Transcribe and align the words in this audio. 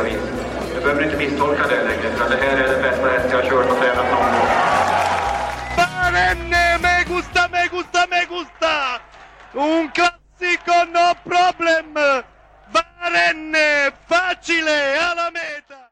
vis. 0.00 0.22
Du 0.74 0.80
behöver 0.80 1.04
inte 1.04 1.16
misstolka 1.16 1.62
det 1.68 1.82
längre, 1.84 2.08
för 2.16 2.30
det 2.30 2.36
här 2.36 2.56
är 2.56 2.68
den 2.72 2.82
bästa 2.82 3.06
häst 3.08 3.28
jag 3.30 3.42
har 3.42 3.50
kört 3.50 3.70
och 3.70 3.78
tränat 3.78 4.10
någon 4.12 4.32
gång. 4.34 4.48
Barenne, 5.76 6.78
me 6.82 6.94
gusta, 7.14 7.48
me 7.52 7.62
gusta, 7.76 8.00
me 8.10 8.20
gusta! 8.34 8.74
Un 9.54 9.90
classico, 9.96 10.76
no 10.96 11.06
problem! 11.30 11.94
Barenne, 12.74 13.90
facile, 14.08 14.78
alla 15.10 15.30
meta! 15.30 15.82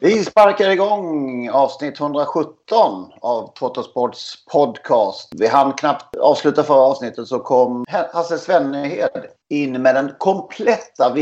Vi 0.00 0.24
sparkar 0.24 0.70
igång 0.70 1.48
avsnitt 1.50 2.00
117 2.00 3.12
av 3.20 3.52
Trottosports 3.58 4.44
podcast. 4.52 5.28
Vi 5.36 5.46
hann 5.46 5.72
knappt 5.72 6.16
avsluta 6.16 6.62
förra 6.62 6.80
avsnittet 6.80 7.28
så 7.28 7.38
kom 7.38 7.84
Hasse 8.12 8.38
Svennehed 8.38 9.26
in 9.50 9.82
med 9.82 9.94
den 9.94 10.12
kompletta 10.18 11.12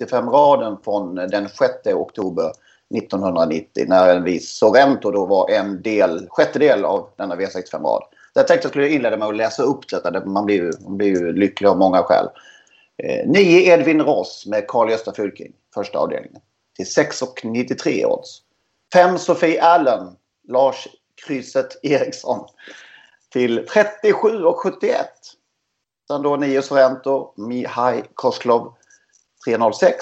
65-raden 0.00 0.76
från 0.84 1.14
den 1.14 1.48
6 1.48 1.72
oktober 1.94 2.52
1990 2.96 3.84
när 3.88 4.16
en 4.16 4.24
viss 4.24 4.56
Sorrento 4.56 5.10
då 5.10 5.26
var 5.26 5.50
en 5.50 5.82
del, 5.82 6.26
sjättedel 6.30 6.84
av 6.84 7.08
denna 7.16 7.36
V65-rad. 7.36 8.02
Jag 8.34 8.46
tänkte 8.46 8.54
att 8.54 8.64
jag 8.64 8.70
skulle 8.70 8.88
inleda 8.88 9.16
med 9.16 9.28
att 9.28 9.36
läsa 9.36 9.62
upp 9.62 9.88
detta. 9.88 10.26
Man 10.26 10.46
blir 10.46 10.56
ju, 10.56 10.72
man 10.84 10.96
blir 10.96 11.08
ju 11.08 11.32
lycklig 11.32 11.68
av 11.68 11.78
många 11.78 12.02
skäl. 12.02 12.26
Eh, 13.02 13.28
9 13.28 13.72
Edvin 13.72 14.00
Ross 14.00 14.46
med 14.46 14.68
Carl-Gösta 14.68 15.12
Fylking, 15.12 15.52
första 15.74 15.98
avdelningen. 15.98 16.40
Till 16.76 16.86
6,93 16.86 18.04
odds. 18.04 18.42
5 18.94 19.18
Sofie 19.18 19.62
Allen, 19.62 20.16
Lars 20.48 20.88
Krysset 21.26 21.78
Eriksson. 21.82 22.46
Till 23.32 23.66
37,71. 23.66 24.94
Sen 26.08 26.22
då 26.22 26.36
9 26.36 26.62
Sorrento, 26.62 27.32
Mihai 27.36 28.02
Koslov 28.14 28.74
3,06. 29.46 29.92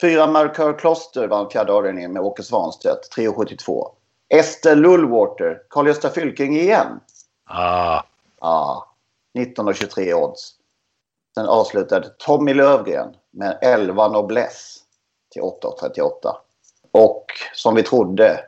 4 0.00 0.26
Mercur 0.26 0.78
Kloster 0.78 1.28
vann 1.28 1.50
fjärde 1.50 1.72
avdelningen 1.72 2.12
med 2.12 2.22
Åke 2.22 2.42
Svanstedt 2.42 3.16
3,72. 3.16 3.92
Ester 4.28 4.76
Lullwater, 4.76 5.62
Carl-Gösta 5.70 6.10
Fylking 6.10 6.56
igen. 6.56 7.00
Ah, 7.44 8.02
Ja, 8.40 8.86
19,23 9.38 10.14
odds. 10.14 10.54
Sen 11.34 11.46
avslutade 11.46 12.08
Tommy 12.18 12.54
Lövgren 12.54 13.16
med 13.30 13.58
11 13.62 14.08
Noblesse 14.08 14.80
till 15.32 15.42
8,38. 15.42 16.36
Och 16.92 17.24
som 17.54 17.74
vi 17.74 17.82
trodde, 17.82 18.44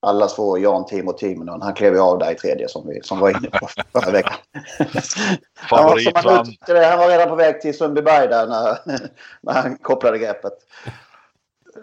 allas 0.00 0.38
vår 0.38 0.58
Jan 0.60 0.86
Timo 0.86 1.12
Timonen, 1.12 1.62
han 1.62 1.74
klev 1.74 1.94
ju 1.94 2.00
av 2.00 2.18
där 2.18 2.32
i 2.32 2.34
tredje 2.34 2.68
som 2.68 2.88
vi 2.88 3.02
som 3.02 3.18
var 3.18 3.30
inne 3.30 3.50
på 3.50 3.68
förra 3.92 4.10
veckan. 4.10 4.36
Som 5.68 5.78
han, 5.78 5.98
uttryckte 5.98 6.72
det, 6.72 6.86
han 6.86 6.98
var 6.98 7.08
redan 7.08 7.28
på 7.28 7.34
väg 7.34 7.60
till 7.60 7.78
Sundbyberg 7.78 8.28
där 8.28 8.46
när, 8.46 8.78
när 9.40 9.52
han 9.52 9.78
kopplade 9.78 10.18
greppet. 10.18 10.52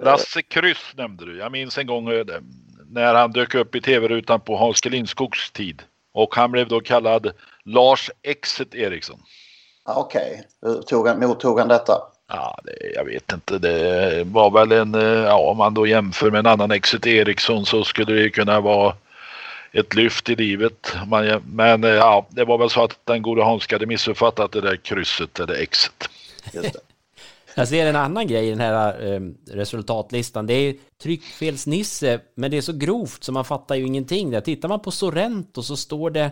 Lasse 0.01 0.41
Kryss 0.41 0.93
nämnde 0.95 1.25
du. 1.25 1.37
Jag 1.37 1.51
minns 1.51 1.77
en 1.77 1.87
gång 1.87 2.09
eh, 2.09 2.25
när 2.89 3.13
han 3.13 3.31
dök 3.31 3.55
upp 3.55 3.75
i 3.75 3.81
tv-rutan 3.81 4.41
på 4.41 4.57
Hans. 4.57 4.85
Lindskogs 4.85 5.51
tid. 5.51 5.83
Och 6.13 6.35
han 6.35 6.51
blev 6.51 6.67
då 6.67 6.79
kallad 6.79 7.31
Lars 7.65 8.11
Exet 8.23 8.75
Eriksson. 8.75 9.19
Okej, 9.85 10.47
hur 10.61 10.81
tog 10.81 11.07
han, 11.07 11.19
mottog 11.19 11.59
han 11.59 11.67
detta? 11.67 11.93
Ja, 12.28 12.59
det, 12.63 12.91
jag 12.96 13.06
vet 13.06 13.34
inte. 13.34 13.58
Det 13.58 14.24
var 14.24 14.52
väl 14.52 14.72
en, 14.72 14.96
eh, 14.96 15.02
ja 15.02 15.38
om 15.38 15.58
man 15.58 15.74
då 15.74 15.88
jämför 15.88 16.31
med 16.31 16.40
en 16.40 16.46
annan 16.46 16.72
Exet 16.72 17.08
Eriksson 17.08 17.66
så 17.66 17.84
skulle 17.84 18.13
det 18.13 18.30
kunna 18.30 18.59
vara 18.59 18.96
ett 19.72 19.96
lyft 19.96 20.30
i 20.30 20.36
livet. 20.36 20.96
Man, 21.08 21.41
men 21.46 21.84
eh, 21.84 21.90
ja, 21.90 22.28
det 22.30 22.46
var 22.46 22.58
väl 22.58 22.69
så 22.69 22.84
att 22.84 23.00
den 23.03 23.22
gode 23.22 23.44
Hans 23.44 23.72
hade 23.72 23.86
missuppfattat 23.86 24.52
det 24.52 24.62
där 24.62 24.75
krysset 24.75 25.40
eller 25.40 25.53
exet. 25.53 26.09
Jag 27.58 27.68
ser 27.68 27.86
en 27.86 27.96
annan 27.96 28.28
grej 28.28 28.47
i 28.47 28.50
den 28.50 28.59
här 28.59 29.13
eh, 29.13 29.19
resultatlistan. 29.52 30.47
Det 30.47 30.53
är 30.53 30.75
tryckfelsnisse, 31.03 32.19
men 32.36 32.52
det 32.52 32.57
är 32.57 32.62
så 32.62 32.74
grovt 32.74 33.24
så 33.24 33.31
man 33.31 33.46
fattar 33.46 33.75
ju 33.75 33.86
ingenting. 33.86 34.31
Där 34.31 34.42
tittar 34.42 34.69
man 34.69 34.80
på 34.80 34.92
Sorrento 34.92 35.63
så 35.63 35.78
står 35.78 36.09
det 36.09 36.31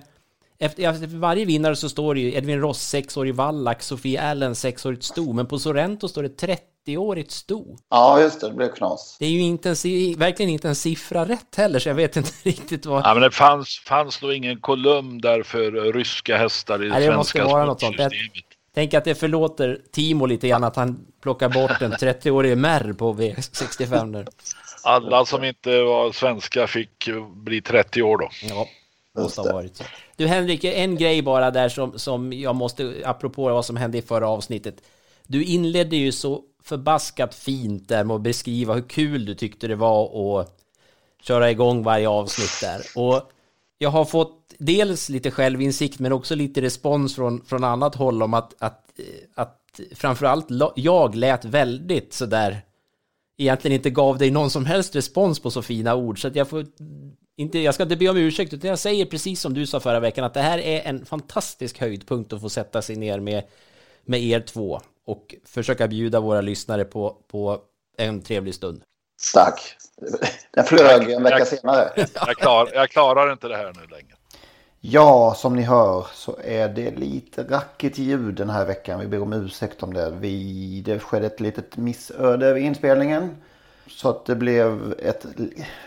efter, 0.66 0.90
efter 0.90 1.08
varje 1.08 1.46
vinnare 1.46 1.76
så 1.76 1.90
står 1.90 2.16
det 2.16 2.22
ju 2.22 2.34
Edvin 2.34 2.62
Ross, 2.62 2.82
sexårig 2.82 3.36
Wallach, 3.36 3.82
Sofie 3.82 4.22
Allen, 4.22 4.56
sexårigt 4.56 5.04
sto, 5.04 5.34
men 5.34 5.48
på 5.48 5.60
Sorrento 5.60 6.08
står 6.08 6.24
det 6.24 6.64
30-årigt 6.88 7.32
sto. 7.32 7.78
Ja, 7.90 8.22
just 8.22 8.42
det. 8.42 8.50
Det 8.50 8.56
blev 8.56 8.70
knas. 8.70 9.18
Det 9.20 9.26
är 9.26 9.30
ju 9.30 9.40
inte 9.40 9.70
en, 9.70 9.76
verkligen 10.18 10.52
inte 10.52 10.68
en 10.68 10.76
siffra 10.76 11.26
rätt 11.26 11.56
heller, 11.56 11.80
så 11.80 11.90
jag 11.90 11.96
vet 11.96 12.18
inte 12.18 12.32
riktigt 12.44 12.86
vad... 12.86 13.06
Ja, 13.06 13.14
men 13.14 13.24
det 13.24 13.32
fanns, 13.32 13.84
fanns 13.88 14.20
då 14.20 14.34
ingen 14.34 14.60
kolumn 14.60 15.22
där 15.22 15.44
för 15.44 15.94
ryska 15.94 16.38
hästar 16.38 16.84
i 16.84 16.90
Nej, 16.90 17.08
det 17.08 17.14
svenska 17.14 17.46
sportsystemet. 17.46 18.14
Tänk 18.76 18.94
att 18.94 19.06
det 19.06 19.16
förlåter 19.16 19.80
Timo 19.92 20.26
lite 20.26 20.48
grann 20.48 20.64
att 20.64 20.76
han 20.76 21.06
plockar 21.22 21.50
bort 21.50 21.82
en 21.82 21.94
30-årig 21.94 22.58
Merr 22.58 22.94
på 22.94 23.14
V65 23.14 24.12
där. 24.12 24.28
Alla 24.84 25.26
som 25.26 25.44
inte 25.44 25.82
var 25.82 26.12
svenska 26.12 26.68
fick 26.68 27.08
eh, 27.08 27.28
bli 27.28 27.62
30 27.62 28.02
år 28.02 28.18
då. 28.18 28.30
Ja, 28.50 28.68
måste 29.22 29.42
ha 29.42 29.54
varit 29.54 29.78
så. 29.78 29.84
Du 30.16 30.28
Henrik, 30.28 30.64
en 30.64 30.96
grej 30.96 31.22
bara 31.22 31.52
där 31.52 31.70
som, 31.70 32.00
som 32.00 32.34
jag 32.34 32.56
måste, 32.56 33.02
apropå 33.06 33.50
vad 33.50 33.66
som 33.66 33.78
hände 33.78 33.98
i 33.98 34.02
förra 34.02 34.28
avsnittet. 34.28 34.76
Du 35.28 35.44
inledde 35.44 35.96
ju 35.96 36.12
så 36.12 36.42
förbaskat 36.64 37.36
fint 37.36 37.88
där 37.88 38.04
med 38.04 38.16
att 38.16 38.22
beskriva 38.22 38.74
hur 38.74 38.90
kul 38.90 39.26
du 39.26 39.36
tyckte 39.36 39.68
det 39.68 39.76
var 39.76 40.40
att 40.42 40.56
köra 41.22 41.52
igång 41.52 41.84
varje 41.84 42.10
avsnitt 42.10 42.62
där. 42.62 42.82
Och 42.96 43.32
jag 43.78 43.90
har 43.90 44.06
fått 44.06 44.54
dels 44.58 45.10
lite 45.10 45.32
självinsikt 45.32 46.00
men 46.00 46.12
också 46.12 46.36
lite 46.36 46.62
respons 46.62 47.16
från, 47.16 47.46
från 47.46 47.64
annat 47.64 47.96
håll 47.96 48.24
om 48.24 48.34
att, 48.34 48.54
att, 48.60 48.90
att 49.36 49.80
framförallt 49.96 50.48
jag 50.76 51.16
lät 51.16 51.46
väldigt 51.46 52.14
sådär 52.14 52.62
egentligen 53.38 53.76
inte 53.76 53.90
gav 53.90 54.18
dig 54.18 54.32
någon 54.32 54.50
som 54.50 54.66
helst 54.66 54.96
respons 54.96 55.40
på 55.40 55.52
så 55.52 55.62
fina 55.62 55.96
ord 55.96 56.22
så 56.22 56.28
att 56.28 56.36
jag 56.36 56.50
får 56.50 56.66
inte, 57.38 57.60
jag 57.60 57.74
ska 57.74 57.84
inte 57.84 57.96
be 57.96 58.10
om 58.10 58.18
ursäkt 58.18 58.54
utan 58.54 58.70
jag 58.70 58.80
säger 58.80 59.06
precis 59.06 59.42
som 59.42 59.54
du 59.54 59.68
sa 59.68 59.80
förra 59.80 60.00
veckan 60.00 60.24
att 60.24 60.34
det 60.34 60.42
här 60.42 60.58
är 60.60 60.82
en 60.82 61.06
fantastisk 61.06 61.80
höjdpunkt 61.80 62.34
att 62.34 62.42
få 62.42 62.50
sätta 62.50 62.82
sig 62.82 62.96
ner 62.96 63.20
med, 63.20 63.44
med 64.06 64.24
er 64.24 64.40
två 64.40 64.82
och 65.06 65.36
försöka 65.46 65.88
bjuda 65.88 66.20
våra 66.20 66.42
lyssnare 66.42 66.86
på, 66.86 67.18
på 67.32 67.62
en 67.98 68.22
trevlig 68.22 68.56
stund. 68.56 68.82
Tack. 69.34 69.76
Den 70.52 70.64
flög 70.64 71.10
en 71.10 71.24
vecka 71.24 71.46
senare. 71.46 71.92
Jag, 71.96 72.38
klar, 72.38 72.70
jag 72.74 72.90
klarar 72.90 73.32
inte 73.32 73.48
det 73.48 73.58
här 73.58 73.74
nu 73.74 73.88
längre. 73.88 74.16
Ja, 74.80 75.36
som 75.38 75.56
ni 75.56 75.62
hör 75.62 76.08
så 76.14 76.38
är 76.44 76.70
det 76.70 76.92
lite 76.92 77.44
rackigt 77.44 77.98
ljud 77.98 78.36
den 78.36 78.50
här 78.50 78.66
veckan. 78.66 79.00
Vi 79.00 79.08
ber 79.08 79.22
om 79.22 79.34
ursäkt 79.34 79.84
om 79.84 79.94
det. 79.94 80.10
Vi, 80.10 80.82
det 80.86 81.00
skedde 81.00 81.28
ett 81.28 81.40
litet 81.40 81.78
missöde 81.78 82.54
vid 82.54 82.64
inspelningen. 82.64 83.36
Så 83.88 84.10
att 84.10 84.26
det 84.26 84.36
blev 84.36 84.96
ett, 85.00 85.26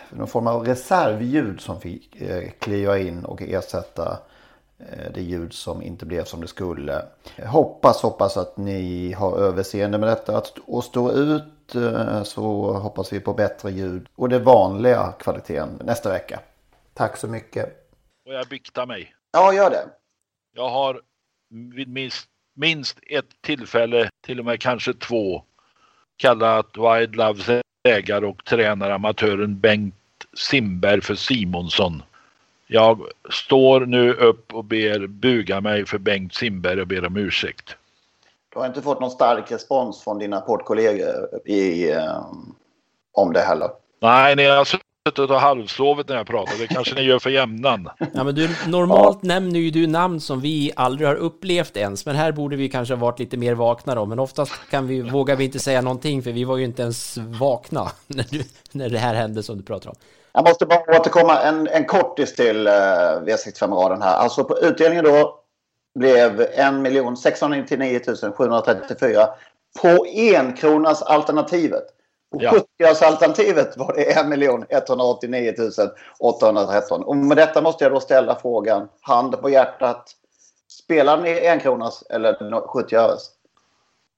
någon 0.09 0.27
form 0.27 0.47
av 0.47 0.65
reservljud 0.65 1.61
som 1.61 1.81
fick 1.81 2.21
eh, 2.21 2.49
kliva 2.59 2.97
in 2.97 3.25
och 3.25 3.41
ersätta 3.41 4.19
eh, 4.79 5.11
det 5.13 5.21
ljud 5.21 5.53
som 5.53 5.81
inte 5.81 6.05
blev 6.05 6.23
som 6.23 6.41
det 6.41 6.47
skulle. 6.47 7.05
Jag 7.35 7.47
hoppas, 7.47 8.01
hoppas 8.01 8.37
att 8.37 8.57
ni 8.57 9.11
har 9.11 9.37
överseende 9.37 9.97
med 9.97 10.09
detta 10.09 10.37
att, 10.37 10.57
och 10.65 10.83
stå 10.83 11.11
ut. 11.11 11.75
eh, 11.75 12.23
Så 12.23 12.41
hoppas 12.73 13.13
vi 13.13 13.19
på 13.19 13.33
bättre 13.33 13.71
ljud 13.71 14.07
och 14.15 14.29
det 14.29 14.39
vanliga 14.39 15.13
kvaliteten 15.19 15.69
nästa 15.83 16.09
vecka. 16.09 16.39
Tack 16.93 17.17
så 17.17 17.27
mycket. 17.27 17.89
Och 18.25 18.33
jag 18.33 18.47
biktar 18.47 18.85
mig. 18.85 19.13
Ja, 19.31 19.53
gör 19.53 19.69
det. 19.69 19.85
Jag 20.55 20.69
har 20.69 21.01
vid 21.75 21.89
min, 21.89 22.11
minst 22.55 22.99
ett 23.09 23.41
tillfälle, 23.41 24.09
till 24.25 24.39
och 24.39 24.45
med 24.45 24.61
kanske 24.61 24.93
två, 24.93 25.43
kallat 26.17 26.67
Wild 26.77 27.15
Loves 27.15 27.49
ägare 27.87 28.25
och 28.25 28.45
tränare 28.45 28.95
amatören 28.95 29.59
Bengt 29.59 29.95
Simberg 30.37 31.01
för 31.01 31.15
Simonsson. 31.15 32.03
Jag 32.67 33.01
står 33.29 33.85
nu 33.85 34.13
upp 34.13 34.53
och 34.53 34.63
ber 34.63 35.07
buga 35.07 35.61
mig 35.61 35.85
för 35.85 35.97
Bengt 35.97 36.35
Simberg 36.35 36.81
och 36.81 36.87
ber 36.87 37.05
om 37.05 37.17
ursäkt. 37.17 37.75
Du 38.53 38.59
har 38.59 38.67
inte 38.67 38.81
fått 38.81 39.01
någon 39.01 39.11
stark 39.11 39.51
respons 39.51 40.03
från 40.03 40.19
dina 40.19 40.41
poddkollegor 40.41 41.07
i, 41.45 41.91
um, 41.93 42.55
om 43.11 43.33
det 43.33 43.41
heller? 43.41 43.69
Nej, 44.01 44.35
ni 44.35 44.45
har 44.45 44.65
suttit 45.07 45.31
och 45.31 45.39
halvsovit 45.39 46.09
när 46.09 46.15
jag 46.15 46.27
pratar. 46.27 46.53
Det 46.59 46.67
kanske 46.67 46.95
ni 46.95 47.01
gör 47.01 47.19
för 47.19 47.29
jämnan. 47.29 47.89
Ja, 48.13 48.23
men 48.23 48.35
du, 48.35 48.49
normalt 48.67 49.19
ja. 49.21 49.27
nämner 49.27 49.59
ju 49.59 49.71
du 49.71 49.87
namn 49.87 50.21
som 50.21 50.41
vi 50.41 50.71
aldrig 50.75 51.07
har 51.07 51.15
upplevt 51.15 51.77
ens, 51.77 52.05
men 52.05 52.15
här 52.15 52.31
borde 52.31 52.55
vi 52.55 52.69
kanske 52.69 52.93
ha 52.93 53.01
varit 53.01 53.19
lite 53.19 53.37
mer 53.37 53.53
vakna 53.53 53.95
då. 53.95 54.05
Men 54.05 54.19
oftast 54.19 54.53
kan 54.69 54.87
vi, 54.87 55.01
vågar 55.01 55.35
vi 55.35 55.45
inte 55.45 55.59
säga 55.59 55.81
någonting, 55.81 56.23
för 56.23 56.31
vi 56.31 56.43
var 56.43 56.57
ju 56.57 56.63
inte 56.63 56.81
ens 56.81 57.17
vakna 57.17 57.91
när, 58.07 58.25
du, 58.29 58.43
när 58.71 58.89
det 58.89 58.97
här 58.97 59.13
hände 59.13 59.43
som 59.43 59.57
du 59.57 59.63
pratar 59.63 59.89
om. 59.89 59.95
Jag 60.33 60.47
måste 60.47 60.65
bara 60.65 60.99
återkomma 60.99 61.39
en, 61.41 61.67
en 61.67 61.85
kortis 61.85 62.35
till 62.35 62.67
uh, 62.67 62.73
V65-raden 62.73 64.01
här. 64.01 64.15
Alltså 64.15 64.43
på 64.43 64.57
utdelningen 64.57 65.05
då 65.05 65.39
blev 65.99 66.41
1 66.41 67.19
699 67.19 67.99
734 68.37 69.27
på 69.81 70.05
enkronas 70.15 71.01
alternativet. 71.01 71.96
Ja. 72.29 72.53
70-alternativet 72.79 73.77
var 73.77 73.93
det 73.93 74.03
1 74.03 74.89
189 74.89 75.53
813. 76.19 77.03
Och 77.03 77.17
med 77.17 77.37
detta 77.37 77.61
måste 77.61 77.83
jag 77.83 77.93
då 77.93 77.99
ställa 77.99 78.35
frågan, 78.35 78.89
hand 79.01 79.41
på 79.41 79.49
hjärtat. 79.49 80.15
Spelar 80.67 81.21
ni 81.21 81.47
enkronas 81.47 82.03
eller 82.09 82.67
70 82.67 82.95
öres? 82.95 83.29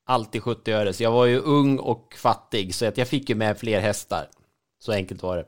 Alltid 0.06 0.44
70 0.44 0.72
öres. 0.72 1.02
Jag 1.02 1.12
var 1.12 1.26
ju 1.26 1.40
ung 1.40 1.80
och 1.80 2.16
fattig 2.18 2.76
så 2.76 2.86
att 2.86 2.98
jag 2.98 3.08
fick 3.08 3.30
ju 3.30 3.36
med 3.36 3.58
fler 3.58 3.80
hästar. 3.80 4.30
Så 4.80 4.92
enkelt 4.92 5.24
var 5.24 5.38
det. 5.38 5.46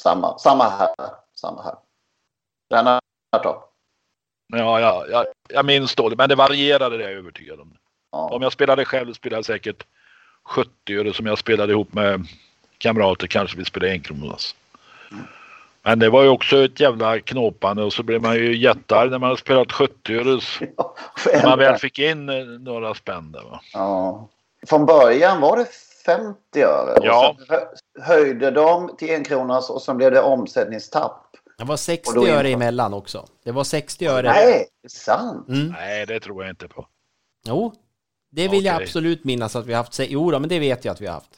Samma, 0.00 0.38
samma 0.38 0.64
här. 0.64 0.88
Samma 1.34 1.62
här. 1.62 1.74
Denna 2.70 3.00
då? 3.42 3.68
Ja, 4.46 4.80
ja, 4.80 5.06
ja, 5.10 5.24
jag 5.48 5.66
minns 5.66 5.94
dåligt, 5.94 6.18
men 6.18 6.28
det 6.28 6.34
varierade 6.34 6.98
det 6.98 7.04
är 7.04 7.08
jag 7.08 7.18
övertygad 7.18 7.60
om. 7.60 7.76
Ja. 8.12 8.28
Om 8.34 8.42
jag 8.42 8.52
spelade 8.52 8.84
själv 8.84 9.12
spelade 9.12 9.38
jag 9.38 9.44
säkert 9.44 9.86
70 10.44 10.70
öre 10.98 11.12
som 11.12 11.26
jag 11.26 11.38
spelade 11.38 11.72
ihop 11.72 11.92
med 11.92 12.26
kamrater 12.78 13.26
kanske 13.26 13.58
vi 13.58 13.64
spelade 13.64 13.92
enkronas. 13.92 14.54
Mm. 15.10 15.24
Men 15.84 15.98
det 15.98 16.10
var 16.10 16.22
ju 16.22 16.28
också 16.28 16.64
ett 16.64 16.80
jävla 16.80 17.20
knåpande 17.20 17.82
och 17.82 17.92
så 17.92 18.02
blev 18.02 18.22
man 18.22 18.34
ju 18.34 18.56
jättearg 18.56 19.10
när 19.10 19.18
man 19.18 19.28
hade 19.28 19.40
spelat 19.40 19.72
70 19.72 20.14
öres. 20.14 20.58
Ja, 20.76 20.94
när 21.32 21.46
man 21.46 21.58
väl 21.58 21.78
fick 21.78 21.98
in 21.98 22.28
eh, 22.28 22.44
några 22.44 22.94
spänn 22.94 23.32
där 23.32 23.42
va. 23.42 23.60
Ja. 23.72 24.28
Från 24.66 24.86
början 24.86 25.40
var 25.40 25.56
det 25.56 25.66
50 26.06 26.62
öre. 26.62 26.98
Ja. 27.02 27.36
Och 27.38 27.46
sen 27.46 27.58
höjde 28.04 28.50
de 28.50 28.96
till 28.96 29.10
en 29.10 29.24
kronas 29.24 29.70
och 29.70 29.82
sen 29.82 29.96
blev 29.96 30.10
det 30.10 30.22
omsättningstapp. 30.22 31.26
Det 31.58 31.64
var 31.64 31.76
60 31.76 32.28
öre 32.28 32.48
emellan 32.48 32.94
också. 32.94 33.26
Det 33.44 33.52
var 33.52 33.64
60 33.64 34.06
öre. 34.06 34.32
Nej, 34.32 34.66
det 34.82 34.86
är 34.86 34.88
sant? 34.88 35.48
Mm. 35.48 35.68
Nej, 35.68 36.06
det 36.06 36.20
tror 36.20 36.42
jag 36.42 36.50
inte 36.50 36.68
på. 36.68 36.86
Jo, 37.44 37.74
det 38.32 38.42
vill 38.42 38.50
okay. 38.50 38.72
jag 38.72 38.82
absolut 38.82 39.24
minnas 39.24 39.56
att 39.56 39.66
vi 39.66 39.72
har 39.72 39.78
haft. 39.78 40.00
Jo 40.08 40.30
då, 40.30 40.38
men 40.38 40.48
det 40.48 40.58
vet 40.58 40.84
jag 40.84 40.92
att 40.92 41.00
vi 41.00 41.06
har 41.06 41.14
haft. 41.14 41.30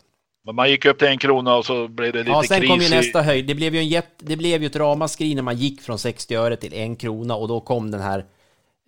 Men 0.44 0.54
man 0.54 0.70
gick 0.70 0.84
upp 0.84 0.98
till 0.98 1.08
en 1.08 1.18
krona 1.18 1.56
och 1.56 1.66
så 1.66 1.88
blev 1.88 2.12
det 2.12 2.18
lite 2.18 2.30
kris. 2.30 2.50
Ja, 2.50 2.56
sen 2.56 2.68
kom 2.68 2.80
ju 2.80 2.90
nästa 2.90 3.22
höjd. 3.22 3.46
Det 3.46 3.54
blev 3.54 3.74
ju, 3.74 3.80
en 3.80 3.88
jätt, 3.88 4.14
det 4.18 4.36
blev 4.36 4.62
ju 4.62 4.66
ett 4.66 4.76
ramaskri 4.76 5.34
när 5.34 5.42
man 5.42 5.56
gick 5.56 5.80
från 5.80 5.98
60 5.98 6.34
öre 6.34 6.56
till 6.56 6.74
en 6.74 6.96
krona 6.96 7.34
och 7.34 7.48
då 7.48 7.60
kom 7.60 7.90
den 7.90 8.00
här 8.00 8.24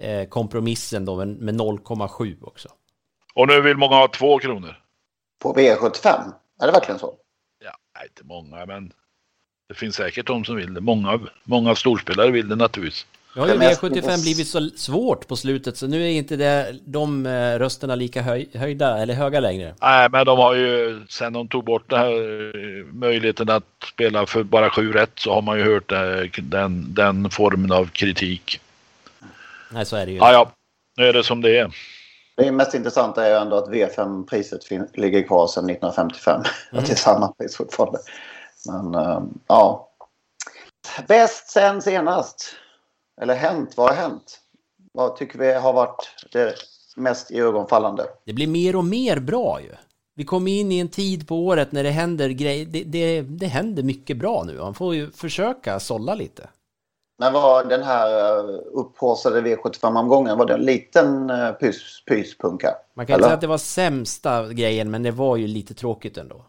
eh, 0.03 0.29
kompromissen 0.29 1.05
då 1.05 1.17
med, 1.17 1.29
med 1.29 1.55
0,7 1.55 2.37
också. 2.43 2.69
Och 3.35 3.49
nu 3.49 3.61
vill 3.61 3.77
många 3.77 3.95
ha 3.95 4.09
två 4.09 4.39
kronor. 4.39 4.79
På 5.43 5.55
V75? 5.55 6.33
Är 6.61 6.67
det 6.67 6.73
verkligen 6.73 6.99
så? 6.99 7.15
Ja, 7.65 8.03
inte 8.05 8.25
många, 8.25 8.67
men 8.67 8.93
det 9.69 9.75
finns 9.75 9.97
säkert 9.97 10.27
de 10.27 10.45
som 10.45 10.57
vill 10.57 10.75
det. 10.75 10.81
Många, 10.81 11.21
många 11.45 11.75
storspelare 11.75 12.31
vill 12.31 12.49
det 12.49 12.57
naturligtvis. 12.57 13.07
Nu 13.37 13.43
har 13.43 13.49
ju 13.49 13.55
V75 13.55 14.23
blivit 14.23 14.49
så 14.49 14.71
svårt 14.77 15.29
på 15.29 15.37
slutet 15.37 15.77
så 15.77 15.87
nu 15.87 16.03
är 16.03 16.09
inte 16.11 16.37
det, 16.37 16.77
de 16.85 17.27
eh, 17.27 17.59
rösterna 17.59 17.95
lika 17.95 18.23
höj, 18.23 18.49
höjda 18.55 18.99
eller 18.99 19.15
höga 19.15 19.41
längre. 19.41 19.75
Nej, 19.81 20.09
men 20.13 20.27
de 20.27 20.39
har 20.39 20.55
ju 20.55 21.03
sen 21.09 21.33
de 21.33 21.49
tog 21.49 21.65
bort 21.65 21.91
den 21.91 21.99
här 21.99 22.11
eh, 22.11 22.85
möjligheten 22.93 23.51
att 23.51 23.65
spela 23.93 24.27
för 24.27 24.43
bara 24.43 24.71
sju 24.71 24.93
rätt 24.93 25.11
så 25.15 25.35
har 25.35 25.43
man 25.43 25.59
ju 25.59 25.65
hört 25.65 25.93
den, 26.43 26.95
den 26.95 27.31
formen 27.31 27.73
av 27.73 27.87
kritik. 27.87 28.61
Nej, 29.71 29.87
så 29.87 29.97
är 29.97 30.07
det 30.07 30.13
ju. 30.13 30.19
Ja, 30.19 30.33
ja, 30.33 30.51
nu 30.97 31.07
är 31.07 31.13
det 31.13 31.25
som 31.25 31.43
det 31.43 31.59
är. 31.59 31.71
Det 32.37 32.53
mest 32.53 32.75
intressanta 32.75 33.27
är 33.27 33.31
ju 33.31 33.37
ändå 33.37 33.57
att 33.57 33.69
V5-priset 33.69 34.97
ligger 34.97 35.23
kvar 35.23 35.47
sedan 35.47 35.71
1955. 35.71 36.35
Mm. 36.35 36.47
Att 36.83 36.87
det 36.87 36.93
är 36.93 36.97
samma 36.97 37.29
pris 37.29 37.57
fortfarande. 37.57 37.99
Men 38.67 38.95
uh, 38.95 39.23
ja. 39.47 39.89
Bäst 41.09 41.51
sen 41.51 41.83
senast. 41.83 42.57
Eller 43.21 43.35
hänt, 43.35 43.77
vad 43.77 43.89
har 43.89 43.97
hänt? 43.97 44.41
Vad 44.93 45.17
tycker 45.17 45.39
vi 45.39 45.53
har 45.53 45.73
varit 45.73 46.09
det 46.33 46.55
mest 46.97 47.31
ögonfallande? 47.31 48.07
Det 48.25 48.33
blir 48.33 48.47
mer 48.47 48.77
och 48.77 48.85
mer 48.85 49.21
bra 49.21 49.61
ju. 49.61 49.73
Vi 50.15 50.25
kommer 50.25 50.51
in 50.51 50.73
i 50.73 50.79
en 50.79 50.89
tid 50.89 51.29
på 51.29 51.37
året 51.47 51.73
när 51.73 51.83
det 51.83 51.91
händer 51.91 52.29
grejer. 52.29 52.67
Det, 52.67 52.85
det, 52.85 53.21
det 53.21 53.47
händer 53.47 53.83
mycket 53.83 54.17
bra 54.17 54.45
nu. 54.47 54.59
Man 54.59 54.75
får 54.75 54.95
ju 54.95 55.11
försöka 55.11 55.81
sålla 55.81 56.15
lite. 56.15 56.49
Men 57.19 57.33
var 57.33 57.65
den 57.65 57.83
här 57.83 58.39
eh, 58.39 58.61
upphaussade 58.73 59.41
V75-omgången, 59.41 60.39
var 60.39 60.47
det 60.47 60.55
en 60.55 60.61
liten 60.61 61.31
eh, 61.31 61.53
pys, 61.53 62.05
pyspunka? 62.07 62.75
Man 62.95 63.07
kan 63.07 63.15
inte 63.15 63.25
säga 63.25 63.35
att 63.35 63.41
det 63.41 63.47
var 63.47 63.59
sämsta 63.59 64.53
grejen, 64.53 64.91
men 64.91 65.03
det 65.03 65.11
var 65.11 65.37
ju 65.37 65.47
lite 65.47 65.75
tråkigt 65.75 66.19
ändå. 66.19 66.45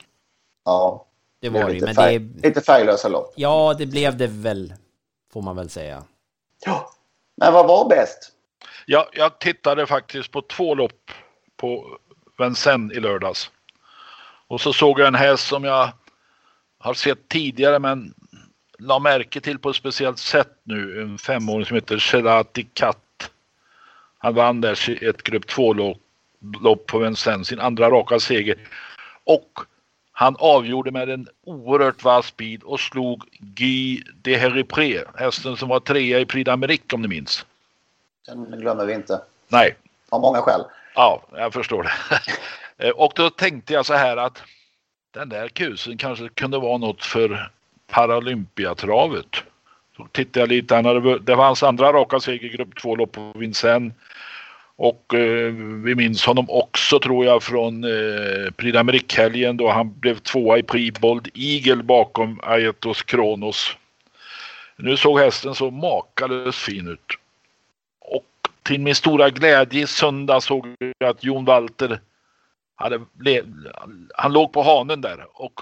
Ja. 0.65 1.05
Det 1.39 1.49
var 1.49 1.63
det 1.63 1.73
ju, 1.73 1.85
men 1.85 1.95
färg, 1.95 2.19
det... 2.19 2.47
Lite 2.47 2.61
färglösa 2.61 3.07
lopp. 3.07 3.33
Ja, 3.35 3.75
det 3.77 3.85
blev 3.85 4.17
det 4.17 4.27
väl, 4.27 4.73
får 5.33 5.41
man 5.41 5.55
väl 5.55 5.69
säga. 5.69 6.03
Ja, 6.65 6.91
men 7.35 7.53
vad 7.53 7.67
var 7.67 7.89
bäst? 7.89 8.31
Ja, 8.85 9.09
jag 9.13 9.39
tittade 9.39 9.85
faktiskt 9.85 10.31
på 10.31 10.41
två 10.41 10.75
lopp 10.75 11.11
på 11.57 11.97
Vincennes 12.37 12.97
i 12.97 12.99
lördags. 12.99 13.51
Och 14.47 14.61
så 14.61 14.73
såg 14.73 14.99
jag 14.99 15.07
en 15.07 15.15
häst 15.15 15.47
som 15.47 15.63
jag 15.63 15.89
har 16.79 16.93
sett 16.93 17.29
tidigare 17.29 17.79
men 17.79 18.13
la 18.79 18.99
märke 18.99 19.41
till 19.41 19.59
på 19.59 19.69
ett 19.69 19.75
speciellt 19.75 20.19
sätt 20.19 20.59
nu. 20.63 21.01
En 21.01 21.17
femåring 21.17 21.65
som 21.65 21.75
heter 21.75 21.97
Sherati 21.97 22.63
Katt. 22.73 23.31
Han 24.17 24.35
vann 24.35 24.61
där 24.61 25.03
ett 25.03 25.23
grupp 25.23 25.45
2-lopp 25.45 26.85
på 26.85 26.99
Vincennes, 26.99 27.47
sin 27.47 27.59
andra 27.59 27.89
raka 27.89 28.19
seger. 28.19 28.69
Och 29.23 29.59
han 30.19 30.35
avgjorde 30.39 30.91
med 30.91 31.09
en 31.09 31.27
oerhört 31.45 32.03
vass 32.03 32.37
bil 32.37 32.61
och 32.63 32.79
slog 32.79 33.23
Guy 33.39 34.03
de 34.21 34.35
Heripré, 34.35 35.03
hästen 35.15 35.57
som 35.57 35.69
var 35.69 35.79
trea 35.79 36.19
i 36.19 36.25
Prix 36.25 36.49
d'Amérique 36.49 36.93
om 36.93 37.01
ni 37.01 37.07
minns. 37.07 37.45
Den 38.25 38.59
glömmer 38.59 38.85
vi 38.85 38.93
inte. 38.93 39.21
Nej. 39.47 39.75
Av 40.09 40.21
många 40.21 40.41
skäl. 40.41 40.61
Ja, 40.95 41.21
jag 41.31 41.53
förstår 41.53 41.83
det. 42.77 42.91
Och 42.91 43.13
då 43.15 43.29
tänkte 43.29 43.73
jag 43.73 43.85
så 43.85 43.93
här 43.93 44.17
att 44.17 44.43
den 45.11 45.29
där 45.29 45.47
kusen 45.47 45.97
kanske 45.97 46.29
kunde 46.29 46.59
vara 46.59 46.77
något 46.77 47.03
för 47.03 47.51
Paralympiatravet. 47.87 49.43
Så 49.97 50.07
tittade 50.11 50.39
jag 50.39 50.49
lite, 50.49 50.75
han 50.75 50.85
hade, 50.85 51.19
det 51.19 51.35
var 51.35 51.45
hans 51.45 51.63
andra 51.63 51.93
raka 51.93 52.19
seger 52.19 52.49
grupp 52.49 52.73
2-lopp 52.73 53.11
på 53.11 53.33
Vincennes. 53.35 53.93
Och 54.77 55.13
eh, 55.13 55.53
vi 55.83 55.95
minns 55.95 56.25
honom 56.25 56.45
också 56.49 56.99
tror 56.99 57.25
jag 57.25 57.43
från 57.43 57.83
eh, 57.83 58.51
Prix 58.51 58.77
d'Amérique-helgen 58.77 59.57
då 59.57 59.69
han 59.69 59.99
blev 59.99 60.19
tvåa 60.19 60.57
i 60.57 60.63
Prix 60.63 60.99
Bold 60.99 61.29
Eagle 61.33 61.83
bakom 61.83 62.39
Aetos 62.43 63.03
Kronos. 63.03 63.77
Nu 64.75 64.97
såg 64.97 65.19
hästen 65.19 65.55
så 65.55 65.71
makalöst 65.71 66.59
fin 66.59 66.87
ut. 66.87 67.17
Och 67.99 68.25
till 68.63 68.81
min 68.81 68.95
stora 68.95 69.29
glädje 69.29 69.83
i 69.83 69.87
söndag 69.87 70.41
såg 70.41 70.75
jag 70.97 71.09
att 71.09 71.23
Jon 71.23 71.45
Walter 71.45 71.99
hade, 72.75 72.99
han 74.15 74.33
låg 74.33 74.53
på 74.53 74.61
hanen 74.61 75.01
där 75.01 75.25
och 75.33 75.61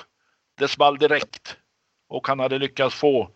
det 0.57 0.67
small 0.67 0.97
direkt. 0.97 1.57
Och 2.07 2.27
han 2.27 2.39
hade 2.39 2.59
lyckats 2.59 2.95
få 2.95 3.29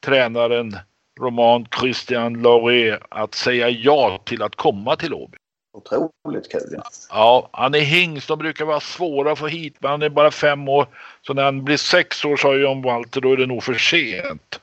tränaren 0.00 0.76
Roman 1.20 1.66
Christian 1.80 2.42
Lauré 2.42 2.98
att 3.08 3.34
säga 3.34 3.68
ja 3.68 4.20
till 4.24 4.42
att 4.42 4.56
komma 4.56 4.96
till 4.96 5.14
Åby. 5.14 5.38
Otroligt 5.72 6.52
kul. 6.52 6.70
Ja. 6.70 6.82
ja, 7.10 7.48
han 7.52 7.74
är 7.74 7.80
hingst. 7.80 8.28
De 8.28 8.38
brukar 8.38 8.64
vara 8.64 8.80
svåra 8.80 9.32
att 9.32 9.38
få 9.38 9.46
hit, 9.46 9.76
men 9.78 9.90
han 9.90 10.02
är 10.02 10.08
bara 10.08 10.30
fem 10.30 10.68
år. 10.68 10.86
Så 11.22 11.34
när 11.34 11.44
han 11.44 11.64
blir 11.64 11.76
sex 11.76 12.24
år, 12.24 12.36
sa 12.36 12.54
John 12.54 12.82
Walter, 12.82 13.20
då 13.20 13.32
är 13.32 13.36
det 13.36 13.46
nog 13.46 13.62
för 13.62 13.74
sent. 13.74 14.60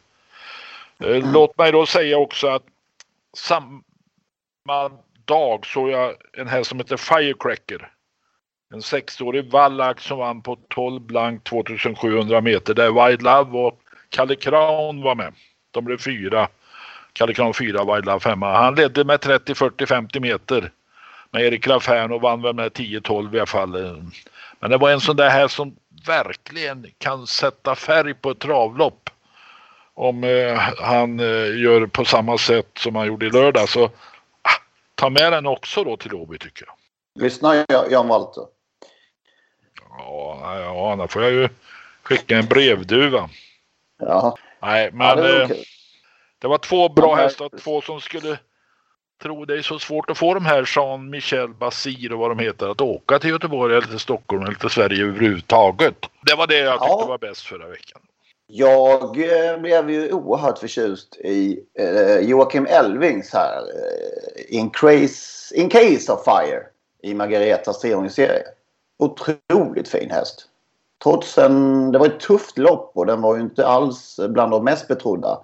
Eh, 0.99 1.15
mm. 1.15 1.33
Låt 1.33 1.57
mig 1.57 1.71
då 1.71 1.85
säga 1.85 2.17
också 2.17 2.47
att 2.47 2.63
samma 3.37 4.91
dag 5.25 5.65
såg 5.65 5.89
jag 5.89 6.15
en 6.33 6.47
häst 6.47 6.69
som 6.69 6.77
heter 6.77 6.97
Firecracker. 6.97 7.91
En 8.73 8.81
sexårig 8.81 9.51
vallack 9.51 9.99
som 9.99 10.17
vann 10.17 10.41
på 10.41 10.57
12 10.69 11.01
blank 11.01 11.43
2700 11.43 12.41
meter 12.41 12.73
där 12.73 13.07
Wild 13.07 13.21
Love 13.21 13.59
och 13.59 13.79
Kalle 14.09 14.35
Crown 14.35 15.01
var 15.01 15.15
med. 15.15 15.33
De 15.71 15.85
blev 15.85 15.97
fyra. 15.97 16.47
Kalle 17.13 17.33
Kran 17.33 17.53
fyra, 17.53 17.83
Love 17.83 18.19
femma. 18.19 18.57
Han 18.57 18.75
ledde 18.75 19.03
med 19.03 19.21
30, 19.21 19.55
40, 19.55 19.85
50 19.85 20.19
meter. 20.19 20.71
med 21.31 21.43
Erik 21.43 21.67
Lafern 21.67 22.11
och 22.11 22.21
vann 22.21 22.41
väl 22.41 22.55
med 22.55 22.71
10-12 22.71 23.35
i 23.35 23.37
alla 23.37 23.45
fall. 23.45 24.01
Men 24.59 24.71
det 24.71 24.77
var 24.77 24.91
en 24.91 25.01
sån 25.01 25.15
där 25.15 25.29
här 25.29 25.47
som 25.47 25.75
verkligen 26.05 26.87
kan 26.97 27.27
sätta 27.27 27.75
färg 27.75 28.13
på 28.13 28.31
ett 28.31 28.39
travlopp. 28.39 29.09
Om 29.93 30.23
eh, 30.23 30.59
han 30.79 31.19
eh, 31.19 31.59
gör 31.61 31.87
på 31.87 32.05
samma 32.05 32.37
sätt 32.37 32.69
som 32.77 32.95
han 32.95 33.07
gjorde 33.07 33.25
i 33.25 33.29
lördag 33.29 33.69
så 33.69 33.85
ah, 33.85 34.59
ta 34.95 35.09
med 35.09 35.31
den 35.31 35.45
också 35.45 35.83
då 35.83 35.97
till 35.97 36.13
Åby 36.13 36.37
tycker 36.37 36.65
jag. 36.65 36.75
Lyssnar 37.23 37.65
Jan 37.89 38.07
Walter? 38.07 38.43
Ja, 39.97 40.59
ja, 40.59 40.95
då 40.95 41.07
får 41.07 41.23
jag 41.23 41.31
ju 41.31 41.49
skicka 42.03 42.37
en 42.37 42.45
brevduva. 42.45 43.29
Ja. 43.99 44.37
Nej, 44.61 44.89
men 44.93 45.07
ja, 45.07 45.15
det, 45.15 45.39
var 45.39 45.55
det, 46.39 46.47
var 46.47 46.57
två 46.57 46.89
bra 46.89 47.15
hästar, 47.15 47.49
två 47.63 47.81
som 47.81 48.01
skulle 48.01 48.37
tro 49.21 49.45
det 49.45 49.57
är 49.57 49.61
så 49.61 49.79
svårt 49.79 50.09
att 50.09 50.17
få 50.17 50.33
de 50.33 50.45
här 50.45 50.69
Jean-Michel 50.75 51.53
Basir 51.53 52.13
och 52.13 52.19
vad 52.19 52.31
de 52.31 52.39
heter 52.39 52.69
att 52.69 52.81
åka 52.81 53.19
till 53.19 53.29
Göteborg 53.29 53.75
eller 53.75 53.87
till 53.87 53.99
Stockholm 53.99 54.43
eller 54.43 54.55
till 54.55 54.69
Sverige 54.69 55.03
överhuvudtaget. 55.03 55.95
Det 56.25 56.35
var 56.35 56.47
det 56.47 56.57
jag 56.57 56.73
tyckte 56.73 56.95
ja. 56.99 57.05
var 57.05 57.17
bäst 57.17 57.41
förra 57.41 57.67
veckan. 57.67 58.01
Jag 58.47 59.03
eh, 59.03 59.57
blev 59.57 59.89
ju 59.89 60.11
oerhört 60.11 60.57
förtjust 60.57 61.17
i 61.17 61.59
eh, 61.79 62.19
Joakim 62.19 62.65
Elvings 62.65 63.33
här. 63.33 63.61
Eh, 63.61 64.57
in, 64.57 64.69
case, 64.69 65.55
in 65.55 65.69
Case 65.69 66.11
of 66.11 66.23
Fire 66.23 66.63
i 67.03 67.13
Margaretas 67.13 67.79
treåringsserie. 67.79 68.43
Otroligt 68.99 69.87
fin 69.87 70.11
häst. 70.11 70.47
Trots 71.03 71.37
en... 71.37 71.91
Det 71.91 71.99
var 71.99 72.05
ett 72.05 72.19
tufft 72.19 72.57
lopp 72.57 72.91
och 72.95 73.05
den 73.05 73.21
var 73.21 73.35
ju 73.35 73.41
inte 73.41 73.67
alls 73.67 74.19
bland 74.29 74.51
de 74.51 74.63
mest 74.63 74.87
betrodda. 74.87 75.39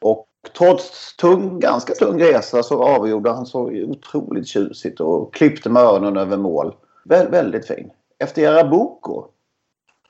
Och 0.00 0.26
trots 0.58 1.16
tung, 1.16 1.60
ganska 1.60 1.94
tung 1.94 2.20
resa 2.20 2.62
så 2.62 2.82
avgjorde 2.82 3.30
han 3.30 3.46
så 3.46 3.60
otroligt 3.60 4.46
tjusigt 4.48 5.00
och 5.00 5.34
klippte 5.34 5.70
med 5.70 5.82
öronen 5.82 6.16
över 6.16 6.36
mål. 6.36 6.74
Vä 7.04 7.28
väldigt 7.30 7.66
fin. 7.66 7.90
Efter 8.18 8.42
Jarabuco. 8.42 9.24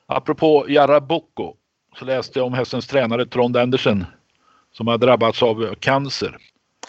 Apropå 0.05 0.65
Jarabuco 0.67 1.53
så 1.99 2.05
läste 2.05 2.39
jag 2.39 2.45
om 2.45 2.53
hästens 2.53 2.87
tränare 2.87 3.25
Trond 3.25 3.57
Andersen 3.57 4.05
som 4.71 4.87
har 4.87 4.97
drabbats 4.97 5.43
av 5.43 5.75
cancer. 5.79 6.37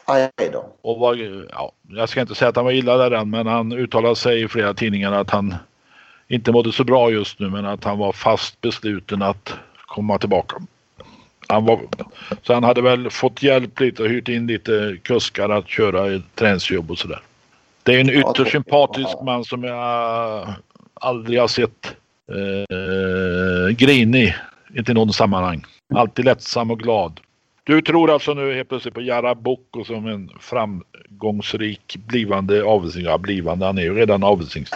Aj 0.04 0.30
då. 0.52 0.64
Och 0.82 0.98
var, 0.98 1.14
ja, 1.50 1.72
jag 1.88 2.08
ska 2.08 2.20
inte 2.20 2.34
säga 2.34 2.48
att 2.48 2.56
han 2.56 2.64
var 2.64 2.72
illa 2.72 2.96
däran 2.96 3.30
men 3.30 3.46
han 3.46 3.72
uttalade 3.72 4.16
sig 4.16 4.42
i 4.42 4.48
flera 4.48 4.74
tidningar 4.74 5.12
att 5.12 5.30
han 5.30 5.54
inte 6.28 6.52
mådde 6.52 6.72
så 6.72 6.84
bra 6.84 7.10
just 7.10 7.40
nu 7.40 7.50
men 7.50 7.66
att 7.66 7.84
han 7.84 7.98
var 7.98 8.12
fast 8.12 8.60
besluten 8.60 9.22
att 9.22 9.54
komma 9.86 10.18
tillbaka. 10.18 10.56
Han 11.48 11.64
var, 11.64 11.80
så 12.42 12.54
han 12.54 12.64
hade 12.64 12.82
väl 12.82 13.10
fått 13.10 13.42
hjälp 13.42 13.80
lite 13.80 14.02
och 14.02 14.08
hyrt 14.08 14.28
in 14.28 14.46
lite 14.46 14.96
kuskar 15.02 15.48
att 15.48 15.68
köra 15.68 16.22
träningsjobb 16.34 16.90
och 16.90 16.98
sådär. 16.98 17.20
Det 17.82 17.94
är 17.94 18.00
en 18.00 18.10
ytterst 18.10 18.52
sympatisk 18.52 19.22
man 19.24 19.44
som 19.44 19.64
jag 19.64 20.48
aldrig 20.94 21.40
har 21.40 21.48
sett 21.48 21.96
eh, 22.30 23.76
grinig. 23.76 24.34
Inte 24.76 24.92
i 24.92 24.94
något 24.94 25.14
sammanhang. 25.14 25.64
Alltid 25.94 26.24
lättsam 26.24 26.70
och 26.70 26.78
glad. 26.78 27.20
Du 27.64 27.82
tror 27.82 28.10
alltså 28.10 28.34
nu 28.34 28.54
helt 28.54 28.68
plötsligt 28.68 28.94
på 28.94 29.00
Jaraboko 29.00 29.84
som 29.84 30.06
en 30.06 30.30
framgångsrik 30.40 31.96
blivande 32.06 32.64
avelshingst. 32.64 33.08
Ja, 33.08 33.18
blivande, 33.18 33.66
han 33.66 33.78
är 33.78 33.82
ju 33.82 33.94
redan 33.94 34.24
avelshingst. 34.24 34.74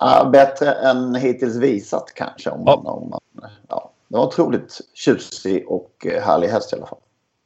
Ja, 0.00 0.28
bättre 0.32 0.72
än 0.72 1.14
hittills 1.14 1.56
visat 1.56 2.12
kanske. 2.14 2.50
Om 2.50 2.64
man, 2.64 2.86
om 2.86 3.10
man, 3.10 3.50
ja. 3.68 3.92
Det 4.08 4.16
var 4.16 4.26
otroligt 4.26 4.80
tjusig 4.94 5.68
och 5.68 6.06
eh, 6.06 6.22
härlig 6.22 6.48
häst 6.48 6.72
i 6.72 6.76
alla 6.76 6.86
fall. 6.86 6.98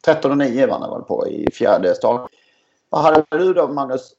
13,9 0.06 0.68
vann 0.68 0.82
han 0.82 0.90
väl 0.90 1.02
på 1.02 1.28
i 1.28 1.49
fjärde 1.52 1.94
start. 1.94 2.30
Vad 2.88 3.02
hade 3.02 3.25
du 3.30 3.54
då 3.54 3.68
Magnus? 3.68 4.12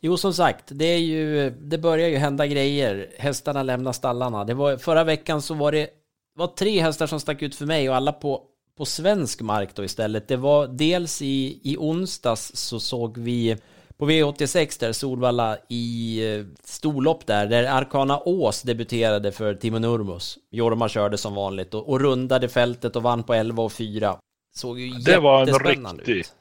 Jo, 0.00 0.16
som 0.16 0.34
sagt, 0.34 0.64
det, 0.66 0.84
är 0.84 0.98
ju, 0.98 1.50
det 1.50 1.78
börjar 1.78 2.08
ju 2.08 2.16
hända 2.16 2.46
grejer. 2.46 3.10
Hästarna 3.18 3.62
lämnar 3.62 3.92
stallarna. 3.92 4.44
Det 4.44 4.54
var, 4.54 4.76
förra 4.76 5.04
veckan 5.04 5.42
så 5.42 5.54
var 5.54 5.72
det 5.72 5.88
var 6.34 6.46
tre 6.46 6.80
hästar 6.80 7.06
som 7.06 7.20
stack 7.20 7.42
ut 7.42 7.54
för 7.54 7.66
mig 7.66 7.90
och 7.90 7.96
alla 7.96 8.12
på, 8.12 8.42
på 8.78 8.84
svensk 8.84 9.40
mark 9.40 9.74
då 9.74 9.84
istället. 9.84 10.28
Det 10.28 10.36
var 10.36 10.66
dels 10.66 11.22
i, 11.22 11.60
i 11.62 11.76
onsdags 11.76 12.50
så 12.54 12.80
såg 12.80 13.18
vi 13.18 13.56
på 13.98 14.10
V86 14.10 14.80
där, 14.80 14.92
Solvalla 14.92 15.58
i 15.68 16.18
eh, 16.34 16.44
storlopp 16.64 17.26
där, 17.26 17.46
där 17.46 17.64
Arkana 17.64 18.20
Ås 18.24 18.62
debuterade 18.62 19.32
för 19.32 19.54
Timo 19.54 19.78
Nurmos. 19.78 20.38
Jorma 20.50 20.88
körde 20.88 21.18
som 21.18 21.34
vanligt 21.34 21.74
och, 21.74 21.88
och 21.88 22.00
rundade 22.00 22.48
fältet 22.48 22.96
och 22.96 23.02
vann 23.02 23.22
på 23.22 23.34
11 23.34 23.62
och 23.62 23.72
4. 23.72 24.16
Såg 24.56 24.80
ju 24.80 24.90
Det 24.90 25.18
var 25.18 25.42
en 25.42 25.58
riktig, 25.58 26.16
ut. 26.18 26.32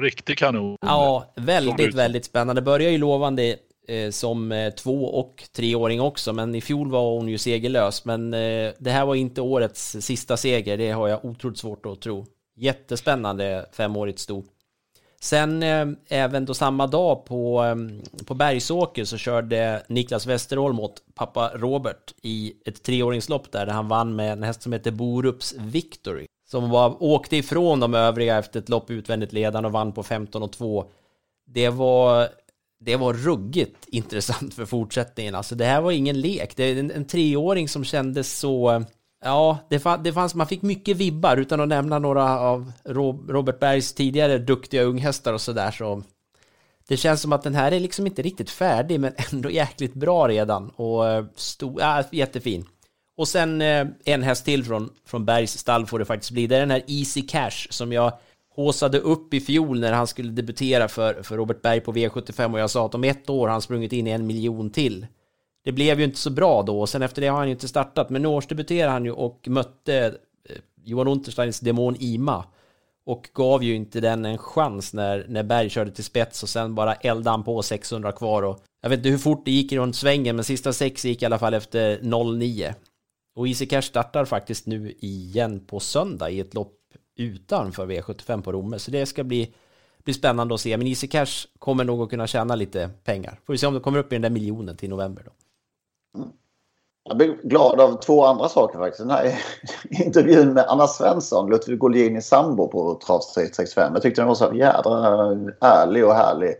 riktig 0.00 0.38
kanon. 0.38 0.76
Ja, 0.80 1.32
väldigt, 1.36 1.94
väldigt 1.94 2.24
spännande. 2.24 2.62
Börjar 2.62 2.90
ju 2.90 2.98
lovande 2.98 3.56
eh, 3.88 4.10
som 4.10 4.52
eh, 4.52 4.70
två 4.70 5.04
och 5.04 5.44
treåring 5.52 6.00
också, 6.00 6.32
men 6.32 6.54
i 6.54 6.60
fjol 6.60 6.90
var 6.90 7.10
hon 7.16 7.28
ju 7.28 7.38
segerlös. 7.38 8.04
Men 8.04 8.34
eh, 8.34 8.72
det 8.78 8.90
här 8.90 9.06
var 9.06 9.14
inte 9.14 9.40
årets 9.40 9.96
sista 10.00 10.36
seger, 10.36 10.76
det 10.76 10.90
har 10.90 11.08
jag 11.08 11.24
otroligt 11.24 11.58
svårt 11.58 11.86
att 11.86 12.00
tro. 12.00 12.26
Jättespännande 12.56 13.66
femårigt 13.72 14.18
sto. 14.18 14.44
Sen 15.26 15.62
eh, 15.62 15.86
även 16.08 16.44
då 16.44 16.54
samma 16.54 16.86
dag 16.86 17.24
på, 17.24 17.64
eh, 17.64 18.24
på 18.24 18.34
Bergsåker 18.34 19.04
så 19.04 19.16
körde 19.16 19.82
Niklas 19.88 20.26
Westerholm 20.26 20.76
mot 20.76 20.92
pappa 21.14 21.50
Robert 21.54 22.14
i 22.22 22.52
ett 22.64 22.82
treåringslopp 22.82 23.52
där, 23.52 23.66
där 23.66 23.72
han 23.72 23.88
vann 23.88 24.16
med 24.16 24.32
en 24.32 24.42
häst 24.42 24.62
som 24.62 24.72
heter 24.72 24.90
Borups 24.90 25.54
Victory. 25.58 26.26
Som 26.48 26.70
var, 26.70 27.02
åkte 27.02 27.36
ifrån 27.36 27.80
de 27.80 27.94
övriga 27.94 28.38
efter 28.38 28.60
ett 28.60 28.68
lopp 28.68 28.90
utvändigt 28.90 29.32
ledande 29.32 29.66
och 29.66 29.72
vann 29.72 29.92
på 29.92 30.02
15 30.02 30.42
och 30.42 30.52
2. 30.52 30.84
Det 31.46 31.68
var, 31.68 32.28
det 32.80 32.96
var 32.96 33.12
ruggigt 33.12 33.84
intressant 33.86 34.54
för 34.54 34.66
fortsättningen. 34.66 35.34
Alltså 35.34 35.54
det 35.54 35.64
här 35.64 35.80
var 35.80 35.92
ingen 35.92 36.20
lek. 36.20 36.56
Det 36.56 36.64
är 36.64 36.76
en, 36.76 36.90
en 36.90 37.06
treåring 37.06 37.68
som 37.68 37.84
kändes 37.84 38.38
så 38.38 38.84
Ja, 39.26 39.58
det, 39.68 39.78
fanns, 39.78 40.04
det 40.04 40.12
fanns, 40.12 40.34
man 40.34 40.46
fick 40.46 40.62
mycket 40.62 40.96
vibbar 40.96 41.36
utan 41.36 41.60
att 41.60 41.68
nämna 41.68 41.98
några 41.98 42.38
av 42.38 42.72
Robert 43.28 43.60
Bergs 43.60 43.92
tidigare 43.92 44.38
duktiga 44.38 44.82
unghästar 44.82 45.32
och 45.32 45.40
sådär 45.40 45.70
så 45.70 46.02
det 46.88 46.96
känns 46.96 47.20
som 47.22 47.32
att 47.32 47.42
den 47.42 47.54
här 47.54 47.72
är 47.72 47.80
liksom 47.80 48.06
inte 48.06 48.22
riktigt 48.22 48.50
färdig 48.50 49.00
men 49.00 49.12
ändå 49.32 49.50
jäkligt 49.50 49.94
bra 49.94 50.28
redan 50.28 50.70
och 50.70 51.08
eh, 51.08 51.24
stor, 51.34 51.80
ja, 51.80 52.04
jättefin. 52.12 52.66
Och 53.16 53.28
sen 53.28 53.62
eh, 53.62 53.86
en 54.04 54.22
häst 54.22 54.44
till 54.44 54.64
från, 54.64 54.90
från 55.06 55.24
Bergs 55.24 55.58
stall 55.58 55.86
får 55.86 55.98
det 55.98 56.04
faktiskt 56.04 56.32
bli. 56.32 56.46
Det 56.46 56.56
är 56.56 56.60
den 56.60 56.70
här 56.70 56.82
Easy 56.86 57.22
Cash 57.22 57.66
som 57.70 57.92
jag 57.92 58.12
håsade 58.54 58.98
upp 58.98 59.34
i 59.34 59.40
fjol 59.40 59.80
när 59.80 59.92
han 59.92 60.06
skulle 60.06 60.30
debutera 60.30 60.88
för, 60.88 61.22
för 61.22 61.36
Robert 61.36 61.62
Berg 61.62 61.80
på 61.80 61.92
V75 61.92 62.52
och 62.52 62.60
jag 62.60 62.70
sa 62.70 62.86
att 62.86 62.94
om 62.94 63.04
ett 63.04 63.30
år 63.30 63.46
har 63.46 63.52
han 63.52 63.62
sprungit 63.62 63.92
in 63.92 64.06
i 64.06 64.10
en 64.10 64.26
miljon 64.26 64.70
till 64.70 65.06
det 65.66 65.72
blev 65.72 65.98
ju 65.98 66.04
inte 66.04 66.18
så 66.18 66.30
bra 66.30 66.62
då 66.62 66.80
och 66.80 66.88
sen 66.88 67.02
efter 67.02 67.22
det 67.22 67.28
har 67.28 67.38
han 67.38 67.46
ju 67.46 67.52
inte 67.52 67.68
startat. 67.68 68.10
Men 68.10 68.22
nu 68.22 68.28
årsdebuterade 68.28 68.92
han 68.92 69.04
ju 69.04 69.10
och 69.10 69.48
mötte 69.48 70.14
eh, 70.48 70.56
Johan 70.84 71.08
Untersteins 71.08 71.60
demon 71.60 71.96
Ima. 71.98 72.44
Och 73.06 73.30
gav 73.34 73.64
ju 73.64 73.74
inte 73.74 74.00
den 74.00 74.24
en 74.24 74.38
chans 74.38 74.94
när, 74.94 75.26
när 75.28 75.42
Berg 75.42 75.70
körde 75.70 75.90
till 75.90 76.04
spets 76.04 76.42
och 76.42 76.48
sen 76.48 76.74
bara 76.74 76.94
eldade 76.94 77.30
han 77.30 77.44
på 77.44 77.62
600 77.62 78.12
kvar 78.12 78.42
och 78.42 78.60
jag 78.82 78.90
vet 78.90 78.98
inte 78.98 79.08
hur 79.08 79.18
fort 79.18 79.44
det 79.44 79.50
gick 79.50 79.72
runt 79.72 79.96
svängen 79.96 80.36
men 80.36 80.44
sista 80.44 80.72
sex 80.72 81.04
gick 81.04 81.22
i 81.22 81.26
alla 81.26 81.38
fall 81.38 81.54
efter 81.54 82.00
09. 82.38 82.74
Och 83.36 83.48
Easy 83.48 83.66
Cash 83.66 83.82
startar 83.82 84.24
faktiskt 84.24 84.66
nu 84.66 84.94
igen 84.98 85.60
på 85.60 85.80
söndag 85.80 86.30
i 86.30 86.40
ett 86.40 86.54
lopp 86.54 86.74
utanför 87.16 87.86
V75 87.86 88.42
på 88.42 88.52
Romme 88.52 88.78
så 88.78 88.90
det 88.90 89.06
ska 89.06 89.24
bli, 89.24 89.54
bli 90.04 90.14
spännande 90.14 90.54
att 90.54 90.60
se. 90.60 90.76
Men 90.76 90.86
Easy 90.86 91.08
Cash 91.08 91.46
kommer 91.58 91.84
nog 91.84 92.02
att 92.02 92.10
kunna 92.10 92.26
tjäna 92.26 92.54
lite 92.54 92.90
pengar. 93.04 93.40
Får 93.46 93.52
vi 93.52 93.58
se 93.58 93.66
om 93.66 93.74
det 93.74 93.80
kommer 93.80 93.98
upp 93.98 94.12
i 94.12 94.14
den 94.14 94.22
där 94.22 94.30
miljonen 94.30 94.76
till 94.76 94.90
november 94.90 95.22
då. 95.24 95.32
Jag 97.08 97.16
blir 97.16 97.36
glad 97.42 97.80
av 97.80 98.00
två 98.00 98.24
andra 98.24 98.48
saker 98.48 98.78
faktiskt. 98.78 98.98
Den 98.98 99.10
här 99.10 99.38
intervjun 100.04 100.52
med 100.52 100.64
Anna 100.68 100.86
Svensson, 100.86 101.50
Ludvig 101.50 101.78
Golgini 101.78 102.22
sambo 102.22 102.68
på 102.68 103.00
Trav 103.06 103.20
65. 103.20 103.92
Jag 103.92 104.02
tyckte 104.02 104.20
den 104.20 104.28
var 104.28 104.34
så 104.34 104.54
jädra 104.54 105.06
ärlig 105.60 106.06
och 106.06 106.14
härlig. 106.14 106.54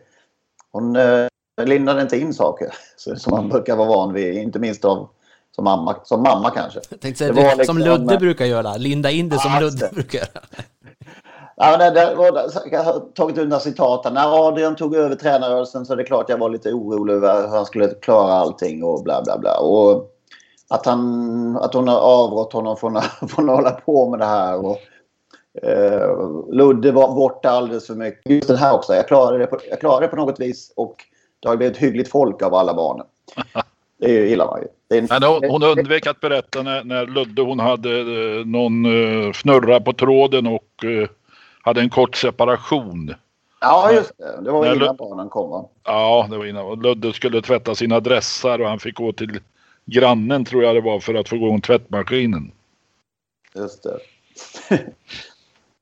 Hon 0.72 0.96
eh, 0.96 1.26
lindade 1.64 2.02
inte 2.02 2.18
in 2.18 2.34
saker 2.34 2.68
som 2.96 3.30
man 3.30 3.48
brukar 3.48 3.76
vara 3.76 3.88
van 3.88 4.12
vid, 4.12 4.34
inte 4.34 4.58
minst 4.58 4.84
av 4.84 5.08
som 5.54 5.64
mamma, 5.64 5.96
som 6.04 6.22
mamma 6.22 6.50
kanske. 6.50 6.80
Jag 6.90 7.00
tänkte 7.00 7.18
säga, 7.18 7.32
det, 7.32 7.42
det 7.42 7.56
liksom, 7.56 7.76
som 7.76 7.84
Ludde 7.84 8.18
brukar 8.18 8.44
göra, 8.44 8.76
linda 8.76 9.10
in 9.10 9.28
det 9.28 9.38
som 9.38 9.52
ja, 9.52 9.60
Ludde 9.60 9.90
brukar 9.92 10.18
göra. 10.18 10.28
Ja, 11.56 11.76
det, 11.76 11.90
det 11.90 12.14
var, 12.14 12.50
jag 12.70 12.82
har 12.82 13.00
tagit 13.14 13.38
undan 13.38 13.60
citaten. 13.60 14.14
När 14.14 14.48
Adrian 14.48 14.76
tog 14.76 14.94
över 14.94 15.16
tränarrörelsen 15.16 15.86
så 15.86 15.92
är 15.92 15.96
det 15.96 16.04
klart 16.04 16.28
jag 16.28 16.38
var 16.38 16.50
lite 16.50 16.72
orolig 16.72 17.14
över 17.14 17.42
hur 17.42 17.56
han 17.56 17.66
skulle 17.66 17.88
klara 17.88 18.32
allting 18.32 18.84
och 18.84 19.02
bla 19.02 19.22
bla 19.22 19.38
bla. 19.38 19.58
Och 19.58 20.12
att, 20.68 20.86
han, 20.86 21.56
att 21.56 21.75
hon 21.75 21.88
har 21.88 21.98
avrått 21.98 22.52
honom 22.52 22.76
från, 22.76 23.00
från 23.28 23.50
att 23.50 23.56
hålla 23.56 23.70
på 23.70 24.10
med 24.10 24.18
det 24.18 24.25
här. 24.25 24.64
Och, 24.66 24.78
eh, 25.62 26.10
Ludde 26.52 26.92
var 26.92 27.14
borta 27.14 27.50
alldeles 27.50 27.86
för 27.86 27.94
mycket. 27.94 28.32
Just 28.32 28.48
den 28.48 28.56
här 28.56 28.75
också. 28.75 28.94
Jag 28.94 29.08
klarade, 29.08 29.38
det 29.38 29.46
på, 29.46 29.58
jag 29.70 29.80
klarade 29.80 30.06
det 30.06 30.10
på 30.10 30.16
något 30.16 30.40
vis 30.40 30.72
och 30.76 31.04
det 31.40 31.48
har 31.48 31.56
blivit 31.56 31.76
hyggligt 31.76 32.10
folk 32.10 32.42
av 32.42 32.54
alla 32.54 32.75
barnen. 32.75 33.06
Det 33.98 34.28
gillar 34.28 34.46
man 34.46 34.60
ju. 34.60 34.98
En... 34.98 35.08
Men 35.10 35.50
hon 35.50 35.62
undvek 35.62 36.06
att 36.06 36.20
berätta 36.20 36.62
när, 36.62 36.84
när 36.84 37.06
Ludde 37.06 37.42
hon 37.42 37.60
hade 37.60 38.00
eh, 38.00 38.46
någon 38.46 38.86
uh, 38.86 39.30
fnurra 39.30 39.80
på 39.80 39.92
tråden 39.92 40.46
och 40.46 40.84
uh, 40.84 41.08
hade 41.66 41.80
en 41.80 41.90
kort 41.90 42.16
separation. 42.16 43.14
Ja, 43.61 43.92
just 43.92 44.18
det. 44.18 44.40
Det 44.42 44.50
var 44.50 44.75
innan 44.75 44.96
barnen 44.96 45.28
kom 45.28 45.50
va? 45.50 45.68
Ja, 45.85 46.26
det 46.30 46.38
var 46.38 46.44
innan. 46.44 46.80
Ludde 46.80 47.12
skulle 47.12 47.42
tvätta 47.42 47.75
sina 47.75 48.00
dressar 48.00 48.61
och 48.61 48.68
han 48.68 48.78
fick 48.78 48.94
gå 48.94 49.12
till 49.12 49.40
grannen 49.85 50.44
tror 50.44 50.64
jag 50.64 50.75
det 50.75 50.80
var 50.80 51.00
för 51.00 51.14
att 51.14 51.28
få 51.28 51.37
igång 51.37 51.61
tvättmaskinen. 51.61 52.52
Just 53.54 53.82
det. 53.82 53.99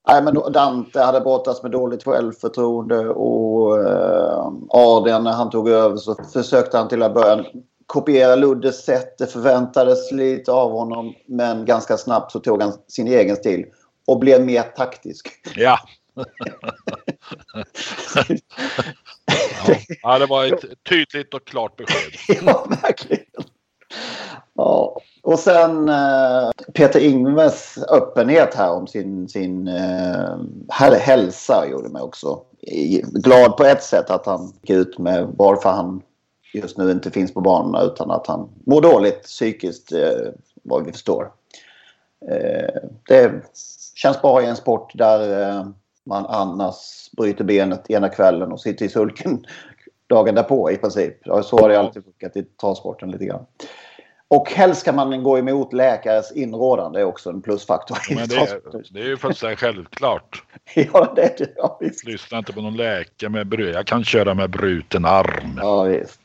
Nej, 0.08 0.22
men 0.22 0.34
Dante 0.52 1.00
hade 1.00 1.20
brottats 1.20 1.62
med 1.62 1.72
dåligt 1.72 2.04
självförtroende 2.04 3.08
och 3.08 3.78
eh, 3.78 4.52
Adrian 4.68 5.24
när 5.24 5.32
han 5.32 5.50
tog 5.50 5.68
över 5.68 5.96
så 5.96 6.16
försökte 6.32 6.78
han 6.78 6.88
till 6.88 7.02
att 7.02 7.14
börja 7.14 7.44
kopiera 7.86 8.36
Luddes 8.36 8.84
sätt. 8.84 9.18
Det 9.18 9.26
förväntades 9.26 10.12
lite 10.12 10.52
av 10.52 10.70
honom 10.70 11.14
men 11.26 11.64
ganska 11.64 11.96
snabbt 11.96 12.32
så 12.32 12.40
tog 12.40 12.62
han 12.62 12.72
sin 12.88 13.08
egen 13.08 13.36
stil 13.36 13.66
och 14.06 14.18
blev 14.18 14.46
mer 14.46 14.62
taktisk. 14.62 15.28
Ja. 15.56 15.78
ja. 20.02 20.18
det 20.18 20.26
var 20.26 20.44
ett 20.44 20.64
tydligt 20.88 21.34
och 21.34 21.46
klart 21.46 21.76
besked. 21.76 22.12
ja, 22.46 22.66
verkligen. 22.82 23.24
Ja. 24.54 25.00
Och 25.22 25.38
sen 25.38 25.88
eh, 25.88 26.50
Peter 26.74 27.00
Ingves 27.00 27.78
öppenhet 27.78 28.54
här 28.54 28.70
om 28.70 28.86
sin, 28.86 29.28
sin 29.28 29.68
eh, 29.68 30.38
här- 30.68 30.98
hälsa 30.98 31.66
gjorde 31.70 31.88
mig 31.88 32.02
också 32.02 32.40
glad 33.02 33.56
på 33.56 33.64
ett 33.64 33.82
sätt 33.82 34.10
att 34.10 34.26
han 34.26 34.52
gick 34.62 34.70
ut 34.70 34.98
med 34.98 35.26
varför 35.36 35.70
han 35.70 36.02
just 36.52 36.78
nu 36.78 36.90
inte 36.90 37.10
finns 37.10 37.34
på 37.34 37.40
banorna 37.40 37.82
utan 37.82 38.10
att 38.10 38.26
han 38.26 38.48
mår 38.66 38.82
dåligt 38.82 39.22
psykiskt 39.22 39.92
eh, 39.92 40.28
vad 40.62 40.84
vi 40.84 40.92
förstår. 40.92 41.32
Det 43.08 43.32
känns 43.94 44.22
bra 44.22 44.42
i 44.42 44.46
en 44.46 44.56
sport 44.56 44.90
där 44.94 45.42
eh, 45.42 45.66
man 46.06 46.26
annars 46.26 47.10
bryter 47.16 47.44
benet 47.44 47.90
ena 47.90 48.08
kvällen 48.08 48.52
och 48.52 48.60
sitter 48.60 48.84
i 48.84 48.88
sulken 48.88 49.44
dagen 50.08 50.34
därpå 50.34 50.70
i 50.70 50.76
princip. 50.76 51.16
Så 51.44 51.58
har 51.58 51.68
det 51.68 51.78
alltid 51.78 52.04
funkat 52.04 52.36
i 52.36 52.42
travsporten 52.42 53.10
lite 53.10 53.24
grann. 53.24 53.46
Och 54.28 54.50
helst 54.50 54.80
ska 54.80 54.92
man 54.92 55.22
gå 55.22 55.38
emot 55.38 55.72
läkares 55.72 56.32
inrådan. 56.32 56.92
Det 56.92 57.00
är 57.00 57.04
också 57.04 57.30
en 57.30 57.42
plusfaktor. 57.42 57.98
Men 58.14 58.28
det 58.28 58.36
är, 58.36 58.92
det 58.92 59.00
är 59.00 59.04
ju 59.04 59.16
fullständigt 59.16 59.58
självklart. 59.58 60.42
Ja, 60.74 61.12
det 61.16 61.22
är 61.22 61.34
det. 61.38 61.52
Ja, 61.56 61.78
visst. 61.80 62.04
Lyssna 62.04 62.38
inte 62.38 62.52
på 62.52 62.60
någon 62.60 62.76
läkare 62.76 63.30
med 63.30 63.46
bröd. 63.46 63.74
Jag 63.74 63.86
kan 63.86 64.04
köra 64.04 64.34
med 64.34 64.50
bruten 64.50 65.04
arm. 65.04 65.58
Ja, 65.62 65.82
visst. 65.82 66.20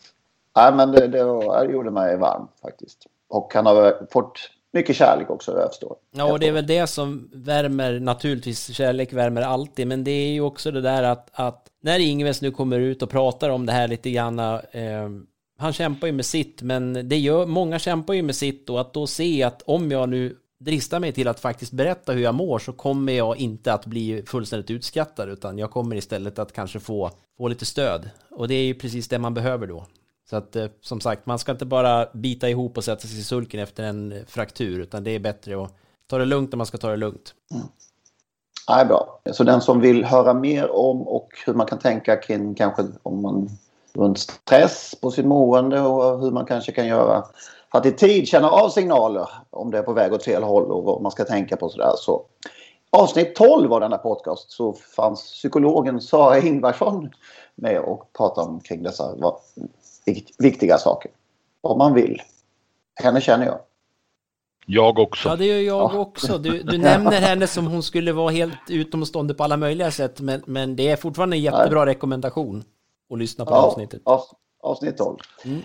Ja, 0.53 0.71
men 0.75 0.91
det, 0.91 1.07
det, 1.07 1.23
var, 1.23 1.65
det 1.65 1.73
gjorde 1.73 1.91
mig 1.91 2.17
varm 2.17 2.47
faktiskt. 2.61 3.05
Och 3.29 3.53
han 3.53 3.65
har 3.65 4.07
fått 4.11 4.49
mycket 4.73 4.95
kärlek 4.95 5.29
också, 5.29 5.53
vad 5.53 5.61
jag 5.61 5.69
förstår. 5.69 5.95
Ja, 6.11 6.31
och 6.31 6.39
det 6.39 6.47
är 6.47 6.51
väl 6.51 6.67
det 6.67 6.87
som 6.87 7.29
värmer, 7.33 7.99
naturligtvis, 7.99 8.75
kärlek 8.75 9.13
värmer 9.13 9.41
alltid, 9.41 9.87
men 9.87 10.03
det 10.03 10.11
är 10.11 10.31
ju 10.31 10.41
också 10.41 10.71
det 10.71 10.81
där 10.81 11.03
att, 11.03 11.29
att 11.33 11.67
när 11.83 11.99
Ingves 11.99 12.41
nu 12.41 12.51
kommer 12.51 12.79
ut 12.79 13.01
och 13.01 13.09
pratar 13.09 13.49
om 13.49 13.65
det 13.65 13.71
här 13.71 13.87
lite 13.87 14.11
grann, 14.11 14.39
eh, 14.39 15.09
han 15.57 15.73
kämpar 15.73 16.07
ju 16.07 16.13
med 16.13 16.25
sitt, 16.25 16.61
men 16.61 17.09
det 17.09 17.17
gör, 17.17 17.45
många 17.45 17.79
kämpar 17.79 18.13
ju 18.13 18.21
med 18.21 18.35
sitt 18.35 18.69
och 18.69 18.81
att 18.81 18.93
då 18.93 19.07
se 19.07 19.43
att 19.43 19.61
om 19.61 19.91
jag 19.91 20.09
nu 20.09 20.35
dristar 20.59 20.99
mig 20.99 21.11
till 21.11 21.27
att 21.27 21.39
faktiskt 21.39 21.71
berätta 21.71 22.11
hur 22.11 22.21
jag 22.21 22.35
mår 22.35 22.59
så 22.59 22.73
kommer 22.73 23.13
jag 23.13 23.37
inte 23.37 23.73
att 23.73 23.85
bli 23.85 24.23
fullständigt 24.25 24.71
utskattad 24.71 25.29
utan 25.29 25.57
jag 25.57 25.71
kommer 25.71 25.95
istället 25.95 26.39
att 26.39 26.53
kanske 26.53 26.79
få, 26.79 27.11
få 27.37 27.47
lite 27.47 27.65
stöd. 27.65 28.09
Och 28.31 28.47
det 28.47 28.55
är 28.55 28.63
ju 28.63 28.73
precis 28.73 29.07
det 29.07 29.19
man 29.19 29.33
behöver 29.33 29.67
då. 29.67 29.85
Så 30.29 30.35
att 30.35 30.55
eh, 30.55 30.65
som 30.81 31.01
sagt, 31.01 31.25
man 31.25 31.39
ska 31.39 31.51
inte 31.51 31.65
bara 31.65 32.07
bita 32.13 32.49
ihop 32.49 32.77
och 32.77 32.83
sätta 32.83 33.07
sig 33.07 33.19
i 33.19 33.23
sulken 33.23 33.59
efter 33.59 33.83
en 33.83 34.25
fraktur, 34.27 34.79
utan 34.79 35.03
det 35.03 35.11
är 35.11 35.19
bättre 35.19 35.63
att 35.63 35.73
ta 36.07 36.17
det 36.17 36.25
lugnt 36.25 36.51
när 36.51 36.57
man 36.57 36.65
ska 36.65 36.77
ta 36.77 36.89
det 36.89 36.97
lugnt. 36.97 37.33
Mm. 37.53 37.67
Nej, 38.69 38.85
bra. 38.85 39.21
Så 39.31 39.43
den 39.43 39.61
som 39.61 39.81
vill 39.81 40.05
höra 40.05 40.33
mer 40.33 40.71
om 40.71 41.07
och 41.07 41.29
hur 41.45 41.53
man 41.53 41.65
kan 41.65 41.79
tänka 41.79 42.15
kring 42.15 42.55
kanske 42.55 42.83
om 43.03 43.21
man 43.21 43.49
runt 43.93 44.19
stress 44.19 44.95
på 45.01 45.11
sitt 45.11 45.25
mående 45.25 45.81
och 45.81 46.19
hur 46.19 46.31
man 46.31 46.45
kanske 46.45 46.71
kan 46.71 46.87
göra 46.87 47.23
för 47.71 47.77
att 47.77 47.85
i 47.85 47.91
tid 47.91 48.27
känna 48.27 48.49
av 48.49 48.69
signaler 48.69 49.29
om 49.49 49.71
det 49.71 49.77
är 49.77 49.83
på 49.83 49.93
väg 49.93 50.13
åt 50.13 50.23
fel 50.23 50.43
håll 50.43 50.71
och 50.71 50.83
vad 50.83 51.01
man 51.01 51.11
ska 51.11 51.25
tänka 51.25 51.57
på 51.57 51.69
sådär. 51.69 51.93
Så 51.97 52.25
avsnitt 52.89 53.35
12 53.35 53.73
av 53.73 53.79
denna 53.79 53.97
podcast 53.97 54.51
så 54.51 54.73
fanns 54.73 55.21
psykologen 55.21 56.01
Sara 56.01 56.39
Ingvarsson 56.39 57.09
med 57.55 57.79
och 57.79 58.13
pratade 58.13 58.47
om 58.47 58.59
kring 58.59 58.83
dessa 58.83 59.15
viktiga 60.37 60.77
saker. 60.77 61.11
Om 61.61 61.77
man 61.77 61.93
vill. 61.93 62.21
Henne 62.95 63.21
känner 63.21 63.45
jag. 63.45 63.59
Jag 64.65 64.99
också. 64.99 65.29
Ja, 65.29 65.35
det 65.35 65.45
gör 65.45 65.59
jag 65.59 65.95
också. 66.01 66.37
Du, 66.37 66.63
du 66.63 66.77
nämner 66.91 67.21
henne 67.21 67.47
som 67.47 67.67
hon 67.67 67.83
skulle 67.83 68.13
vara 68.13 68.31
helt 68.31 68.69
utomstående 68.69 69.33
på 69.33 69.43
alla 69.43 69.57
möjliga 69.57 69.91
sätt, 69.91 70.21
men, 70.21 70.43
men 70.45 70.75
det 70.75 70.87
är 70.89 70.95
fortfarande 70.95 71.35
en 71.37 71.41
jättebra 71.41 71.85
rekommendation 71.85 72.63
att 73.09 73.19
lyssna 73.19 73.45
på 73.45 73.51
Ja, 73.51 73.57
avsnittet. 73.57 74.01
av, 74.05 74.21
avsnitt 74.61 74.97
12. 74.97 75.17
Mm. 75.45 75.61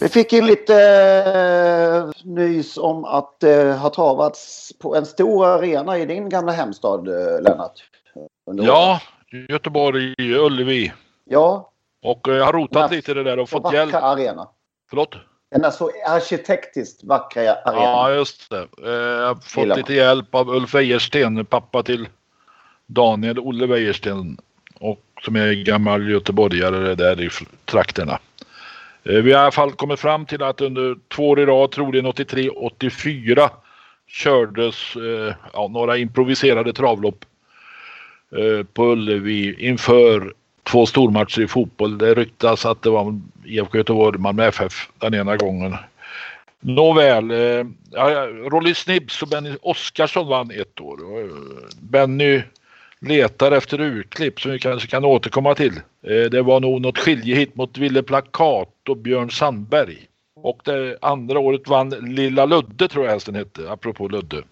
Vi 0.00 0.08
fick 0.08 0.32
in 0.32 0.46
lite 0.46 0.74
eh, 1.36 2.10
nys 2.24 2.76
om 2.78 3.04
att 3.04 3.40
det 3.40 3.72
har 3.72 3.90
travats 3.90 4.72
på 4.78 4.96
en 4.96 5.06
stor 5.06 5.46
arena 5.46 5.98
i 5.98 6.06
din 6.06 6.28
gamla 6.28 6.52
hemstad, 6.52 7.08
eh, 7.08 7.42
Lennart. 7.42 7.84
Ja, 8.44 9.00
Göteborg, 9.48 10.14
Ullevi. 10.18 10.92
Ja, 11.24 11.70
Och 12.02 12.28
eh, 12.28 12.34
jag 12.34 12.44
har 12.44 12.52
rotat 12.52 12.90
Ja, 12.90 12.96
lite 12.96 13.14
det 13.14 13.22
där 13.22 13.38
och 13.38 13.48
fått 13.48 13.72
hjälp. 13.72 13.94
arena. 13.94 14.48
Förlåt? 14.90 15.16
Den 15.50 15.64
är 15.64 15.70
så 15.70 15.90
arkitektiskt 16.08 17.04
vackra 17.04 17.54
arena. 17.54 17.82
Ja, 17.82 18.10
just 18.12 18.50
det. 18.50 18.66
Jag 18.82 19.26
har 19.28 19.34
fått 19.34 19.62
Gillar 19.62 19.76
lite 19.76 19.94
hjälp 19.94 20.34
av 20.34 20.50
Ulf 20.50 20.74
Wejersten, 20.74 21.44
pappa 21.44 21.82
till 21.82 22.08
Daniel 22.86 23.38
Olle 23.38 23.66
Wejersten. 23.66 24.38
Och 24.80 25.00
som 25.22 25.36
är 25.36 25.64
gammal 25.64 26.10
göteborgare 26.10 26.94
där 26.94 27.20
i 27.20 27.30
trakterna. 27.64 28.18
Eh, 29.08 29.22
vi 29.22 29.32
har 29.32 29.40
i 29.40 29.42
alla 29.42 29.50
fall 29.50 29.72
kommit 29.72 30.00
fram 30.00 30.26
till 30.26 30.42
att 30.42 30.60
under 30.60 30.96
två 31.08 31.28
år 31.28 31.40
i 31.40 31.46
rad, 31.46 31.70
troligen 31.70 32.06
83-84, 32.06 33.50
kördes 34.08 34.96
eh, 34.96 35.34
ja, 35.52 35.68
några 35.68 35.96
improviserade 35.96 36.72
travlopp 36.72 37.24
eh, 38.36 38.66
på 38.66 38.84
Ullevi 38.84 39.66
inför 39.68 40.32
två 40.62 40.86
stormatcher 40.86 41.40
i 41.40 41.48
fotboll. 41.48 41.98
Det 41.98 42.14
ryktas 42.14 42.66
att 42.66 42.82
det 42.82 42.90
var 42.90 43.20
IFK 43.44 43.78
Göteborg, 43.78 44.18
Malmö 44.18 44.44
FF 44.44 44.88
den 44.98 45.14
ena 45.14 45.36
gången. 45.36 45.76
Nåväl, 46.60 47.30
eh, 47.30 47.66
Rolly 48.50 48.74
Snibbs 48.74 49.22
och 49.22 49.28
Benny 49.28 49.56
Oskarsson 49.62 50.28
vann 50.28 50.50
ett 50.50 50.80
år. 50.80 50.98
Eh, 51.20 51.30
Benny 51.80 52.42
letar 53.00 53.52
efter 53.52 53.80
urklipp 53.80 54.40
som 54.40 54.50
vi 54.50 54.58
kanske 54.58 54.88
kan 54.88 55.04
återkomma 55.04 55.54
till. 55.54 55.76
Eh, 56.02 56.30
det 56.30 56.42
var 56.42 56.60
nog 56.60 56.80
något 56.80 56.98
skiljehit 56.98 57.56
mot 57.56 57.78
Ville 57.78 58.02
Plakat 58.02 58.88
och 58.88 58.96
Björn 58.96 59.30
Sandberg. 59.30 60.06
Och 60.36 60.60
det 60.64 60.98
andra 61.02 61.38
året 61.38 61.68
vann 61.68 61.88
Lilla 61.88 62.46
Ludde 62.46 62.88
tror 62.88 63.04
jag 63.04 63.12
hästen 63.12 63.34
hette, 63.34 63.70
apropå 63.70 64.08
Ludde. 64.08 64.42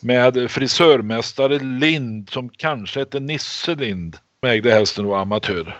Med 0.00 0.50
frisörmästare 0.50 1.58
Lind 1.58 2.30
som 2.30 2.48
kanske 2.48 3.00
hette 3.00 3.20
Nisse 3.20 3.74
Lind. 3.74 4.16
Som 4.40 4.50
ägde 4.50 4.72
hästen 4.72 5.04
och 5.04 5.10
var 5.10 5.18
amatör. 5.18 5.76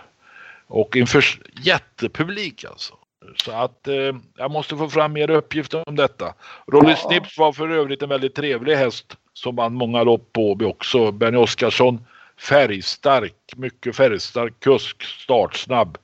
Och 0.67 0.95
inför 0.95 1.25
jättepublik 1.63 2.65
alltså. 2.65 2.93
Så 3.35 3.51
att 3.51 3.87
eh, 3.87 4.15
jag 4.37 4.51
måste 4.51 4.77
få 4.77 4.89
fram 4.89 5.13
mer 5.13 5.29
uppgifter 5.29 5.89
om 5.89 5.95
detta. 5.95 6.33
Rolly 6.67 6.89
Ja. 6.89 6.95
Snips 6.95 7.37
var 7.37 7.53
för 7.53 7.69
övrigt 7.69 8.01
en 8.01 8.09
väldigt 8.09 8.35
trevlig 8.35 8.75
häst 8.75 9.17
som 9.39 9.55
vann 9.55 9.73
många 9.73 10.03
lopp 10.03 10.33
på 10.33 10.51
Åby 10.51 10.65
också. 10.65 11.11
Benny 11.11 11.37
Oskarsson 11.37 11.99
färgstark, 12.39 13.35
mycket 13.55 13.95
färgstark 13.95 14.59
kusk, 14.59 15.03
startsnabb. 15.03 15.97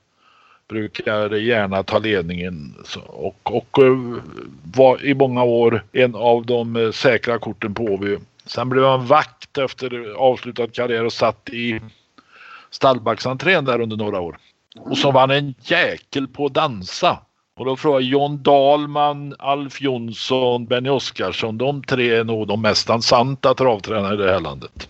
Brukar 0.68 1.34
gärna 1.34 1.82
ta 1.82 1.98
ledningen 1.98 2.74
och, 3.06 3.56
och 3.56 3.78
eh, 3.78 4.22
var 4.74 5.04
i 5.04 5.14
många 5.14 5.42
år 5.42 5.84
en 5.92 6.14
av 6.14 6.46
de 6.46 6.76
eh, 6.76 6.90
säkra 6.90 7.38
korten 7.38 7.74
på 7.74 7.84
Åby. 7.84 8.18
Sen 8.46 8.68
blev 8.68 8.84
han 8.84 9.06
vakt 9.06 9.58
efter 9.58 10.14
avslutad 10.16 10.66
karriär 10.66 11.04
och 11.04 11.12
satt 11.12 11.48
i 11.48 11.80
stallbacksentrén 12.70 13.64
där 13.64 13.80
under 13.80 13.96
några 13.96 14.20
år. 14.20 14.38
Och 14.76 14.98
så 14.98 15.10
vann 15.10 15.30
en 15.30 15.54
jäkel 15.62 16.28
på 16.28 16.46
att 16.46 16.54
dansa. 16.54 17.18
Och 17.58 17.64
då 17.66 17.76
frågar 17.76 18.00
jag 18.00 18.08
John 18.08 18.42
Dahlman, 18.42 19.34
Alf 19.38 19.80
Jonsson, 19.82 20.66
Benny 20.66 20.88
Oskarsson. 20.88 21.58
De 21.58 21.82
tre 21.82 22.16
är 22.16 22.24
nog 22.24 22.46
de 22.46 22.62
mest 22.62 22.88
dansanta 22.88 23.54
travtränarna 23.54 24.14
i 24.14 24.16
det 24.16 24.32
här 24.32 24.40
landet. 24.40 24.88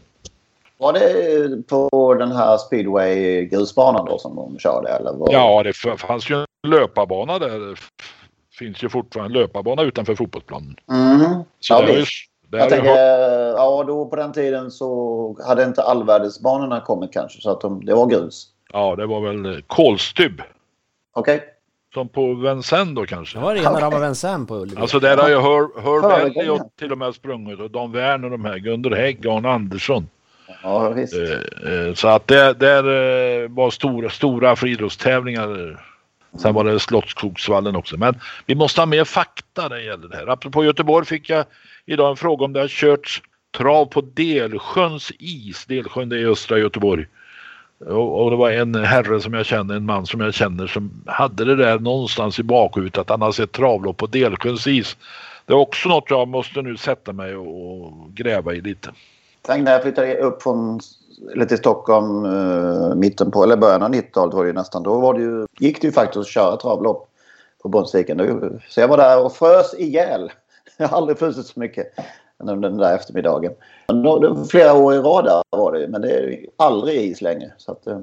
Var 0.78 0.92
det 0.92 1.68
på 1.68 2.14
den 2.14 2.32
här 2.32 2.56
speedway-grusbanan 2.56 4.06
då 4.06 4.18
som 4.18 4.36
de 4.36 4.58
körde? 4.58 4.88
Eller 4.88 5.12
var... 5.12 5.32
Ja, 5.32 5.62
det 5.62 5.72
fanns 5.98 6.30
ju 6.30 6.34
en 6.36 6.70
löparbana 6.70 7.38
där. 7.38 7.58
Det 7.58 7.76
finns 8.58 8.82
ju 8.82 8.88
fortfarande 8.88 9.38
en 9.38 9.42
löparbana 9.42 9.82
utanför 9.82 10.14
fotbollsplanen. 10.14 10.76
Så 11.60 11.74
Ja, 11.74 11.82
det 12.50 12.58
Jag 12.58 12.70
tänker, 12.70 12.88
hört- 12.88 13.56
ja 13.56 13.84
då 13.86 14.06
på 14.06 14.16
den 14.16 14.32
tiden 14.32 14.70
så 14.70 15.38
hade 15.46 15.64
inte 15.64 15.82
allvädersbanorna 15.82 16.80
kommit 16.80 17.12
kanske 17.12 17.40
så 17.40 17.50
att 17.50 17.60
de, 17.60 17.84
det 17.84 17.94
var 17.94 18.06
grus. 18.06 18.48
Ja, 18.72 18.96
det 18.96 19.06
var 19.06 19.20
väl 19.20 19.62
kolstybb 19.66 20.42
Okej? 21.14 21.55
Som 21.96 22.08
på 22.08 22.34
Vincennes 22.34 22.94
då 22.94 23.06
kanske? 23.06 23.38
Det 23.38 23.42
var 23.42 23.54
rena 23.54 23.80
rama 23.80 23.98
Vincennes 23.98 24.48
på 24.48 24.54
Ullevi. 24.56 24.80
Alltså 24.80 25.00
där 25.00 25.16
har 25.16 25.28
ju 25.28 25.34
Hör, 25.34 25.82
Hörberg 25.82 26.34
Föregångaren. 26.34 26.68
till 26.78 26.92
och 26.92 26.98
med 26.98 27.14
sprungit 27.14 27.60
och 27.60 27.70
Dan 27.70 27.92
Werner 27.92 28.30
de 28.30 28.44
här, 28.44 28.58
Gunder 28.58 28.90
Hägg, 28.90 29.26
Arne 29.26 29.48
Andersson. 29.48 30.08
Ja, 30.62 30.88
visst. 30.90 31.14
Eh, 31.14 31.72
eh, 31.72 31.94
Så 31.94 32.08
att 32.08 32.26
det 32.26 32.52
där 32.52 32.84
eh, 33.42 33.48
var 33.48 33.70
stora, 33.70 34.10
stora 34.10 34.56
friidrottstävlingar. 34.56 35.80
Sen 36.38 36.54
var 36.54 36.64
det 36.64 36.80
Slottsskogsvallen 36.80 37.76
också. 37.76 37.96
Men 37.96 38.20
vi 38.46 38.54
måste 38.54 38.80
ha 38.80 38.86
mer 38.86 39.04
fakta 39.04 39.68
när 39.68 39.76
det 39.76 39.84
gäller 39.84 40.08
det 40.08 40.16
här. 40.16 40.26
Apropå 40.26 40.64
Göteborg 40.64 41.06
fick 41.06 41.30
jag 41.30 41.44
idag 41.86 42.10
en 42.10 42.16
fråga 42.16 42.44
om 42.44 42.52
det 42.52 42.60
har 42.60 42.68
körts 42.68 43.22
trav 43.56 43.86
på 43.86 44.00
Delsjöns 44.00 45.12
is. 45.18 45.66
Delsjön 45.66 46.08
det 46.08 46.16
är 46.16 46.20
i 46.20 46.26
östra 46.26 46.58
Göteborg. 46.58 47.06
Och, 47.80 48.24
och 48.24 48.30
det 48.30 48.36
var 48.36 48.50
en 48.50 48.74
herre 48.74 49.20
som 49.20 49.34
jag 49.34 49.46
känner, 49.46 49.74
en 49.74 49.86
man 49.86 50.06
som 50.06 50.20
jag 50.20 50.34
känner 50.34 50.66
som 50.66 50.90
hade 51.06 51.44
det 51.44 51.56
där 51.56 51.78
någonstans 51.78 52.38
i 52.38 52.42
bakhuvudet 52.42 52.98
att 52.98 53.10
han 53.10 53.22
har 53.22 53.32
sett 53.32 53.52
travlopp 53.52 53.96
på 53.96 54.06
Delsjöns 54.06 54.66
is. 54.66 54.96
Det 55.46 55.52
är 55.52 55.56
också 55.56 55.88
något 55.88 56.10
jag 56.10 56.28
måste 56.28 56.62
nu 56.62 56.76
sätta 56.76 57.12
mig 57.12 57.36
och, 57.36 57.82
och 57.86 57.92
gräva 58.14 58.54
i 58.54 58.60
lite. 58.60 58.90
Tänk 59.42 59.64
när 59.64 59.72
jag 59.72 59.82
flyttade 59.82 60.18
upp 60.18 60.42
från, 60.42 60.80
eller 61.32 61.44
till 61.44 61.58
Stockholm 61.58 62.24
eh, 62.24 62.94
mitten 62.94 63.30
på, 63.30 63.44
eller 63.44 63.56
början 63.56 63.82
av 63.82 63.94
90-talet 63.94 64.34
var 64.34 64.42
det 64.42 64.48
ju 64.48 64.54
nästan. 64.54 64.82
Då 64.82 65.00
var 65.00 65.14
det 65.14 65.20
ju, 65.20 65.46
gick 65.58 65.80
det 65.80 65.86
ju 65.86 65.92
faktiskt 65.92 66.16
att 66.16 66.26
köra 66.26 66.56
travlopp 66.56 67.08
på 67.62 67.68
Brunnsviken. 67.68 68.60
Så 68.68 68.80
jag 68.80 68.88
var 68.88 68.96
där 68.96 69.24
och 69.24 69.32
frös 69.32 69.74
ihjäl. 69.78 70.32
Jag 70.76 70.88
har 70.88 70.96
aldrig 70.96 71.18
frusit 71.18 71.46
så 71.46 71.60
mycket 71.60 71.86
under 72.38 72.56
den 72.68 72.76
där 72.78 72.94
eftermiddagen. 72.94 73.52
Det 73.86 73.94
var 73.94 74.44
Flera 74.44 74.72
år 74.74 74.94
i 74.94 74.98
rad 74.98 75.42
var 75.50 75.72
det 75.72 75.88
men 75.88 76.00
det 76.02 76.10
är 76.12 76.46
aldrig 76.56 77.10
is 77.10 77.20
längre. 77.20 77.52
Så 77.58 77.72
att, 77.72 77.86
eh, 77.86 77.98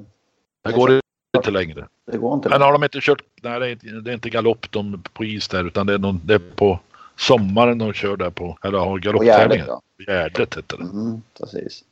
Det 0.63 0.71
går 0.71 0.99
inte 1.37 1.51
längre. 1.51 1.87
det 2.11 2.17
går 2.17 2.33
inte. 2.33 2.49
Men 2.49 2.61
har 2.61 2.71
de 2.73 2.83
inte 2.83 2.99
kört, 3.01 3.21
nej 3.41 3.59
det 3.59 3.67
är 3.67 3.71
inte, 3.71 3.87
det 3.87 4.11
är 4.11 4.13
inte 4.13 4.29
galopp 4.29 4.71
de 4.71 5.03
på 5.13 5.23
is 5.23 5.47
där 5.47 5.63
utan 5.67 5.87
det 5.87 5.93
är, 5.93 5.97
någon, 5.97 6.21
det 6.25 6.33
är 6.33 6.41
på 6.55 6.79
sommaren 7.17 7.77
de 7.77 7.93
kör 7.93 8.17
där 8.17 8.29
på, 8.29 8.57
eller 8.63 8.77
har 8.77 8.85
På 8.85 8.91
Gärdet, 8.91 9.03
galopptävlingar. 9.03 9.65
ja. 9.67 9.81
Gärdet 10.07 10.57
heter 10.57 10.77
det. 10.77 10.83
Mm, 10.83 11.21
precis. 11.39 11.83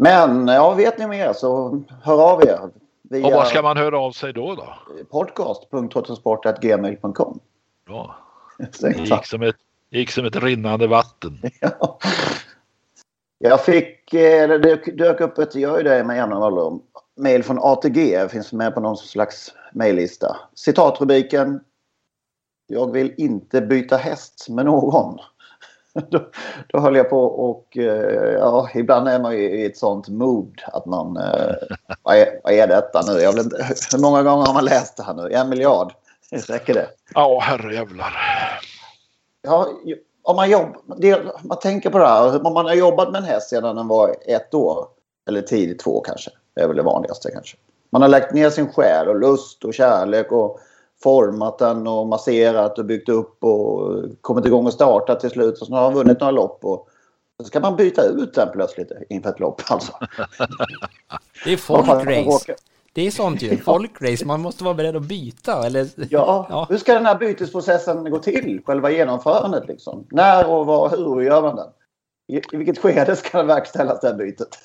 Men 0.00 0.48
ja, 0.48 0.74
vet 0.74 0.98
ni 0.98 1.06
mer 1.06 1.32
så 1.32 1.80
hör 2.02 2.32
av 2.32 2.42
er. 2.42 2.58
Via 3.10 3.26
Och 3.26 3.32
vad 3.32 3.46
ska 3.46 3.62
man 3.62 3.76
höra 3.76 3.98
av 4.00 4.12
sig 4.12 4.32
då 4.32 4.54
då? 4.54 4.74
podcast.trottosport.gmail.com. 5.10 7.40
Ja, 7.88 8.14
det 8.80 8.98
gick 8.98 9.26
som 9.26 9.42
ett, 9.42 9.56
gick 9.90 10.10
som 10.10 10.24
ett 10.24 10.36
rinnande 10.36 10.86
vatten. 10.86 11.42
Ja. 11.60 11.98
Jag 13.40 13.64
fick, 13.64 14.14
eh, 14.14 14.48
det 14.48 14.96
dök, 14.96 15.20
upp 15.20 15.38
ett, 15.38 15.54
jag 15.54 15.62
gör 15.62 15.78
ju 15.78 15.84
det 15.84 16.04
med 16.04 16.16
jämna 16.16 16.34
mellanrum, 16.34 16.80
mail 17.16 17.42
från 17.42 17.58
ATG, 17.58 18.28
finns 18.28 18.52
med 18.52 18.74
på 18.74 18.80
någon 18.80 18.96
slags 18.96 19.54
mejllista. 19.72 20.36
Citatrubriken 20.54 21.60
Jag 22.66 22.92
vill 22.92 23.14
inte 23.16 23.60
byta 23.60 23.96
häst 23.96 24.46
med 24.48 24.64
någon. 24.64 25.18
Då, 26.10 26.30
då 26.66 26.78
höll 26.80 26.96
jag 26.96 27.10
på 27.10 27.22
och 27.24 27.76
eh, 27.78 28.32
ja, 28.32 28.68
ibland 28.74 29.08
är 29.08 29.20
man 29.20 29.36
ju 29.36 29.42
i 29.42 29.66
ett 29.66 29.76
sånt 29.76 30.08
mood 30.08 30.62
att 30.66 30.86
man, 30.86 31.16
eh, 31.16 31.54
vad, 32.02 32.16
är, 32.16 32.40
vad 32.44 32.52
är 32.52 32.66
detta 32.66 33.02
nu? 33.06 33.20
Jag 33.20 33.32
vill 33.32 33.44
inte, 33.44 33.76
hur 33.92 33.98
många 33.98 34.22
gånger 34.22 34.46
har 34.46 34.54
man 34.54 34.64
läst 34.64 34.96
det 34.96 35.02
här 35.02 35.14
nu? 35.14 35.32
En 35.32 35.48
miljard? 35.48 35.92
Räcker 36.30 36.74
det? 36.74 36.88
Ja, 37.14 37.40
herrejävlar. 37.42 38.12
Ja, 39.48 39.68
om 40.22 40.36
man, 40.36 40.50
jobb, 40.50 40.76
det, 40.96 41.22
man 41.42 41.58
tänker 41.58 41.90
på 41.90 41.98
det 41.98 42.06
här. 42.06 42.46
Om 42.46 42.54
man 42.54 42.66
har 42.66 42.74
jobbat 42.74 43.12
med 43.12 43.18
en 43.18 43.28
häst 43.28 43.48
sedan 43.48 43.76
den 43.76 43.88
var 43.88 44.16
ett 44.26 44.54
år. 44.54 44.86
Eller 45.28 45.42
tidigt 45.42 45.78
två 45.78 46.00
kanske. 46.00 46.30
Det 46.54 46.60
är 46.60 46.68
väl 46.68 46.76
det 46.76 46.82
vanligaste 46.82 47.30
kanske. 47.30 47.56
Man 47.90 48.02
har 48.02 48.08
lagt 48.08 48.34
ner 48.34 48.50
sin 48.50 48.72
själ 48.72 49.08
och 49.08 49.20
lust 49.20 49.64
och 49.64 49.74
kärlek 49.74 50.32
och 50.32 50.60
format 51.02 51.58
den 51.58 51.86
och 51.86 52.06
masserat 52.06 52.78
och 52.78 52.84
byggt 52.84 53.08
upp 53.08 53.44
och 53.44 53.94
kommit 54.20 54.46
igång 54.46 54.66
och 54.66 54.72
startat 54.72 55.20
till 55.20 55.30
slut. 55.30 55.60
Och 55.60 55.66
så 55.66 55.74
har 55.74 55.82
man 55.82 55.94
vunnit 55.94 56.20
några 56.20 56.30
lopp. 56.30 56.64
Och 56.64 56.88
så 57.40 57.44
ska 57.44 57.60
man 57.60 57.76
byta 57.76 58.04
ut 58.04 58.34
den 58.34 58.48
plötsligt 58.52 58.92
inför 59.08 59.30
ett 59.30 59.40
lopp 59.40 59.62
alltså. 59.68 59.92
Det 61.44 61.52
är 61.52 61.56
folkrace. 61.56 62.54
Det 62.92 63.06
är 63.06 63.10
sånt 63.10 63.42
ju. 63.42 63.56
Folkrace. 63.64 64.24
Man 64.26 64.40
måste 64.40 64.64
vara 64.64 64.74
beredd 64.74 64.96
att 64.96 65.02
byta. 65.02 65.66
Eller... 65.66 65.86
Ja, 65.96 66.46
Ja. 66.50 66.66
hur 66.70 66.78
ska 66.78 66.94
den 66.94 67.06
här 67.06 67.18
bytesprocessen 67.18 68.10
gå 68.10 68.18
till? 68.18 68.60
Själva 68.66 68.90
genomförandet 68.90 69.68
liksom. 69.68 70.06
När 70.10 70.46
och 70.50 70.66
var, 70.66 70.90
hur 70.90 71.22
gör 71.22 71.42
man 71.42 71.56
den? 71.56 71.66
I, 72.32 72.36
i 72.52 72.56
vilket 72.56 72.78
skede 72.78 73.16
ska 73.16 73.42
verkställas 73.42 74.00
det 74.00 74.08
här 74.08 74.14
bytet? 74.14 74.58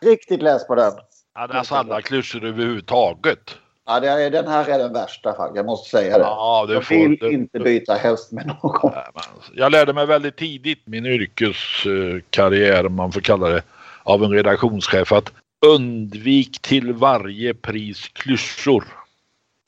Riktigt 0.00 0.42
läs 0.42 0.66
på 0.66 0.74
den. 0.74 0.92
Ja, 1.34 1.46
det 1.46 1.54
är 1.54 1.58
alltså 1.58 1.74
alla 1.74 2.00
klyschor 2.02 2.44
överhuvudtaget. 2.44 3.56
Ja, 3.86 4.00
det 4.00 4.08
är, 4.08 4.30
den 4.30 4.48
här 4.48 4.68
är 4.68 4.78
den 4.78 4.92
värsta 4.92 5.34
faktiskt. 5.36 5.56
Jag 5.56 5.66
måste 5.66 5.90
säga 5.90 6.18
det. 6.18 6.24
Ja, 6.24 6.64
det 6.68 6.74
jag 6.74 6.84
får- 6.84 6.94
vill 6.94 7.16
det- 7.20 7.32
inte 7.32 7.58
byta 7.60 7.94
häst 7.94 8.32
med 8.32 8.46
någon. 8.46 8.92
Nej, 8.94 9.04
men 9.14 9.22
Jag 9.54 9.72
lärde 9.72 9.92
mig 9.92 10.06
väldigt 10.06 10.36
tidigt 10.36 10.82
min 10.86 11.06
yrkeskarriär, 11.06 12.86
om 12.86 12.94
man 12.94 13.12
får 13.12 13.20
kalla 13.20 13.48
det, 13.48 13.62
av 14.02 14.24
en 14.24 14.30
redaktionschef 14.30 15.12
att 15.12 15.32
undvik 15.66 16.62
till 16.62 16.92
varje 16.92 17.54
pris 17.54 18.08
klyschor. 18.08 18.84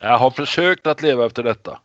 Jag 0.01 0.19
har 0.19 0.31
försökt 0.31 0.87
att 0.87 1.03
leva 1.03 1.27
efter 1.27 1.43
detta. 1.43 1.79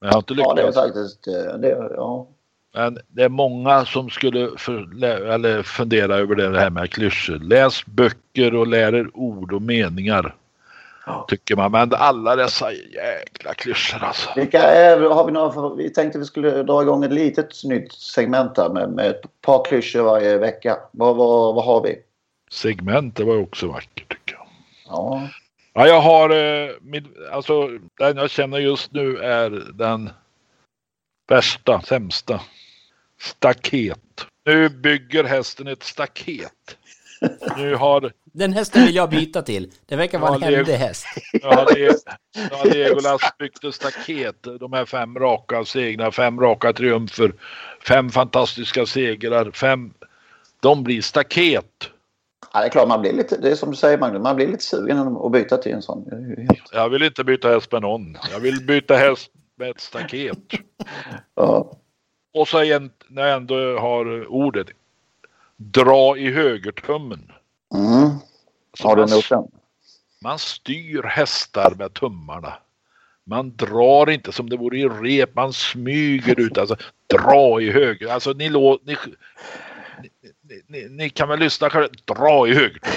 Men 0.00 0.06
jag 0.08 0.14
har 0.14 0.18
inte 0.18 0.34
Ja, 0.36 0.54
det 0.54 0.62
är 0.62 0.66
lyckats. 0.66 0.76
faktiskt... 0.86 1.26
eh, 1.28 1.58
Det, 1.58 1.68
ja. 1.96 2.26
Men 2.74 2.98
det 3.08 3.22
är 3.22 3.28
många 3.28 3.84
som 3.84 4.10
skulle 4.10 4.50
för, 4.56 5.04
eller 5.30 5.62
fundera 5.62 6.16
över 6.16 6.34
det 6.34 6.58
här 6.60 6.70
med 6.70 6.90
klyschor. 6.90 7.38
Läs 7.38 7.86
böcker 7.86 8.54
och 8.54 8.66
lär 8.66 8.94
er 8.94 9.10
ord 9.14 9.52
och 9.52 9.62
meningar. 9.62 10.34
Tycker 11.28 11.56
man. 11.56 11.72
Men 11.72 11.94
alla 11.94 12.36
dessa 12.36 12.72
jäkla 12.72 13.54
klyschor 13.54 14.04
alltså. 14.04 14.30
Vilka 14.36 14.62
är, 14.62 15.00
har 15.00 15.26
vi, 15.26 15.32
några, 15.32 15.74
vi 15.74 15.90
tänkte 15.90 16.18
vi 16.18 16.24
skulle 16.24 16.62
dra 16.62 16.82
igång 16.82 17.04
ett 17.04 17.12
litet 17.12 17.64
nytt 17.64 17.92
segment 17.92 18.56
här 18.58 18.68
med, 18.68 18.88
med 18.90 19.06
ett 19.06 19.40
par 19.40 19.64
klyschor 19.64 20.02
varje 20.02 20.38
vecka. 20.38 20.78
Vad, 20.92 21.16
vad, 21.16 21.54
vad 21.54 21.64
har 21.64 21.82
vi? 21.82 21.98
Segment, 22.50 23.16
det 23.16 23.24
var 23.24 23.34
ju 23.34 23.40
också 23.42 23.66
vackert 23.66 24.08
tycker 24.08 24.34
jag. 24.34 24.46
Ja. 24.86 25.28
Ja, 25.72 25.86
jag 25.86 26.00
har, 26.00 26.30
eh, 26.30 26.70
min, 26.80 27.14
alltså 27.32 27.68
den 27.98 28.16
jag 28.16 28.30
känner 28.30 28.58
just 28.58 28.92
nu 28.92 29.16
är 29.18 29.50
den 29.74 30.10
värsta, 31.28 31.80
sämsta. 31.82 32.40
Staket. 33.20 34.26
Nu 34.44 34.68
bygger 34.68 35.24
hästen 35.24 35.66
ett 35.66 35.82
staket. 35.82 36.76
Nu 37.56 37.74
har, 37.74 38.12
Den 38.24 38.52
hästen 38.52 38.84
vill 38.84 38.94
jag 38.94 39.10
byta 39.10 39.42
till. 39.42 39.70
Det 39.86 39.96
verkar 39.96 40.18
vara 40.18 40.34
en 40.34 40.40
Ja, 40.40 40.48
det- 40.50 40.56
händig 40.56 40.72
häst. 40.72 41.06
Le, 41.32 41.40
nu 42.34 42.56
har 42.56 42.74
Legolas 42.74 43.20
byggt 43.38 43.64
ett 43.64 43.74
staket. 43.74 44.42
De 44.60 44.72
här 44.72 44.84
fem 44.84 45.18
raka 45.18 45.64
segrar, 45.64 46.10
fem 46.10 46.40
raka 46.40 46.72
triumfer, 46.72 47.32
fem 47.88 48.10
fantastiska 48.10 48.86
segrar, 48.86 49.50
fem... 49.50 49.92
De 50.60 50.82
blir 50.84 51.02
staket. 51.02 51.90
Ja, 52.52 52.60
det 52.60 52.66
är 52.66 52.70
klart 52.70 52.88
man 52.88 53.00
blir 53.00 53.12
lite, 53.12 53.36
det 53.36 53.50
är 53.50 53.54
som 53.54 53.70
du 53.70 53.76
säger 53.76 53.98
Magnus, 53.98 54.22
man 54.22 54.36
blir 54.36 54.48
lite 54.48 54.64
sugen 54.64 54.98
att 55.16 55.32
byta 55.32 55.56
till 55.56 55.72
en 55.72 55.82
sån. 55.82 56.04
Jag 56.72 56.88
vill 56.88 57.02
inte 57.02 57.24
byta 57.24 57.48
häst 57.48 57.72
med 57.72 57.82
någon. 57.82 58.16
Jag 58.32 58.40
vill 58.40 58.66
byta 58.66 58.96
häst 58.96 59.30
med 59.56 59.70
ett 59.70 59.80
staket. 59.80 60.38
Ja. 61.34 61.72
Och 62.34 62.48
så 62.48 62.62
en, 62.62 62.90
när 63.08 63.26
jag 63.26 63.36
ändå 63.36 63.78
har 63.78 64.26
ordet. 64.26 64.66
Dra 65.56 66.16
i 66.16 66.30
högertummen. 66.30 67.32
Mm. 67.74 68.10
Har 68.82 68.96
du 68.96 69.02
man, 69.02 69.10
nog 69.10 69.22
den? 69.30 69.48
man 70.22 70.38
styr 70.38 71.02
hästar 71.02 71.74
med 71.78 71.94
tummarna. 71.94 72.54
Man 73.24 73.56
drar 73.56 74.10
inte 74.10 74.32
som 74.32 74.50
det 74.50 74.56
vore 74.56 74.78
i 74.78 74.88
rep. 74.88 75.34
Man 75.34 75.52
smyger 75.52 76.40
ut. 76.40 76.58
Alltså, 76.58 76.76
dra 77.06 77.60
i 77.60 77.70
höger. 77.70 78.08
Alltså 78.08 78.32
ni, 78.32 78.48
lå, 78.48 78.78
ni, 78.84 78.96
ni, 80.66 80.88
ni, 80.88 81.10
kan 81.10 81.28
väl 81.28 81.38
lyssna 81.38 81.70
själva. 81.70 81.88
Dra 82.04 82.48
i 82.48 82.54
högertummen. 82.54 82.96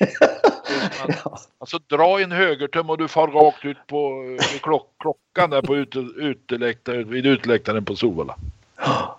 Alltså 1.58 1.78
dra 1.78 2.20
i 2.20 2.22
en 2.22 2.32
högertum 2.32 2.90
och 2.90 2.98
du 2.98 3.08
far 3.08 3.28
rakt 3.28 3.64
ut 3.64 3.76
på 3.86 4.22
vid 4.52 4.62
klock, 4.62 4.90
klockan 4.98 5.50
där 5.50 5.62
på 5.62 5.76
ute, 5.76 5.98
uteläktaren, 5.98 7.10
vid 7.10 7.26
uteläktaren 7.26 7.84
på 7.84 7.96
Solvalla. 7.96 8.36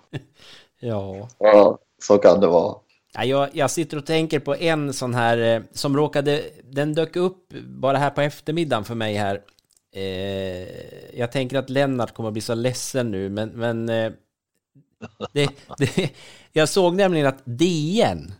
Ja. 0.80 1.28
Ja, 1.38 1.78
så 2.02 2.18
kan 2.18 2.40
det 2.40 2.46
vara. 2.46 2.74
Ja, 3.14 3.24
jag, 3.24 3.48
jag 3.52 3.70
sitter 3.70 3.96
och 3.96 4.06
tänker 4.06 4.40
på 4.40 4.56
en 4.56 4.92
sån 4.92 5.14
här 5.14 5.38
eh, 5.38 5.62
som 5.72 5.96
råkade, 5.96 6.42
den 6.62 6.94
dök 6.94 7.16
upp 7.16 7.52
bara 7.66 7.98
här 7.98 8.10
på 8.10 8.20
eftermiddagen 8.20 8.84
för 8.84 8.94
mig 8.94 9.14
här. 9.14 9.40
Eh, 9.92 11.18
jag 11.18 11.32
tänker 11.32 11.58
att 11.58 11.70
Lennart 11.70 12.14
kommer 12.14 12.28
att 12.28 12.32
bli 12.32 12.42
så 12.42 12.54
ledsen 12.54 13.10
nu, 13.10 13.28
men, 13.28 13.48
men 13.48 13.88
eh, 13.88 14.12
det, 15.32 15.50
det, 15.78 16.10
jag 16.52 16.68
såg 16.68 16.94
nämligen 16.94 17.26
att 17.26 17.42
DN 17.44 18.32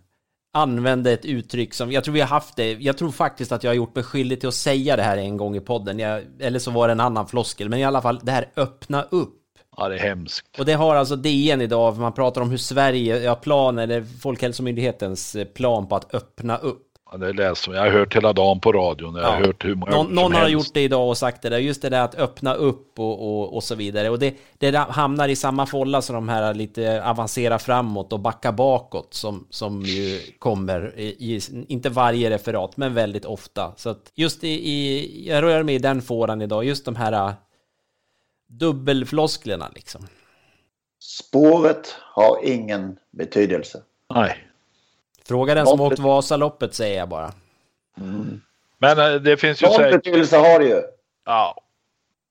använde 0.56 1.12
ett 1.12 1.24
uttryck 1.24 1.74
som, 1.74 1.92
jag 1.92 2.04
tror 2.04 2.14
vi 2.14 2.20
har 2.20 2.28
haft 2.28 2.56
det, 2.56 2.72
jag 2.72 2.98
tror 2.98 3.10
faktiskt 3.10 3.52
att 3.52 3.64
jag 3.64 3.70
har 3.70 3.76
gjort 3.76 3.94
mig 3.94 4.04
skyldig 4.04 4.40
till 4.40 4.48
att 4.48 4.54
säga 4.54 4.96
det 4.96 5.02
här 5.02 5.16
en 5.16 5.36
gång 5.36 5.56
i 5.56 5.60
podden, 5.60 5.98
jag, 5.98 6.22
eller 6.40 6.58
så 6.58 6.70
var 6.70 6.88
det 6.88 6.92
en 6.92 7.00
annan 7.00 7.28
floskel, 7.28 7.68
men 7.68 7.78
i 7.78 7.84
alla 7.84 8.02
fall 8.02 8.20
det 8.22 8.32
här 8.32 8.48
öppna 8.56 9.02
upp. 9.02 9.42
Ja, 9.76 9.88
det 9.88 9.94
är 9.94 9.98
hemskt. 9.98 10.58
Och 10.58 10.64
det 10.64 10.72
har 10.72 10.94
alltså 10.94 11.16
DN 11.16 11.60
idag, 11.60 11.94
för 11.94 12.02
man 12.02 12.12
pratar 12.12 12.40
om 12.40 12.50
hur 12.50 12.56
Sverige, 12.56 13.22
ja 13.22 13.34
plan, 13.34 13.78
eller 13.78 14.04
Folkhälsomyndighetens 14.20 15.34
eh, 15.34 15.44
plan 15.44 15.88
på 15.88 15.96
att 15.96 16.14
öppna 16.14 16.56
upp. 16.56 16.82
Ja, 17.20 17.26
det 17.26 17.32
läser 17.32 17.72
jag. 17.74 17.86
Jag 17.86 17.92
har 17.92 17.98
hört 17.98 18.16
hela 18.16 18.32
dagen 18.32 18.60
på 18.60 18.72
radion. 18.72 19.14
Jag 19.14 19.24
har 19.24 19.40
Ja. 19.40 19.46
hört 19.46 19.64
hur 19.64 19.74
många 19.74 19.92
Någon, 19.92 20.06
någon 20.14 20.32
har 20.32 20.40
helst. 20.40 20.52
gjort 20.52 20.74
det 20.74 20.82
idag 20.82 21.08
och 21.08 21.18
sagt 21.18 21.42
det 21.42 21.48
där, 21.48 21.58
just 21.58 21.82
det 21.82 21.88
där 21.88 22.00
att 22.04 22.14
öppna 22.14 22.54
upp 22.54 22.98
och, 22.98 23.22
och, 23.28 23.54
och 23.56 23.64
så 23.64 23.74
vidare. 23.74 24.10
Och 24.10 24.18
det, 24.18 24.34
det 24.58 24.76
hamnar 24.76 25.28
i 25.28 25.36
samma 25.36 25.66
folla 25.66 26.02
som 26.02 26.14
de 26.14 26.28
här 26.28 26.54
lite 26.54 27.04
avancera 27.04 27.58
framåt 27.58 28.12
och 28.12 28.20
backa 28.20 28.52
bakåt 28.52 29.14
som, 29.14 29.46
som 29.50 29.82
ju 29.82 30.20
kommer 30.38 30.98
i, 30.98 31.06
i, 31.06 31.40
inte 31.68 31.88
varje 31.88 32.30
referat, 32.30 32.76
men 32.76 32.94
väldigt 32.94 33.24
ofta. 33.24 33.72
Så 33.76 33.90
att 33.90 34.12
just 34.14 34.44
i, 34.44 34.48
i 34.48 35.28
jag 35.28 35.42
rör 35.42 35.62
mig 35.62 35.74
i 35.74 35.78
den 35.78 36.02
fåran 36.02 36.42
idag, 36.42 36.64
just 36.64 36.84
de 36.84 36.96
här 36.96 37.12
äh, 37.12 37.32
dubbelflosklerna 38.48 39.70
liksom. 39.74 40.06
Spåret 41.00 41.96
har 42.14 42.38
ingen 42.44 42.96
betydelse. 43.12 43.82
Nej. 44.14 44.45
Fråga 45.28 45.54
den 45.54 45.66
som 45.66 45.78
Vad- 45.78 45.92
åkt 45.92 45.98
Vasaloppet 45.98 46.74
säger 46.74 46.98
jag 46.98 47.08
bara. 47.08 47.32
Men 48.78 48.98
eh, 48.98 49.14
det 49.14 49.36
finns 49.36 49.62
ju 49.62 49.66
Någon 49.66 49.76
säkert... 49.76 50.04
betydelse 50.04 50.36
har 50.36 50.58
det 50.58 50.66
ju. 50.66 50.82
Ja. 51.24 51.60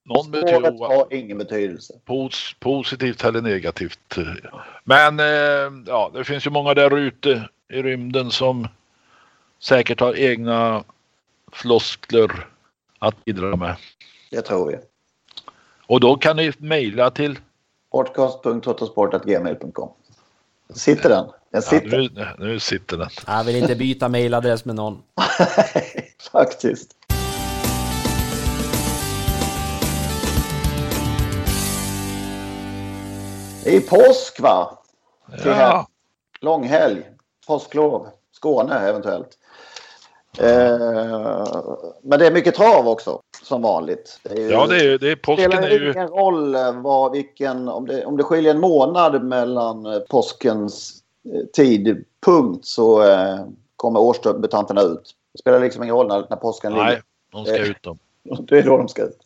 Någon 0.04 0.32
betyder 0.32 0.88
har 0.88 1.14
ingen 1.14 1.38
betydelse. 1.38 1.94
pos, 2.06 2.56
positivt 2.60 3.24
eller 3.24 3.42
negativt. 3.42 4.16
Men 4.84 5.20
eh, 5.20 5.72
ja, 5.88 6.12
det 6.14 6.24
finns 6.24 6.46
ju 6.46 6.50
många 6.50 6.74
där 6.74 6.98
ute 6.98 7.50
i 7.70 7.82
rymden 7.82 8.32
som 8.32 8.68
säkert 9.60 10.00
har 10.00 10.16
egna 10.16 10.84
floskler 11.52 12.48
att 13.00 13.26
bidra 13.26 13.56
med. 13.56 13.76
Det 14.32 14.42
tror 14.42 14.68
vi. 14.68 14.78
Och 15.88 16.00
då 16.00 16.16
kan 16.16 16.36
ni 16.38 16.54
mejla 16.58 17.10
till... 17.12 17.40
Podcast.totosport.gmail.com 17.92 19.90
Sitter 20.74 21.10
den? 21.10 21.26
Den 21.56 21.64
Ja, 21.72 21.80
sitter. 21.80 21.98
nu, 21.98 22.28
nu 22.40 22.60
sitter 22.60 22.98
den. 22.98 23.10
Jag 23.28 23.44
vill 23.44 23.56
inte 23.56 23.76
byta 23.76 24.10
mailadress 24.10 24.66
med 24.66 24.76
någon. 24.76 25.02
Faktiskt. 26.32 26.96
Det 33.64 33.76
är 33.76 33.82
påsk 33.82 34.40
va? 34.40 34.78
Till. 35.42 35.52
Ja, 35.52 35.88
Långhelg. 36.42 37.04
Påsklov. 37.48 38.08
Skåne 38.32 38.80
eventuellt. 38.80 39.30
Eh, 40.40 41.46
men 42.04 42.20
det 42.20 42.28
är 42.28 42.32
mycket 42.32 42.56
trav 42.56 42.88
också. 42.88 43.20
Som 43.44 43.62
vanligt. 43.62 44.20
Det 44.24 44.30
är 44.30 44.36
ju- 44.42 44.50
ja 44.52 44.68
det 44.68 44.76
är, 44.76 44.98
det 44.98 45.12
är, 45.12 45.16
påsken 45.16 45.52
spelar 45.52 45.68
är 45.68 45.80
ju 45.80 45.92
ingen 45.92 46.08
roll 46.08 46.56
eh, 46.56 46.72
vad, 46.82 47.12
vilken, 47.12 47.68
om, 47.68 47.88
det, 47.88 48.06
om 48.06 48.18
det 48.18 48.24
skiljer 48.24 48.54
en 48.54 48.60
månad 48.60 49.24
mellan 49.24 49.86
eh, 49.86 50.00
påskens 50.00 50.94
tidpunkt 51.54 52.66
så 52.66 53.04
eh, 53.04 53.46
kommer 53.76 54.00
årsdebutanterna 54.00 54.82
ut. 54.82 55.16
Det 55.34 55.40
spelar 55.40 55.60
liksom 55.60 55.84
ingen 55.84 55.96
roll 55.96 56.08
när, 56.08 56.26
när 56.30 56.38
påsken 56.38 56.74
Nej, 56.74 57.02
de 57.32 57.46
ska 57.46 57.58
ut 57.58 57.78
då. 57.82 57.98
ligger. 58.24 58.44
Det 58.48 58.60
är 58.60 58.64
då 58.64 58.78
de 58.78 58.88
ska 58.88 59.04
ut. 59.04 59.20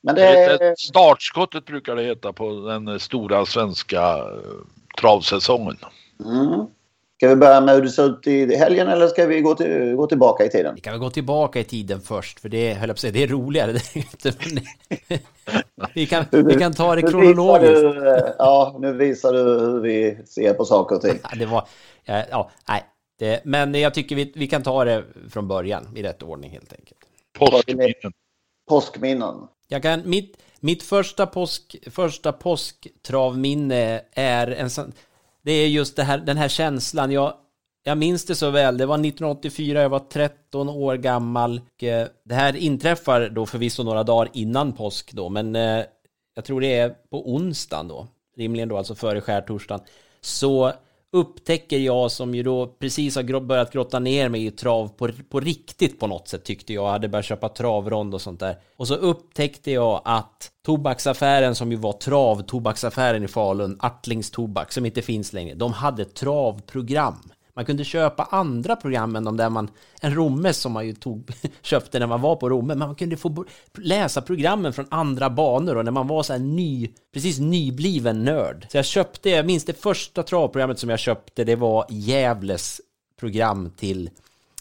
Men 0.00 0.14
det 0.14 0.58
Det 0.58 0.78
startskottet 0.78 1.64
brukar 1.64 1.96
det 1.96 2.02
heta 2.02 2.32
på 2.32 2.50
den 2.50 3.00
stora 3.00 3.46
svenska 3.46 4.18
eh, 4.18 4.24
travsäsongen. 5.00 5.76
mm. 6.24 6.66
Ska 7.24 7.28
vi 7.28 7.36
börja 7.36 7.60
med 7.60 7.74
hur 7.74 7.82
det 7.82 7.88
ser 7.88 8.06
ut 8.06 8.26
i 8.26 8.56
helgen 8.56 8.88
eller 8.88 9.08
ska 9.08 9.26
vi 9.26 9.40
gå, 9.40 9.54
till, 9.54 9.94
gå 9.94 10.06
tillbaka 10.06 10.44
i 10.44 10.50
tiden? 10.50 10.74
Vi 10.74 10.80
kan 10.80 10.92
väl 10.92 11.00
gå 11.00 11.10
tillbaka 11.10 11.60
i 11.60 11.64
tiden 11.64 12.00
först, 12.00 12.40
för 12.40 12.48
det, 12.48 12.74
höll 12.74 12.88
jag 12.88 12.88
på 12.88 12.92
att 12.92 12.98
säga, 12.98 13.12
det 13.12 13.22
är 13.22 13.28
roligare. 13.28 13.72
Vi, 15.94 16.06
kan, 16.06 16.24
vi 16.30 16.54
kan 16.54 16.72
ta 16.72 16.94
det 16.94 17.02
kronologiskt. 17.02 17.80
Du, 17.80 18.08
eh, 18.08 18.24
ja, 18.38 18.76
nu 18.80 18.92
visar 18.92 19.32
du 19.32 19.38
hur 19.38 19.80
vi 19.80 20.18
ser 20.26 20.54
på 20.54 20.64
saker 20.64 20.96
och 20.96 21.02
ting. 21.02 21.18
Det 21.38 21.46
var, 21.46 21.68
ja, 22.04 22.24
ja, 22.30 22.50
nej. 22.68 22.84
Det, 23.18 23.40
men 23.44 23.74
jag 23.74 23.94
tycker 23.94 24.16
vi, 24.16 24.32
vi 24.34 24.46
kan 24.46 24.62
ta 24.62 24.84
det 24.84 25.04
från 25.30 25.48
början 25.48 25.96
i 25.96 26.02
rätt 26.02 26.22
ordning 26.22 26.50
helt 26.50 26.72
enkelt. 26.72 27.00
Påskminnen. 27.38 28.12
Påskminnen. 28.68 29.34
Jag 29.68 29.82
kan, 29.82 30.02
mitt, 30.04 30.36
mitt 30.60 30.82
första, 30.82 31.26
påsk, 31.26 31.76
första 31.90 32.32
påsktravminne 32.32 34.02
är 34.12 34.46
en 34.46 34.70
sån, 34.70 34.92
det 35.44 35.52
är 35.52 35.68
just 35.68 35.96
det 35.96 36.02
här, 36.02 36.18
den 36.18 36.36
här 36.36 36.48
känslan. 36.48 37.10
Jag, 37.10 37.34
jag 37.84 37.98
minns 37.98 38.24
det 38.24 38.34
så 38.34 38.50
väl. 38.50 38.78
Det 38.78 38.86
var 38.86 38.94
1984, 38.94 39.82
jag 39.82 39.88
var 39.88 39.98
13 39.98 40.68
år 40.68 40.96
gammal. 40.96 41.60
Och, 41.76 41.84
eh, 41.84 42.08
Det 42.24 42.34
här 42.34 42.56
inträffar 42.56 43.28
då 43.28 43.46
förvisso 43.46 43.82
några 43.82 44.02
dagar 44.02 44.30
innan 44.32 44.72
påsk 44.72 45.12
då, 45.12 45.28
men 45.28 45.56
eh, 45.56 45.84
jag 46.34 46.44
tror 46.44 46.60
det 46.60 46.78
är 46.78 46.88
på 47.10 47.34
onsdagen 47.34 47.88
då, 47.88 48.06
rimligen 48.36 48.68
då 48.68 48.76
alltså 48.76 48.94
före 48.94 49.20
skärtorsdagen, 49.20 49.84
så 50.20 50.72
upptäcker 51.14 51.78
jag 51.78 52.12
som 52.12 52.34
ju 52.34 52.42
då 52.42 52.66
precis 52.66 53.16
har 53.16 53.40
börjat 53.40 53.72
grotta 53.72 53.98
ner 53.98 54.28
mig 54.28 54.46
i 54.46 54.50
trav 54.50 54.88
på, 54.88 55.10
på 55.30 55.40
riktigt 55.40 56.00
på 56.00 56.06
något 56.06 56.28
sätt 56.28 56.44
tyckte 56.44 56.72
jag. 56.72 56.84
Jag 56.84 56.90
hade 56.90 57.08
börjat 57.08 57.26
köpa 57.26 57.48
travrond 57.48 58.14
och 58.14 58.20
sånt 58.20 58.40
där. 58.40 58.56
Och 58.76 58.88
så 58.88 58.94
upptäckte 58.94 59.70
jag 59.70 60.02
att 60.04 60.50
tobaksaffären 60.66 61.54
som 61.54 61.70
ju 61.70 61.76
var 61.76 61.92
travtobaksaffären 61.92 63.24
i 63.24 63.28
Falun, 63.28 63.78
Artlings 63.80 64.30
tobak 64.30 64.72
som 64.72 64.86
inte 64.86 65.02
finns 65.02 65.32
längre, 65.32 65.54
de 65.54 65.72
hade 65.72 66.04
travprogram. 66.04 67.32
Man 67.56 67.64
kunde 67.64 67.84
köpa 67.84 68.24
andra 68.24 68.76
program 68.76 69.16
än 69.16 69.24
de 69.24 69.36
där 69.36 69.50
man, 69.50 69.70
en 70.00 70.14
Rommes 70.14 70.56
som 70.58 70.72
man 70.72 70.86
ju 70.86 70.92
tog, 70.92 71.30
köpte 71.62 71.98
när 71.98 72.06
man 72.06 72.20
var 72.20 72.36
på 72.36 72.50
Romme, 72.50 72.74
men 72.74 72.78
man 72.78 72.94
kunde 72.94 73.16
få 73.16 73.44
läsa 73.78 74.22
programmen 74.22 74.72
från 74.72 74.86
andra 74.90 75.30
banor 75.30 75.76
och 75.76 75.84
när 75.84 75.92
man 75.92 76.06
var 76.06 76.22
så 76.22 76.32
här 76.32 76.40
ny, 76.40 76.90
precis 77.12 77.38
nybliven 77.38 78.24
nörd. 78.24 78.66
Så 78.70 78.76
jag 78.76 78.84
köpte, 78.84 79.30
jag 79.30 79.46
minns 79.46 79.64
det 79.64 79.82
första 79.82 80.22
travprogrammet 80.22 80.78
som 80.78 80.90
jag 80.90 80.98
köpte, 80.98 81.44
det 81.44 81.56
var 81.56 81.86
Gävles 81.88 82.80
program 83.20 83.70
till, 83.76 84.10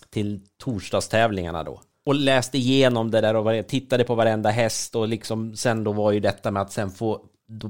till 0.10 0.42
torsdagstävlingarna 0.64 1.64
då. 1.64 1.82
Och 2.06 2.16
läste 2.16 2.58
igenom 2.58 3.12
det 3.12 3.22
där 3.22 3.36
och 3.36 3.68
tittade 3.68 4.04
på 4.04 4.16
varenda 4.16 4.50
häst 4.50 4.96
och 4.96 5.08
liksom 5.08 5.56
sen 5.56 5.84
då 5.84 5.92
var 5.92 6.12
ju 6.12 6.20
detta 6.20 6.52
med 6.52 6.62
att 6.62 6.72
sen 6.72 6.92
få 6.92 7.22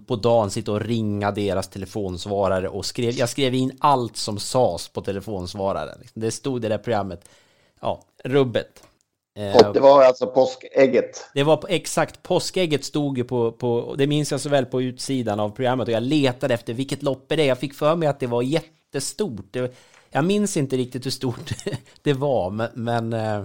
på 0.07 0.15
dagen 0.15 0.51
sitta 0.51 0.71
och 0.71 0.81
ringa 0.81 1.31
deras 1.31 1.67
telefonsvarare 1.67 2.69
och 2.69 2.85
skrev, 2.85 3.13
jag 3.13 3.29
skrev 3.29 3.53
in 3.53 3.77
allt 3.79 4.17
som 4.17 4.39
sades 4.39 4.87
på 4.87 5.01
telefonsvararen. 5.01 6.03
Det 6.13 6.31
stod 6.31 6.57
i 6.57 6.61
det 6.61 6.69
där 6.69 6.77
programmet. 6.77 7.29
Ja, 7.81 8.03
rubbet. 8.23 8.83
Eh, 9.35 9.67
Och 9.67 9.73
det 9.73 9.79
var 9.79 10.03
alltså 10.03 10.27
påskägget. 10.27 11.25
det 11.33 11.43
var 11.43 11.65
exakt, 11.69 12.23
påskägget 12.23 12.83
stod 12.85 13.17
ju 13.17 13.23
på, 13.23 13.51
på, 13.51 13.95
det 13.97 14.07
minns 14.07 14.31
jag 14.31 14.41
så 14.41 14.49
väl 14.49 14.65
på 14.65 14.81
utsidan 14.81 15.39
av 15.39 15.49
programmet 15.49 15.87
och 15.87 15.93
jag 15.93 16.03
letade 16.03 16.53
efter 16.53 16.73
vilket 16.73 17.03
lopp 17.03 17.31
är 17.31 17.37
det 17.37 17.45
Jag 17.45 17.59
fick 17.59 17.73
för 17.73 17.95
mig 17.95 18.07
att 18.07 18.19
det 18.19 18.27
var 18.27 18.41
jättestort. 18.41 19.55
Jag 20.11 20.25
minns 20.25 20.57
inte 20.57 20.77
riktigt 20.77 21.05
hur 21.05 21.11
stort 21.11 21.51
det 22.01 22.13
var, 22.13 22.69
men, 22.73 23.13
eh, 23.13 23.37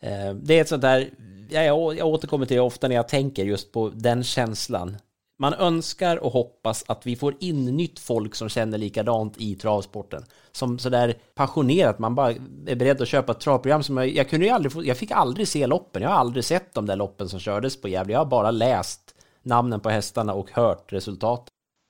eh, 0.00 0.34
det 0.34 0.54
är 0.54 0.60
ett 0.60 0.68
sånt 0.68 0.82
där, 0.82 1.10
ja, 1.50 1.62
jag, 1.62 1.98
jag 1.98 2.06
återkommer 2.06 2.46
till 2.46 2.56
det 2.56 2.62
ofta 2.62 2.88
när 2.88 2.96
jag 2.96 3.08
tänker 3.08 3.44
just 3.44 3.72
på 3.72 3.90
den 3.94 4.24
känslan. 4.24 4.96
Man 5.38 5.54
önskar 5.54 6.16
och 6.24 6.32
hoppas 6.32 6.84
att 6.88 7.06
vi 7.06 7.16
får 7.16 7.34
in 7.40 7.64
nytt 7.76 7.98
folk 7.98 8.34
som 8.34 8.48
känner 8.48 8.78
likadant 8.78 9.34
i 9.38 9.54
travsporten. 9.54 10.24
Som 10.52 10.78
sådär 10.78 11.14
passionerat, 11.34 11.98
man 11.98 12.14
bara 12.14 12.30
är 12.66 12.74
beredd 12.74 13.02
att 13.02 13.08
köpa 13.08 13.32
ett 13.32 13.40
travprogram 13.40 13.82
som 13.82 13.96
jag, 13.96 14.08
jag 14.08 14.28
kunde 14.28 14.46
ju 14.46 14.52
aldrig 14.52 14.72
få, 14.72 14.84
jag 14.84 14.96
fick 14.96 15.10
aldrig 15.10 15.48
se 15.48 15.66
loppen, 15.66 16.02
jag 16.02 16.08
har 16.10 16.16
aldrig 16.16 16.44
sett 16.44 16.74
de 16.74 16.86
där 16.86 16.96
loppen 16.96 17.28
som 17.28 17.40
kördes 17.40 17.80
på 17.80 17.88
Gävle, 17.88 18.12
jag 18.12 18.20
har 18.20 18.26
bara 18.26 18.50
läst 18.50 19.00
namnen 19.42 19.80
på 19.80 19.88
hästarna 19.90 20.34
och 20.34 20.50
hört 20.52 20.92
resultat. 20.92 21.46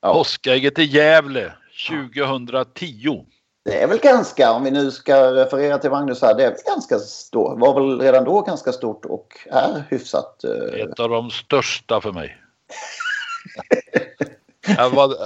Påskägget 0.06 0.78
i 0.78 0.84
Gävle 0.84 1.52
2010. 1.88 3.24
Det 3.64 3.82
är 3.82 3.88
väl 3.88 3.98
ganska, 3.98 4.52
om 4.52 4.64
vi 4.64 4.70
nu 4.70 4.90
ska 4.90 5.34
referera 5.34 5.78
till 5.78 5.90
Magnus 5.90 6.22
här, 6.22 6.34
det 6.34 6.44
är 6.44 6.50
väl 6.50 6.60
ganska 6.66 6.98
stort. 6.98 7.60
Var 7.60 7.74
väl 7.80 8.00
redan 8.00 8.24
då 8.24 8.40
ganska 8.40 8.72
stort 8.72 9.04
och 9.04 9.26
är 9.50 9.84
hyfsat. 9.90 10.44
eh, 10.44 10.80
Ett 10.80 11.00
av 11.00 11.08
de 11.08 11.30
största 11.30 12.00
för 12.00 12.12
mig. 12.12 12.36
Jag 14.66 14.90
var, 14.90 15.16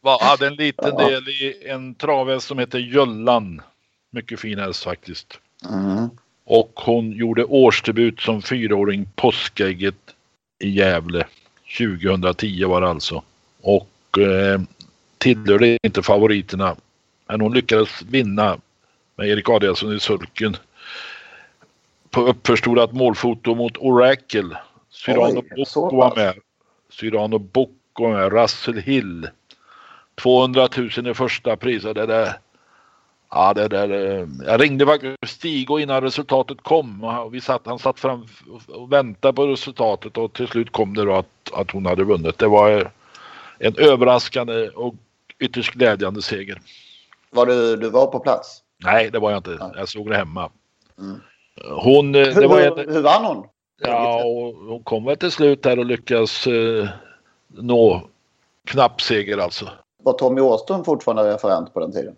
var, 0.00 0.24
hade 0.24 0.46
en 0.46 0.54
liten 0.54 0.94
Ja. 0.98 1.08
del 1.08 1.28
i 1.28 1.68
en 1.68 1.94
travhäst 1.94 2.46
som 2.46 2.58
heter 2.58 2.78
Jöllan. 2.78 3.62
Mycket 4.10 4.40
fin 4.40 4.58
häst 4.58 4.84
faktiskt. 4.84 5.38
mm. 5.70 6.08
Och 6.44 6.72
hon 6.74 7.12
gjorde 7.12 7.44
årsdebut 7.44 8.20
som 8.20 8.42
fyraåring 8.42 9.08
Påskägget 9.16 9.94
i 10.58 10.68
Gävle. 10.68 11.26
2010 11.78 12.64
var 12.64 12.80
det 12.80 12.88
alltså. 12.88 13.22
Och 13.62 14.18
eh, 14.18 14.60
tillhörde 15.18 15.78
inte 15.82 16.02
favoriterna. 16.02 16.76
Men 17.28 17.40
hon 17.40 17.54
lyckades 17.54 18.02
vinna 18.02 18.58
med 19.16 19.28
Erik 19.28 19.48
Adielsson 19.48 19.96
i 19.96 20.00
sulken. 20.00 20.56
På 22.10 22.20
uppförstorat 22.20 22.92
målfoto 22.92 23.54
mot 23.54 23.76
Oracle. 23.76 24.56
Cyrano 24.90 25.42
Bocco 25.56 25.96
var 25.96 26.16
med. 26.16 26.34
Cyrano 26.92 27.38
Bocco 27.38 28.08
med. 28.08 28.32
Russell 28.32 28.78
Hill. 28.78 29.28
200 30.14 30.68
000 30.96 31.08
i 31.08 31.14
första 31.14 31.56
pris. 31.56 31.84
och 31.84 31.94
Det 31.94 32.06
där, 32.06 32.32
ja, 33.30 33.54
det 33.54 33.68
där, 33.68 33.90
eh, 33.90 34.28
jag 34.46 34.62
ringde 34.62 34.86
faktiskt 34.86 35.16
Stig 35.26 35.70
och 35.70 35.80
innan 35.80 36.02
resultatet 36.02 36.62
kom. 36.62 37.04
Och 37.04 37.34
vi 37.34 37.40
satt, 37.40 37.62
han 37.64 37.78
satt 37.78 38.00
fram 38.00 38.26
och 38.68 38.92
väntade 38.92 39.34
på 39.34 39.46
resultatet 39.46 40.18
och 40.18 40.32
till 40.32 40.48
slut 40.48 40.72
kom 40.72 40.94
det 40.94 41.04
då 41.04 41.14
att, 41.14 41.52
att 41.52 41.70
hon 41.70 41.86
hade 41.86 42.04
vunnit. 42.04 42.38
Det 42.38 42.48
var 42.48 42.70
eh, 42.70 42.86
en 43.58 43.74
överraskande 43.78 44.68
och 44.68 44.94
ytterst 45.38 45.74
glädjande 45.74 46.22
seger. 46.22 46.60
Var 47.30 47.46
du, 47.46 47.76
du 47.76 47.90
var 47.90 48.06
på 48.06 48.18
plats? 48.18 48.62
Nej, 48.84 49.10
det 49.10 49.18
var 49.18 49.30
jag 49.30 49.38
inte. 49.38 49.70
Jag 49.76 49.88
såg 49.88 50.10
det 50.10 50.16
hemma. 50.16 50.50
Hon, 51.70 52.14
eh, 52.14 52.26
det 52.26 52.46
var 52.46 52.60
en, 52.60 52.78
hur, 52.78 52.94
hur 52.94 53.02
vann 53.02 53.24
hon? 53.24 53.46
Ja, 53.84 54.24
och 54.24 54.54
hon 54.54 54.82
kom 54.82 55.04
väl 55.04 55.16
till 55.16 55.30
slut 55.30 55.64
här 55.64 55.78
och 55.78 55.86
lyckas 55.86 56.46
eh, 56.46 56.88
nå 57.48 58.02
knappseger 58.66 59.38
alltså. 59.38 59.68
Var 60.02 60.12
Tommy 60.12 60.40
Åström 60.40 60.84
fortfarande 60.84 61.34
referent 61.34 61.74
på 61.74 61.80
den 61.80 61.92
tiden? 61.92 62.14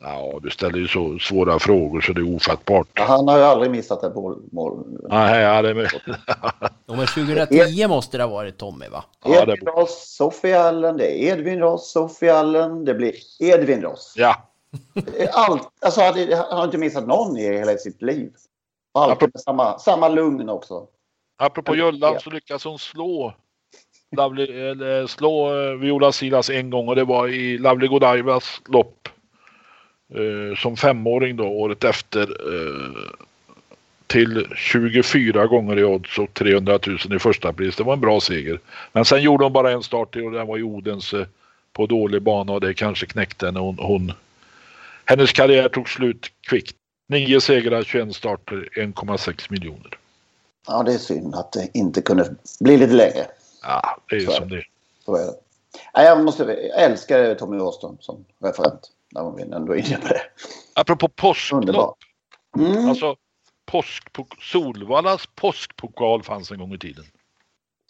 Ja, 0.00 0.38
du 0.42 0.50
ställer 0.50 0.78
ju 0.78 0.88
så 0.88 1.18
svåra 1.18 1.58
frågor 1.58 2.00
så 2.00 2.12
det 2.12 2.20
är 2.20 2.36
ofattbart. 2.36 2.86
Han 2.94 3.28
har 3.28 3.38
ju 3.38 3.44
aldrig 3.44 3.70
missat 3.70 4.04
ett 4.04 4.14
mål. 4.14 4.42
mål. 4.52 4.84
Nej, 5.08 5.42
ja, 5.42 5.62
det 5.62 5.70
är 5.70 5.74
med. 5.74 5.90
Ja, 6.86 6.94
men 6.96 7.06
2010 7.06 7.88
måste 7.88 8.16
det 8.16 8.22
ha 8.24 8.30
varit 8.30 8.58
Tommy 8.58 8.88
va? 8.88 9.04
Ja, 9.24 9.44
det- 9.44 9.52
Edvin 9.52 9.66
Ross, 9.68 10.14
Sofie 10.16 10.60
Allen, 10.60 10.96
det 10.96 11.22
är 11.22 11.32
Edvin 11.32 11.58
Ross, 11.58 11.90
Sofie 11.92 12.34
Allen, 12.34 12.84
det 12.84 12.94
blir 12.94 13.14
Edvin 13.40 13.82
Ross. 13.82 14.14
Ja, 14.16 14.36
Allt, 15.32 15.68
alltså, 15.80 16.00
han 16.00 16.58
har 16.58 16.64
inte 16.64 16.78
missat 16.78 17.06
någon 17.06 17.36
i 17.36 17.42
hela 17.58 17.76
sitt 17.76 18.02
liv. 18.02 18.32
Alltid 18.94 19.30
med 19.34 19.40
samma, 19.40 19.78
samma 19.78 20.08
lugn 20.08 20.48
också. 20.48 20.86
Apropå 21.38 21.76
Jöllan 21.76 22.20
så 22.20 22.30
lyckas 22.30 22.64
hon 22.64 22.78
slå 22.78 23.34
Lovely, 24.16 24.44
eller, 24.44 25.06
slå 25.06 25.54
eh, 25.54 25.74
Viola 25.74 26.12
Silas 26.12 26.50
en 26.50 26.70
gång 26.70 26.88
och 26.88 26.96
det 26.96 27.04
var 27.04 27.28
i 27.28 27.58
Lovely 27.58 27.86
Godivas 27.86 28.60
lopp. 28.68 29.08
Eh, 30.14 30.56
som 30.56 30.76
femåring 30.76 31.36
då 31.36 31.44
året 31.44 31.84
efter. 31.84 32.22
Eh, 32.22 33.18
till 34.06 34.46
24 34.56 35.46
gånger 35.46 35.78
i 35.78 35.84
odds 35.84 36.18
och 36.18 36.34
300 36.34 36.78
000 36.86 36.98
i 37.16 37.18
första 37.18 37.52
pris. 37.52 37.76
Det 37.76 37.82
var 37.82 37.92
en 37.92 38.00
bra 38.00 38.20
seger. 38.20 38.60
Men 38.92 39.04
sen 39.04 39.22
gjorde 39.22 39.44
hon 39.44 39.52
bara 39.52 39.70
en 39.70 39.82
start 39.82 40.12
till 40.12 40.24
och 40.24 40.32
den 40.32 40.46
var 40.46 40.58
i 40.58 40.62
Odense 40.62 41.26
på 41.72 41.86
dålig 41.86 42.22
bana 42.22 42.52
och 42.52 42.60
det 42.60 42.74
kanske 42.74 43.06
knäckte 43.06 43.46
henne. 43.46 43.60
Hon, 43.60 43.78
hon, 43.78 44.12
hennes 45.04 45.32
karriär 45.32 45.68
tog 45.68 45.88
slut 45.88 46.26
kvickt. 46.48 46.76
Nio 47.08 47.40
segrar, 47.40 47.82
21 47.82 48.14
starter, 48.14 48.68
1,6 48.72 49.46
miljoner. 49.52 49.98
Ja, 50.68 50.82
det 50.82 50.94
är 50.94 50.98
synd 50.98 51.34
att 51.34 51.52
det 51.52 51.68
inte 51.74 52.02
kunde 52.02 52.34
bli 52.60 52.76
lite 52.76 52.92
längre. 52.92 53.26
Ja, 53.62 53.96
det 54.08 54.16
är 54.16 54.20
ju 54.20 54.26
som 54.26 54.48
det 54.48 54.56
är. 54.56 54.68
Så 55.04 55.16
är 55.16 55.26
det. 55.26 55.34
Nej, 55.94 56.06
jag, 56.06 56.24
måste, 56.24 56.42
jag 56.44 56.82
älskar 56.82 57.34
Tommy 57.34 57.58
Åström 57.58 57.96
som 58.00 58.24
referent. 58.42 58.90
När 59.10 59.22
man 59.22 59.52
ändå 59.52 59.72
är 59.72 59.76
inne 59.76 59.96
på 59.96 60.08
det. 60.08 60.20
Apropå 60.74 61.08
påsklopp. 61.08 61.98
Mm. 62.58 62.88
Alltså, 62.88 63.16
påskpok- 63.70 64.40
Solvallas 64.40 65.24
påskpokal 65.34 66.22
fanns 66.22 66.50
en 66.50 66.58
gång 66.58 66.74
i 66.74 66.78
tiden. 66.78 67.04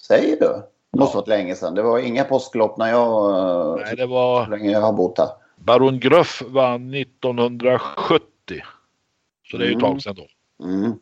Säger 0.00 0.36
du? 0.40 0.62
Det 0.92 0.98
måste 0.98 1.16
varit 1.16 1.28
länge 1.28 1.54
sedan. 1.54 1.74
Det 1.74 1.82
var 1.82 1.98
inga 1.98 2.24
påsklopp 2.24 2.78
när 2.78 2.88
jag... 2.90 3.80
Nej, 3.80 3.96
det 3.96 4.06
var 4.06 4.44
Så 4.44 4.50
länge 4.50 4.70
jag 4.70 4.80
har 4.80 4.92
bott 4.92 5.18
här. 5.18 5.28
Baron 5.56 6.00
Gruff 6.00 6.42
vann 6.46 6.94
1970. 6.94 8.22
Så 9.50 9.56
det 9.56 9.64
är 9.64 9.68
ju 9.68 9.74
ett 9.74 9.80
tag 9.80 10.02
sedan 10.02 10.16
då. 10.16 10.26
Mm. 10.64 10.92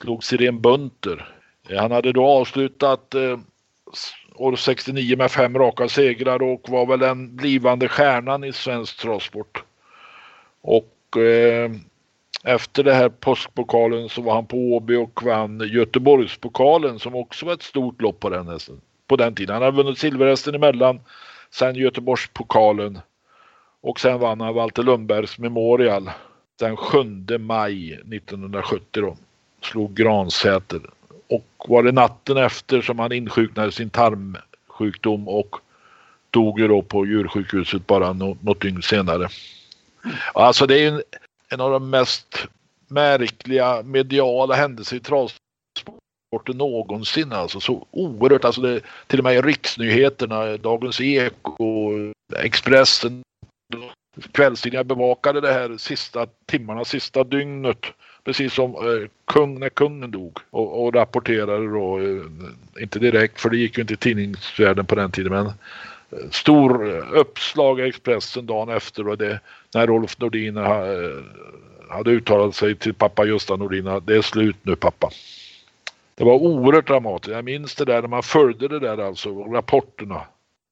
Slog 0.00 0.24
Sirén 0.24 0.60
Bunter. 0.60 1.34
Eh, 1.68 1.80
han 1.80 1.92
hade 1.92 2.12
då 2.12 2.26
avslutat 2.26 3.14
eh, 3.14 3.38
år 4.34 4.56
69 4.56 5.16
med 5.16 5.30
fem 5.30 5.58
raka 5.58 5.88
segrar 5.88 6.42
och 6.42 6.68
var 6.68 6.86
väl 6.86 6.98
den 6.98 7.36
blivande 7.36 7.88
stjärnan 7.88 8.44
i 8.44 8.52
svensk 8.52 9.00
travsport. 9.00 9.64
Och 10.60 11.16
eh, 11.16 11.70
efter 12.44 12.84
det 12.84 12.94
här 12.94 13.08
påskpokalen 13.08 14.08
så 14.08 14.22
var 14.22 14.34
han 14.34 14.46
på 14.46 14.56
Åby 14.56 14.96
och 14.96 15.22
vann 15.22 15.68
Göteborgspokalen 15.72 16.98
som 16.98 17.14
också 17.14 17.46
var 17.46 17.52
ett 17.52 17.62
stort 17.62 18.02
lopp 18.02 18.20
på 18.20 18.30
den 18.30 18.48
hästen. 18.48 18.80
På 19.06 19.16
den 19.16 19.34
tiden. 19.34 19.54
Han 19.54 19.62
hade 19.62 19.76
vunnit 19.76 19.98
silverhästen 19.98 20.54
emellan. 20.54 21.00
Sen 21.50 21.74
Göteborgspokalen. 21.74 22.98
Och 23.80 24.00
sen 24.00 24.18
vann 24.18 24.40
han 24.40 24.54
Walter 24.54 24.82
Lundbergs 24.82 25.38
Memorial 25.38 26.10
den 26.58 26.76
7 26.76 26.98
maj 27.38 27.92
1970 27.92 29.02
då. 29.02 29.16
Slog 29.64 29.94
Gransäter. 29.94 30.80
Och 31.28 31.66
var 31.68 31.82
det 31.82 31.92
natten 31.92 32.36
efter 32.36 32.82
som 32.82 32.98
han 32.98 33.12
insjuknade 33.12 33.72
sin 33.72 33.90
tarmsjukdom 33.90 35.28
och 35.28 35.56
dog 36.30 36.60
ju 36.60 36.68
då 36.68 36.82
på 36.82 37.06
djursjukhuset 37.06 37.86
bara 37.86 38.12
något 38.12 38.60
dygn 38.60 38.82
senare. 38.82 39.28
Alltså 40.34 40.66
det 40.66 40.78
är 40.78 40.88
en, 40.88 41.02
en 41.48 41.60
av 41.60 41.70
de 41.70 41.90
mest 41.90 42.46
märkliga 42.88 43.82
mediala 43.82 44.54
händelser 44.54 44.96
i 44.96 45.00
travsporten 45.00 46.56
någonsin. 46.56 47.32
Alltså 47.32 47.60
så 47.60 47.86
oerhört, 47.90 48.44
alltså 48.44 48.60
det, 48.60 48.80
till 49.06 49.18
och 49.18 49.24
med 49.24 49.34
i 49.34 49.40
riksnyheterna, 49.40 50.56
Dagens 50.56 51.00
Eko, 51.00 51.92
Expressen, 52.36 53.22
kvällstidningar 54.32 54.84
bevakade 54.84 55.40
det 55.40 55.52
här 55.52 55.76
sista 55.76 56.26
timmarna, 56.46 56.84
sista 56.84 57.24
dygnet. 57.24 57.86
Precis 58.24 58.52
som 58.54 58.70
eh, 58.70 59.08
kung 59.24 59.60
när 59.60 59.68
kungen 59.68 60.10
dog 60.10 60.38
och, 60.50 60.84
och 60.84 60.94
rapporterade 60.94 61.66
då, 61.66 62.00
eh, 62.00 62.82
inte 62.82 62.98
direkt 62.98 63.40
för 63.40 63.50
det 63.50 63.56
gick 63.56 63.78
ju 63.78 63.80
inte 63.80 63.94
i 63.94 63.96
tidningsvärlden 63.96 64.86
på 64.86 64.94
den 64.94 65.10
tiden 65.10 65.32
men 65.32 65.46
eh, 65.46 66.30
stor 66.30 66.86
uppslag 67.14 67.80
i 67.80 67.82
Expressen 67.82 68.46
dagen 68.46 68.68
efter 68.68 69.08
och 69.08 69.18
det, 69.18 69.40
när 69.74 69.86
Rolf 69.86 70.18
Nordin 70.18 70.56
ha, 70.56 70.92
eh, 70.92 71.22
hade 71.88 72.10
uttalat 72.10 72.54
sig 72.54 72.74
till 72.76 72.94
pappa 72.94 73.24
Gösta 73.24 73.56
Nordin 73.56 73.84
det 74.06 74.16
är 74.16 74.22
slut 74.22 74.56
nu 74.62 74.76
pappa. 74.76 75.10
Det 76.14 76.24
var 76.24 76.34
oerhört 76.34 76.86
dramatiskt. 76.86 77.34
Jag 77.34 77.44
minns 77.44 77.74
det 77.74 77.84
där 77.84 78.00
när 78.00 78.08
man 78.08 78.22
följde 78.22 78.68
det 78.68 78.78
där 78.78 78.98
alltså, 78.98 79.44
rapporterna 79.44 80.20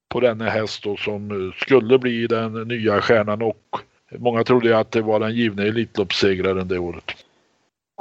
på 0.09 0.21
denna 0.21 0.51
häst 0.51 0.83
då 0.83 0.97
som 0.97 1.31
eh, 1.31 1.55
skulle 1.57 1.99
bli 1.99 2.27
den 2.27 2.53
nya 2.53 3.01
stjärnan 3.01 3.43
och 3.43 3.77
många 4.19 4.45
trodde 4.45 4.79
att 4.79 4.91
det 4.91 5.03
var 5.03 5.21
den 5.21 5.35
givna 5.35 5.63
Elitloppssegraren 5.63 6.69
det 6.69 6.79
året. 6.79 7.13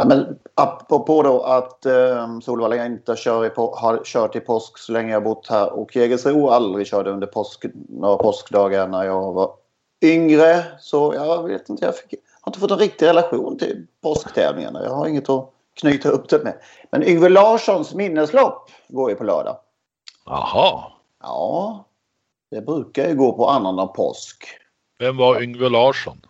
Ja, 0.01 0.07
men 0.07 0.39
apropå 0.55 1.23
då 1.23 1.41
att 1.41 1.85
eh, 1.85 2.39
Solvalla 2.39 2.85
inte 2.85 3.15
kör 3.15 3.45
i 3.45 3.51
har 3.55 4.01
kört 4.03 4.35
i 4.35 4.39
påsk 4.39 4.77
så 4.77 4.91
länge 4.91 5.13
jag 5.13 5.23
bott 5.23 5.47
här 5.47 5.73
och 5.73 5.95
Jägersro 5.95 6.49
aldrig 6.49 6.87
körde 6.87 7.11
under 7.11 7.27
påsk, 7.27 7.65
några 7.89 8.17
påskdagar 8.17 8.87
när 8.87 9.03
jag 9.03 9.33
var 9.33 9.51
yngre. 10.01 10.63
Så 10.79 11.13
jag 11.15 11.43
vet 11.43 11.69
inte, 11.69 11.85
jag 11.85 11.97
fick, 11.97 12.13
har 12.41 12.49
inte 12.49 12.59
fått 12.59 12.71
en 12.71 12.77
riktig 12.77 13.05
relation 13.05 13.57
till 13.57 13.87
påsktävlingarna. 14.03 14.83
Jag 14.83 14.91
har 14.91 15.07
inget 15.07 15.29
att 15.29 15.49
knyta 15.73 16.09
upp 16.09 16.29
det 16.29 16.43
med. 16.43 16.53
Men 16.91 17.03
Yngve 17.03 17.29
Larssons 17.29 17.93
minneslopp 17.93 18.69
går 18.87 19.09
ju 19.09 19.15
på 19.15 19.23
lördag. 19.23 19.57
Jaha. 20.25 20.83
Ja, 21.23 21.85
det 22.51 22.61
brukar 22.61 23.07
ju 23.07 23.15
gå 23.15 23.33
på 23.33 23.47
annandag 23.47 23.87
påsk. 23.87 24.47
Vem 24.99 25.17
var 25.17 25.41
Yngve 25.41 25.69
Larsson? 25.69 26.21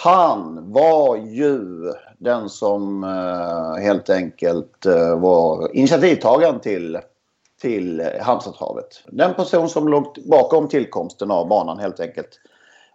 Han 0.00 0.72
var 0.72 1.16
ju 1.16 1.60
den 2.18 2.48
som 2.48 3.04
eh, 3.04 3.82
helt 3.82 4.10
enkelt 4.10 4.86
eh, 4.86 5.18
var 5.18 5.76
initiativtagaren 5.76 6.60
till, 6.60 6.98
till 7.60 8.00
eh, 8.00 8.40
Den 9.06 9.34
person 9.34 9.68
som 9.68 9.88
låg 9.88 10.18
bakom 10.30 10.68
tillkomsten 10.68 11.30
av 11.30 11.48
banan 11.48 11.78
helt 11.78 12.00
enkelt. 12.00 12.28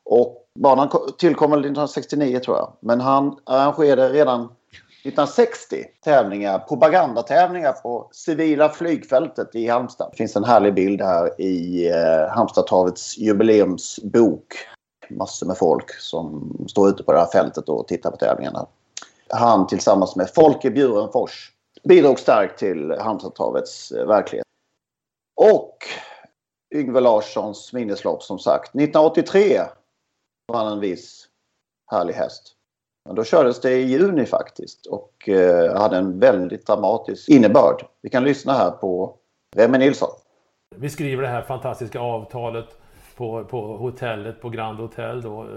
Och 0.05 0.37
banan 0.59 0.89
tillkom 1.17 1.51
väl 1.51 1.59
1969 1.59 2.39
tror 2.39 2.57
jag. 2.57 2.73
Men 2.79 3.01
han 3.01 3.37
arrangerade 3.43 4.09
redan 4.09 4.41
1960 4.41 5.85
tävlingar, 6.03 6.59
propagandatävlingar 6.59 7.71
på 7.71 8.09
civila 8.11 8.69
flygfältet 8.69 9.55
i 9.55 9.67
Halmstad. 9.67 10.07
Det 10.11 10.17
finns 10.17 10.35
en 10.35 10.43
härlig 10.43 10.73
bild 10.73 11.01
här 11.01 11.41
i 11.41 11.87
eh, 11.89 12.35
Halmstadtravets 12.35 13.17
jubileumsbok 13.17 14.55
massor 15.09 15.47
med 15.47 15.57
folk 15.57 15.93
som 15.99 16.57
står 16.69 16.89
ute 16.89 17.03
på 17.03 17.11
det 17.11 17.19
här 17.19 17.31
fältet 17.31 17.69
och 17.69 17.87
tittar 17.87 18.11
på 18.11 18.17
tävlingarna. 18.17 18.67
Han 19.29 19.67
tillsammans 19.67 20.15
med 20.15 20.29
Folke 20.29 20.71
Bjurenfors 20.71 21.51
bidrog 21.83 22.19
starkt 22.19 22.59
till 22.59 22.91
Halmstadtravets 22.99 23.91
eh, 23.91 24.07
verklighet. 24.07 24.47
Och 25.35 25.77
Yngve 26.75 26.99
Larssons 26.99 27.73
minneslopp 27.73 28.23
som 28.23 28.39
sagt. 28.39 28.69
1983 28.69 29.61
vann 30.51 30.71
en 30.71 30.79
viss 30.79 31.27
härlig 31.91 32.13
häst. 32.13 32.53
Men 33.05 33.15
då 33.15 33.23
kördes 33.23 33.61
det 33.61 33.71
i 33.71 33.81
juni 33.81 34.25
faktiskt 34.25 34.85
och 34.85 35.29
eh, 35.29 35.77
hade 35.77 35.97
en 35.97 36.19
väldigt 36.19 36.67
dramatisk 36.67 37.29
innebörd. 37.29 37.85
Vi 38.01 38.09
kan 38.09 38.23
lyssna 38.23 38.53
här 38.53 38.71
på 38.71 39.15
Remme 39.55 39.77
Nilsson. 39.77 40.09
Vi 40.75 40.89
skriver 40.89 41.23
det 41.23 41.29
här 41.29 41.41
fantastiska 41.41 41.99
avtalet 41.99 42.77
på, 43.17 43.43
på 43.43 43.77
hotellet, 43.77 44.41
på 44.41 44.49
Grand 44.49 44.79
Hotel 44.79 45.21
då, 45.21 45.41
eh, 45.41 45.47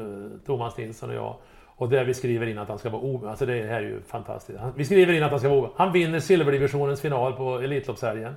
Thomas 0.47 0.77
Nilsson 0.77 1.11
och 1.11 1.17
jag. 1.17 1.35
Och 1.79 1.89
där 1.89 2.05
vi 2.05 2.15
skriver 2.15 2.47
in 2.47 2.59
att 2.59 2.69
han 2.69 2.79
ska 2.79 2.91
vara 2.91 3.03
o... 3.03 3.27
Alltså 3.29 3.47
det 3.47 3.63
här 3.67 3.77
är 3.77 3.81
ju 3.81 4.01
fantastiskt. 4.03 4.59
Han- 4.61 4.73
Vi 4.77 4.85
skriver 4.85 5.13
in 5.13 5.23
att 5.23 5.31
han 5.31 5.41
ska 5.41 5.49
vara 5.49 5.61
o... 5.61 5.71
Han 5.77 5.93
vinner 5.93 6.21
silverdivisionens 6.21 7.01
final 7.01 7.33
på 7.33 7.59
Elitloppshelgen. 7.59 8.37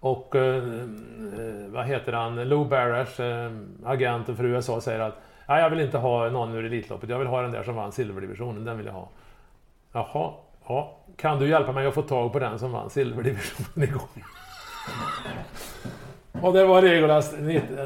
Och 0.00 0.36
eh, 0.36 0.56
eh, 0.56 0.62
vad 1.68 1.86
heter 1.86 2.12
han? 2.12 2.48
Lou 2.48 2.64
Barash, 2.64 3.20
eh, 3.22 3.50
agenten 3.84 4.36
för 4.36 4.44
USA, 4.44 4.80
säger 4.80 5.00
att 5.00 5.18
Nej, 5.48 5.62
jag 5.62 5.70
vill 5.70 5.80
inte 5.80 5.98
ha 5.98 6.28
någon 6.30 6.54
ur 6.54 6.64
Elitloppet. 6.64 7.10
Jag 7.10 7.18
vill 7.18 7.28
ha 7.28 7.42
den 7.42 7.50
där 7.52 7.62
som 7.62 7.74
vann 7.74 7.92
silverdivisionen. 7.92 8.64
Den 8.64 8.76
vill 8.76 8.86
jag 8.86 8.92
ha. 8.92 9.08
Jaha, 9.92 10.32
ja. 10.68 10.96
Kan 11.16 11.38
du 11.38 11.48
hjälpa 11.48 11.72
mig 11.72 11.86
att 11.86 11.94
få 11.94 12.02
tag 12.02 12.32
på 12.32 12.38
den 12.38 12.58
som 12.58 12.72
vann 12.72 12.90
silverdivisionen 12.90 13.88
igår? 13.88 14.02
Och 16.40 16.52
det 16.52 16.64
var 16.64 16.82
Regolas 16.82 17.34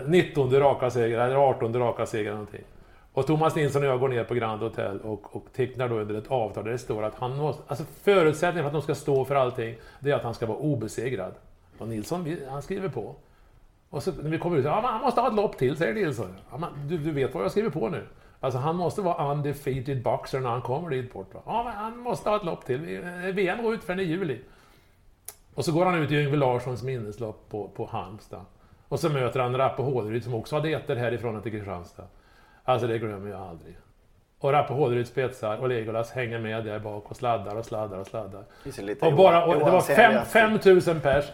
19 0.06 0.50
raka 0.50 0.90
seger, 0.90 1.18
eller 1.18 1.36
18 1.36 1.76
raka 1.76 2.06
seger 2.06 2.24
eller 2.24 2.32
någonting. 2.32 2.64
Och 3.12 3.26
Thomas 3.26 3.54
Nilsson 3.54 3.82
och 3.82 3.88
jag 3.88 4.00
går 4.00 4.08
ner 4.08 4.24
på 4.24 4.34
Grand 4.34 4.62
Hotel 4.62 5.00
och, 5.00 5.36
och 5.36 5.46
tecknar 5.52 5.88
då 5.88 5.94
under 5.94 6.14
ett 6.14 6.30
avtal 6.30 6.64
där 6.64 6.72
det 6.72 6.78
står 6.78 7.02
att 7.02 7.14
han 7.14 7.36
måste... 7.36 7.62
Alltså 7.66 7.84
förutsättningen 8.02 8.62
för 8.62 8.66
att 8.66 8.72
de 8.72 8.82
ska 8.82 8.94
stå 8.94 9.24
för 9.24 9.34
allting, 9.34 9.74
det 10.00 10.10
är 10.10 10.14
att 10.14 10.22
han 10.22 10.34
ska 10.34 10.46
vara 10.46 10.58
obesegrad. 10.58 11.32
Och 11.78 11.88
Nilsson, 11.88 12.36
han 12.48 12.62
skriver 12.62 12.88
på. 12.88 13.14
Och 13.90 14.02
så 14.02 14.12
när 14.22 14.30
vi 14.30 14.38
kommer 14.38 14.56
ut, 14.56 14.64
ja, 14.64 14.80
han 14.84 15.00
måste 15.00 15.20
ha 15.20 15.28
ett 15.28 15.34
lopp 15.34 15.58
till, 15.58 15.76
säger 15.76 15.94
Nilsson. 15.94 16.36
Ja, 16.50 16.58
man, 16.58 16.70
du, 16.88 16.98
du 16.98 17.12
vet 17.12 17.34
vad 17.34 17.44
jag 17.44 17.50
skriver 17.50 17.70
på 17.70 17.88
nu? 17.88 18.06
Alltså 18.40 18.58
han 18.58 18.76
måste 18.76 19.02
vara 19.02 19.32
undefeated 19.32 20.02
boxer 20.02 20.40
när 20.40 20.50
han 20.50 20.62
kommer 20.62 20.90
dit 20.90 21.12
bort. 21.12 21.34
Va? 21.34 21.40
Ja, 21.46 21.62
men 21.64 21.72
han 21.72 21.98
måste 21.98 22.28
ha 22.28 22.36
ett 22.36 22.44
lopp 22.44 22.64
till. 22.64 22.78
VM 23.34 23.58
eh, 23.58 23.64
går 23.64 23.74
ut 23.74 23.84
förrän 23.84 24.00
i 24.00 24.02
juli. 24.02 24.38
Och 25.56 25.64
så 25.64 25.72
går 25.72 25.84
han 25.84 26.02
ut 26.02 26.10
i 26.10 26.16
Yngve 26.16 26.36
Larssons 26.36 26.82
minneslopp 26.82 27.48
på, 27.48 27.68
på 27.68 27.86
Halmstad. 27.86 28.44
Och 28.88 29.00
så 29.00 29.08
möter 29.08 29.40
han 29.40 29.58
Rappe 29.58 29.82
Håleryd 29.82 30.24
som 30.24 30.34
också 30.34 30.56
hade 30.56 30.70
ettor 30.70 30.96
härifrån 30.96 31.42
till 31.42 31.52
Kristianstad. 31.52 32.02
Alltså 32.64 32.86
det 32.86 32.98
glömmer 32.98 33.30
jag 33.30 33.40
aldrig. 33.40 33.76
Och 34.38 34.52
Rappe 34.52 34.72
Håleryd 34.72 35.06
spetsar 35.06 35.56
och 35.56 35.68
Legolas 35.68 36.10
hänger 36.10 36.38
med 36.38 36.64
där 36.64 36.78
bak 36.78 37.10
och 37.10 37.16
sladdar 37.16 37.56
och 37.56 37.64
sladdar 37.64 37.98
och 37.98 38.06
sladdar. 38.06 38.44
Och, 39.00 39.16
bara, 39.16 39.44
och 39.44 39.54
det 39.54 39.70
var 39.70 39.80
fem, 39.80 40.24
5000 40.24 41.00
pers. 41.00 41.24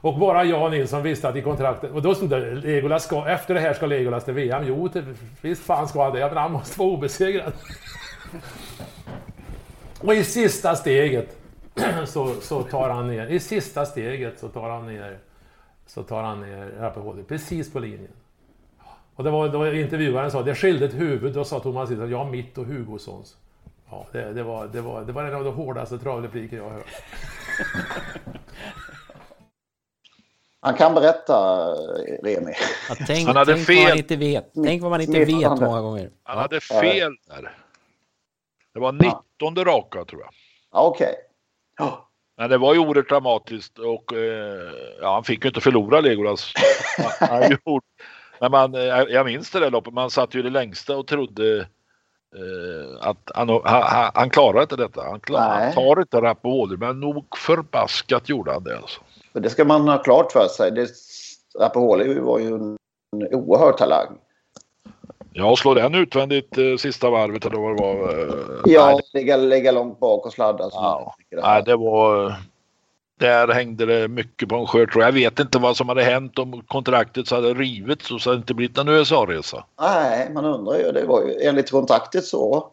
Och 0.00 0.18
bara 0.18 0.44
jag 0.44 0.70
Nilsson 0.70 1.02
visste 1.02 1.28
att 1.28 1.36
i 1.36 1.42
kontraktet... 1.42 1.90
Och 1.90 2.02
då 2.02 2.14
stod 2.14 2.30
det 2.30 2.54
Legolas 2.54 3.04
ska... 3.04 3.28
Efter 3.28 3.54
det 3.54 3.60
här 3.60 3.72
ska 3.72 3.86
Legolas 3.86 4.24
till 4.24 4.34
VM. 4.34 4.64
Jo, 4.66 4.88
till, 4.88 5.14
visst 5.40 5.64
fan 5.64 5.88
ska 5.88 6.04
han 6.04 6.12
det. 6.12 6.28
Men 6.28 6.36
han 6.36 6.52
måste 6.52 6.78
vara 6.80 6.90
obesegrad. 6.90 7.52
och 10.00 10.14
i 10.14 10.24
sista 10.24 10.76
steget 10.76 11.37
så, 12.06 12.34
så 12.40 12.62
tar 12.62 12.90
han 12.90 13.06
ner... 13.06 13.26
I 13.26 13.40
sista 13.40 13.86
steget 13.86 14.38
så 14.38 14.48
tar 14.48 14.70
han 14.70 14.86
ner... 14.86 15.18
Så 15.86 16.02
tar 16.02 16.22
han 16.22 16.40
ner 16.40 16.70
Rappehållet 16.78 17.28
precis 17.28 17.72
på 17.72 17.78
linjen. 17.78 18.12
Och 19.14 19.24
det 19.24 19.30
var, 19.30 19.48
då 19.48 19.74
intervjuaren 19.74 20.30
sa, 20.30 20.42
det 20.42 20.54
skilde 20.54 20.84
ett 20.84 20.94
huvud. 20.94 21.34
Då 21.34 21.44
sa 21.44 21.60
Thomas 21.60 21.90
Nilsson, 21.90 22.10
ja 22.10 22.24
mitt 22.24 22.58
och 22.58 22.66
Hugossons. 22.66 23.36
Ja, 23.90 24.06
det, 24.12 24.32
det, 24.32 24.42
var, 24.42 24.66
det, 24.66 24.80
var, 24.80 25.04
det 25.04 25.12
var 25.12 25.24
en 25.24 25.34
av 25.34 25.44
de 25.44 25.54
hårdaste 25.54 25.98
travrepliker 25.98 26.56
jag 26.56 26.64
har 26.64 26.70
hört. 26.70 26.86
Han 30.60 30.74
kan 30.74 30.94
berätta, 30.94 31.66
Remi. 32.22 32.52
Ja, 32.88 32.94
tänk, 33.06 33.26
han 33.26 33.36
hade 33.36 33.54
tänk 33.54 33.66
fel. 33.66 33.76
vad 33.76 33.88
man 33.88 33.98
inte 33.98 34.16
vet. 34.16 34.50
Tänk 34.64 34.82
vad 34.82 34.90
man 34.90 35.00
inte 35.00 35.24
vet 35.24 35.60
många 35.60 35.80
gånger. 35.80 36.10
Han 36.22 36.38
hade 36.38 36.60
fel 36.60 37.12
där. 37.26 37.56
Det 38.74 38.80
var 38.80 38.92
19 38.92 39.20
ja. 39.38 39.64
raka 39.64 40.04
tror 40.04 40.20
jag. 40.20 40.30
Okej. 40.70 41.06
Okay. 41.06 41.14
Men 42.36 42.50
det 42.50 42.58
var 42.58 42.74
ju 42.74 42.80
oerhört 42.80 43.08
dramatiskt 43.08 43.78
och 43.78 44.12
eh, 44.12 44.72
ja, 45.00 45.14
han 45.14 45.24
fick 45.24 45.44
ju 45.44 45.48
inte 45.48 45.60
förlora 45.60 46.00
Legolas. 46.00 46.52
Men 48.40 48.50
man, 48.50 48.74
eh, 48.74 49.02
jag 49.08 49.26
minns 49.26 49.50
det 49.50 49.60
där 49.60 49.70
loppet, 49.70 49.94
man 49.94 50.10
satt 50.10 50.34
ju 50.34 50.42
det 50.42 50.50
längsta 50.50 50.96
och 50.96 51.06
trodde 51.06 51.58
eh, 52.36 53.08
att 53.08 53.30
han, 53.34 53.48
han, 53.48 54.10
han 54.14 54.30
klarar 54.30 54.62
inte 54.62 54.76
detta. 54.76 55.02
Han, 55.02 55.20
klar, 55.20 55.40
han 55.40 55.72
tar 55.72 56.00
inte 56.00 56.20
Rapopoli, 56.20 56.76
men 56.76 57.00
nog 57.00 57.36
förbaskat 57.36 58.28
gjorde 58.28 58.52
han 58.52 58.64
det 58.64 58.76
alltså. 58.76 59.00
Det 59.32 59.50
ska 59.50 59.64
man 59.64 59.88
ha 59.88 59.98
klart 59.98 60.32
för 60.32 60.48
sig. 60.48 60.86
Rapopoli 61.60 62.20
var 62.20 62.38
ju 62.38 62.46
en 62.46 62.78
oerhörd 63.12 63.76
talang. 63.76 64.18
Ja, 65.38 65.56
slå 65.56 65.74
den 65.74 65.94
utvändigt 65.94 66.58
eh, 66.58 66.76
sista 66.76 67.10
varvet 67.10 67.44
eller 67.44 67.58
vad 67.58 67.76
det 67.76 67.82
var. 67.82 68.18
Eh, 68.18 68.34
ja, 68.64 68.86
nej, 68.86 69.00
ligga, 69.12 69.36
ligga 69.36 69.72
långt 69.72 70.00
bak 70.00 70.26
och 70.26 70.32
sladda. 70.32 70.70
Ja, 70.72 71.14
nej, 71.30 71.62
det 71.66 71.76
var... 71.76 72.34
Där 73.20 73.48
hängde 73.48 73.86
det 73.86 74.08
mycket 74.08 74.48
på 74.48 74.56
en 74.56 74.66
skör 74.66 74.86
tror 74.86 75.02
jag. 75.02 75.08
Jag 75.08 75.12
vet 75.12 75.40
inte 75.40 75.58
vad 75.58 75.76
som 75.76 75.88
hade 75.88 76.02
hänt 76.02 76.38
om 76.38 76.62
kontraktet 76.66 77.28
så 77.28 77.34
hade 77.34 77.54
rivits 77.54 78.10
och 78.10 78.20
så 78.20 78.30
hade 78.30 78.38
det 78.38 78.40
inte 78.40 78.54
blivit 78.54 78.78
en 78.78 78.88
USA-resa. 78.88 79.64
Nej, 79.80 80.30
man 80.32 80.44
undrar 80.44 80.78
ju. 80.78 80.92
Det 80.92 81.04
var 81.06 81.22
ju 81.22 81.40
enligt 81.42 81.70
kontraktet 81.70 82.24
så 82.24 82.68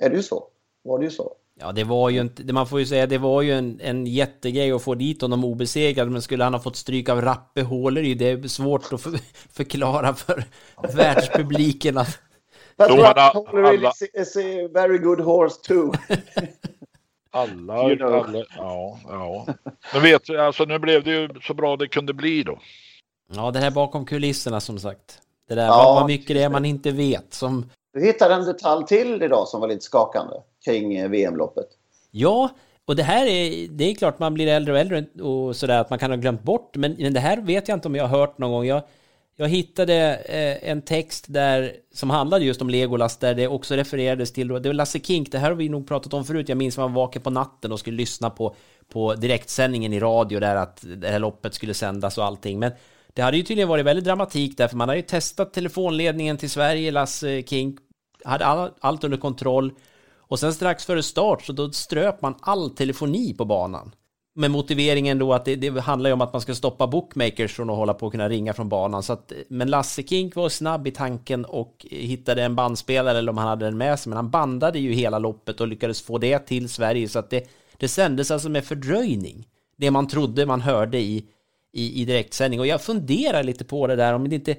är 0.00 0.10
det 0.10 0.16
ju 0.16 0.22
så. 0.22 0.44
Var 0.84 0.98
det 0.98 1.04
ju 1.04 1.10
så. 1.10 1.32
Ja, 1.60 1.72
det 1.72 1.84
var 1.84 2.10
ju 2.10 2.20
inte, 2.20 2.52
man 2.52 2.66
får 2.66 2.80
ju 2.80 2.86
säga, 2.86 3.06
det 3.06 3.18
var 3.18 3.42
ju 3.42 3.52
en, 3.52 3.80
en 3.80 4.06
jättegrej 4.06 4.72
att 4.72 4.82
få 4.82 4.94
dit 4.94 5.22
honom 5.22 5.44
obesegrad, 5.44 6.10
men 6.10 6.22
skulle 6.22 6.44
han 6.44 6.54
ha 6.54 6.60
fått 6.60 6.76
stryk 6.76 7.08
av 7.08 7.20
Rappe 7.20 7.62
Håleryd, 7.62 8.18
det 8.18 8.28
är 8.28 8.48
svårt 8.48 8.92
att 8.92 9.00
för, 9.00 9.18
förklara 9.52 10.14
för 10.14 10.44
världspubliken 10.96 11.98
att... 11.98 12.18
But 12.76 12.90
Rappe 12.90 13.38
Håleryd 13.38 13.90
is 14.12 14.36
a 14.36 14.68
very 14.74 14.98
good 14.98 15.20
horse 15.20 15.56
too. 15.62 15.92
alla, 17.30 17.88
you 17.88 17.96
know. 17.96 18.14
alla, 18.14 18.44
ja, 18.56 19.00
ja. 19.08 19.46
Men 19.92 20.02
vet 20.02 20.24
du, 20.24 20.40
alltså 20.40 20.64
nu 20.64 20.78
blev 20.78 21.04
det 21.04 21.10
ju 21.10 21.28
så 21.42 21.54
bra 21.54 21.76
det 21.76 21.88
kunde 21.88 22.12
bli 22.12 22.42
då. 22.42 22.58
Ja, 23.34 23.50
det 23.50 23.58
här 23.58 23.70
bakom 23.70 24.06
kulisserna 24.06 24.60
som 24.60 24.78
sagt. 24.78 25.20
Det 25.48 25.54
där, 25.54 25.66
ja, 25.66 25.94
vad 25.94 26.06
mycket 26.06 26.36
det 26.36 26.42
är 26.42 26.50
man 26.50 26.64
inte 26.64 26.90
vet 26.90 27.34
som... 27.34 27.70
Du 27.94 28.00
hittade 28.00 28.34
en 28.34 28.44
detalj 28.44 28.86
till 28.86 29.22
idag 29.22 29.48
som 29.48 29.60
var 29.60 29.68
lite 29.68 29.84
skakande 29.84 30.34
kring 30.64 30.96
eh, 30.96 31.08
VM-loppet. 31.08 31.66
Ja, 32.10 32.50
och 32.84 32.96
det 32.96 33.02
här 33.02 33.26
är, 33.26 33.68
det 33.68 33.84
är 33.84 33.94
klart 33.94 34.18
man 34.18 34.34
blir 34.34 34.46
äldre 34.46 34.72
och 34.72 34.80
äldre 34.80 35.04
och 35.22 35.56
sådär 35.56 35.80
att 35.80 35.90
man 35.90 35.98
kan 35.98 36.10
ha 36.10 36.16
glömt 36.16 36.42
bort, 36.42 36.76
men, 36.76 36.96
men 36.98 37.14
det 37.14 37.20
här 37.20 37.36
vet 37.36 37.68
jag 37.68 37.76
inte 37.76 37.88
om 37.88 37.94
jag 37.94 38.06
har 38.06 38.18
hört 38.18 38.38
någon 38.38 38.50
gång. 38.50 38.66
Jag, 38.66 38.82
jag 39.36 39.48
hittade 39.48 40.16
eh, 40.16 40.70
en 40.70 40.82
text 40.82 41.24
där 41.28 41.72
som 41.92 42.10
handlade 42.10 42.44
just 42.44 42.62
om 42.62 42.70
Legolas 42.70 43.16
där 43.16 43.34
det 43.34 43.48
också 43.48 43.74
refererades 43.74 44.32
till, 44.32 44.48
det 44.48 44.68
var 44.68 44.72
Lasse 44.72 45.00
Kink, 45.00 45.32
det 45.32 45.38
här 45.38 45.50
har 45.50 45.56
vi 45.56 45.68
nog 45.68 45.88
pratat 45.88 46.14
om 46.14 46.24
förut, 46.24 46.48
jag 46.48 46.58
minns 46.58 46.76
man 46.76 46.92
var 46.92 47.02
vaken 47.02 47.22
på 47.22 47.30
natten 47.30 47.72
och 47.72 47.80
skulle 47.80 47.96
lyssna 47.96 48.30
på, 48.30 48.54
på 48.92 49.14
direktsändningen 49.14 49.92
i 49.92 50.00
radio 50.00 50.40
där 50.40 50.56
att 50.56 50.84
det 50.96 51.08
här 51.08 51.18
loppet 51.18 51.54
skulle 51.54 51.74
sändas 51.74 52.18
och 52.18 52.24
allting, 52.24 52.58
men 52.58 52.72
det 53.14 53.22
hade 53.22 53.36
ju 53.36 53.42
tydligen 53.42 53.68
varit 53.68 53.86
väldigt 53.86 54.04
dramatik 54.04 54.56
där, 54.56 54.68
för 54.68 54.76
man 54.76 54.88
hade 54.88 55.00
ju 55.00 55.06
testat 55.06 55.52
telefonledningen 55.52 56.36
till 56.36 56.50
Sverige, 56.50 56.90
Lasse 56.90 57.42
Kink 57.42 57.78
hade 58.24 58.44
all, 58.44 58.70
allt 58.80 59.04
under 59.04 59.18
kontroll, 59.18 59.72
och 60.16 60.38
sen 60.38 60.54
strax 60.54 60.84
före 60.84 61.02
start 61.02 61.42
så 61.42 61.52
då 61.52 61.70
ströp 61.70 62.22
man 62.22 62.34
all 62.40 62.70
telefoni 62.70 63.34
på 63.34 63.44
banan. 63.44 63.94
Med 64.36 64.50
motiveringen 64.50 65.18
då 65.18 65.32
att 65.32 65.44
det, 65.44 65.56
det 65.56 65.80
handlar 65.80 66.10
ju 66.10 66.14
om 66.14 66.20
att 66.20 66.32
man 66.32 66.42
ska 66.42 66.54
stoppa 66.54 66.86
bookmakers 66.86 67.52
från 67.52 67.70
att 67.70 67.76
hålla 67.76 67.94
på 67.94 68.06
och 68.06 68.12
kunna 68.12 68.28
ringa 68.28 68.52
från 68.52 68.68
banan. 68.68 69.02
Så 69.02 69.12
att, 69.12 69.32
men 69.48 69.70
Lasse 69.70 70.02
Kink 70.02 70.36
var 70.36 70.48
snabb 70.48 70.86
i 70.86 70.90
tanken 70.90 71.44
och 71.44 71.86
hittade 71.90 72.42
en 72.42 72.56
bandspelare 72.56 73.18
eller 73.18 73.32
om 73.32 73.38
han 73.38 73.48
hade 73.48 73.64
den 73.64 73.78
med 73.78 73.98
sig. 73.98 74.10
Men 74.10 74.16
han 74.16 74.30
bandade 74.30 74.78
ju 74.78 74.92
hela 74.92 75.18
loppet 75.18 75.60
och 75.60 75.68
lyckades 75.68 76.02
få 76.02 76.18
det 76.18 76.38
till 76.38 76.68
Sverige. 76.68 77.08
Så 77.08 77.18
att 77.18 77.30
det, 77.30 77.48
det 77.76 77.88
sändes 77.88 78.30
alltså 78.30 78.48
med 78.48 78.64
fördröjning. 78.64 79.48
Det 79.76 79.90
man 79.90 80.08
trodde 80.08 80.46
man 80.46 80.60
hörde 80.60 80.98
i, 80.98 81.24
i, 81.74 82.02
i 82.02 82.04
direktsändning. 82.04 82.60
Och 82.60 82.66
jag 82.66 82.82
funderar 82.82 83.42
lite 83.42 83.64
på 83.64 83.86
det 83.86 83.96
där 83.96 84.14
om 84.14 84.28
det 84.28 84.34
inte... 84.34 84.56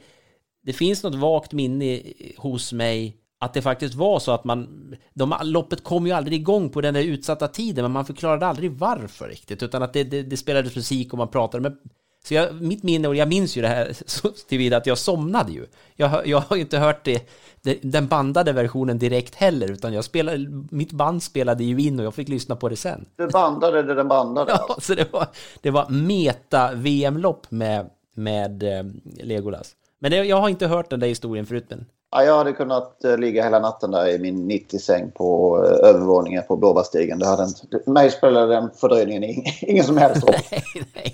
Det 0.64 0.74
finns 0.74 1.04
något 1.04 1.16
vagt 1.16 1.54
minne 1.54 2.02
hos 2.38 2.74
mig 2.74 3.18
att 3.40 3.54
det 3.54 3.62
faktiskt 3.62 3.96
var 3.96 4.20
så 4.20 4.32
att 4.32 4.44
man... 4.44 4.68
De, 5.14 5.36
loppet 5.44 5.84
kom 5.84 6.08
ju 6.08 6.14
aldrig 6.14 6.40
igång 6.40 6.70
på 6.70 6.82
den 6.82 6.94
där 6.94 7.04
utsatta 7.04 7.48
tiden, 7.48 7.84
men 7.84 7.92
man 7.92 8.06
förklarade 8.06 8.48
aldrig 8.48 8.72
varför 8.72 9.28
riktigt, 9.28 9.64
utan 9.64 9.84
att 9.84 9.94
det, 9.94 10.04
det, 10.04 10.24
det 10.24 10.38
spelades 10.38 10.76
musik 10.76 11.14
och 11.14 11.18
man 11.18 11.28
pratade 11.28 11.62
med... 11.62 11.78
Så 12.26 12.34
jag, 12.34 12.62
mitt 12.62 12.84
minne, 12.84 13.08
och 13.08 13.16
jag 13.16 13.28
minns 13.28 13.58
ju 13.58 13.62
det 13.62 13.68
här 13.68 13.96
så 14.06 14.30
tillvida 14.30 14.78
att 14.78 14.86
jag 14.86 14.98
somnade 14.98 15.52
ju. 15.52 15.66
Jag, 15.96 16.28
jag 16.28 16.40
har 16.40 16.56
ju 16.56 16.62
inte 16.62 16.78
hört 16.78 17.06
det, 17.06 17.30
det, 17.62 17.80
den 17.82 18.08
bandade 18.08 18.54
versionen 18.54 19.00
direkt 19.00 19.36
heller, 19.36 19.72
utan 19.72 19.94
jag 19.94 20.04
spelade, 20.04 20.38
mitt 20.70 20.92
band 20.92 21.24
spelade 21.24 21.64
ju 21.64 21.82
in 21.82 22.00
och 22.00 22.06
jag 22.06 22.14
fick 22.14 22.30
lyssna 22.30 22.56
på 22.56 22.70
det 22.70 22.76
sen. 22.76 23.06
Du 23.16 23.28
bandade 23.28 23.84
det 23.84 23.94
den 23.94 24.08
bandade? 24.08 24.52
Ja, 24.68 24.78
så 24.80 24.96
det 24.96 25.14
var, 25.14 25.28
det 25.62 25.72
var 25.72 25.90
meta-VM-lopp 25.90 27.52
med, 27.52 27.90
med 28.14 28.64
eh, 28.64 28.86
Legolas. 29.24 29.76
Men 30.00 30.12
det, 30.12 30.18
jag 30.18 30.38
har 30.38 30.50
inte 30.50 30.68
hört 30.68 30.90
den 30.90 31.00
där 31.00 31.08
historien 31.08 31.46
förut, 31.46 31.66
men 31.70 31.86
Ja, 32.12 32.24
jag 32.24 32.38
hade 32.38 32.54
kunnat 32.54 33.04
eh, 33.04 33.18
ligga 33.18 33.44
hela 33.44 33.60
natten 33.60 33.92
där 33.92 34.08
i 34.08 34.20
min 34.20 34.52
90-säng 34.52 35.12
på 35.12 35.58
eh, 35.66 35.90
övervåningen 35.90 36.44
på 36.48 36.58
Blåbärstigen. 36.58 37.20
Det 37.20 37.28
hade 37.28 37.44
inte, 37.44 37.92
mig 37.92 38.12
spelade 38.12 38.54
den 38.54 38.70
fördröjningen 38.72 39.44
ingen 39.62 39.84
som 39.84 39.98
helst 39.98 40.24
roll. 40.24 40.36
nej, 40.52 41.14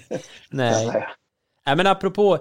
nej. 0.49 0.87
nej. 0.87 1.07
nej. 1.65 1.75
men 1.75 1.87
apropå 1.87 2.37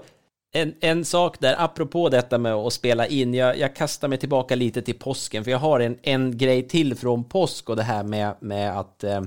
en, 0.53 0.74
en 0.80 1.05
sak 1.05 1.40
där, 1.40 1.55
apropå 1.59 2.09
detta 2.09 2.38
med 2.38 2.55
att 2.55 2.72
spela 2.72 3.07
in. 3.07 3.34
Jag, 3.34 3.59
jag 3.59 3.76
kastar 3.76 4.09
mig 4.09 4.18
tillbaka 4.18 4.55
lite 4.55 4.82
till 4.82 4.98
påsken, 4.98 5.44
för 5.44 5.51
jag 5.51 5.59
har 5.59 5.80
en, 5.80 5.98
en 6.03 6.38
grej 6.38 6.68
till 6.68 6.94
från 6.96 7.24
påsk 7.24 7.70
och 7.70 7.76
det 7.76 7.82
här 7.82 8.03
med, 8.03 8.34
med 8.40 8.78
att... 8.80 9.05
Eh, 9.05 9.22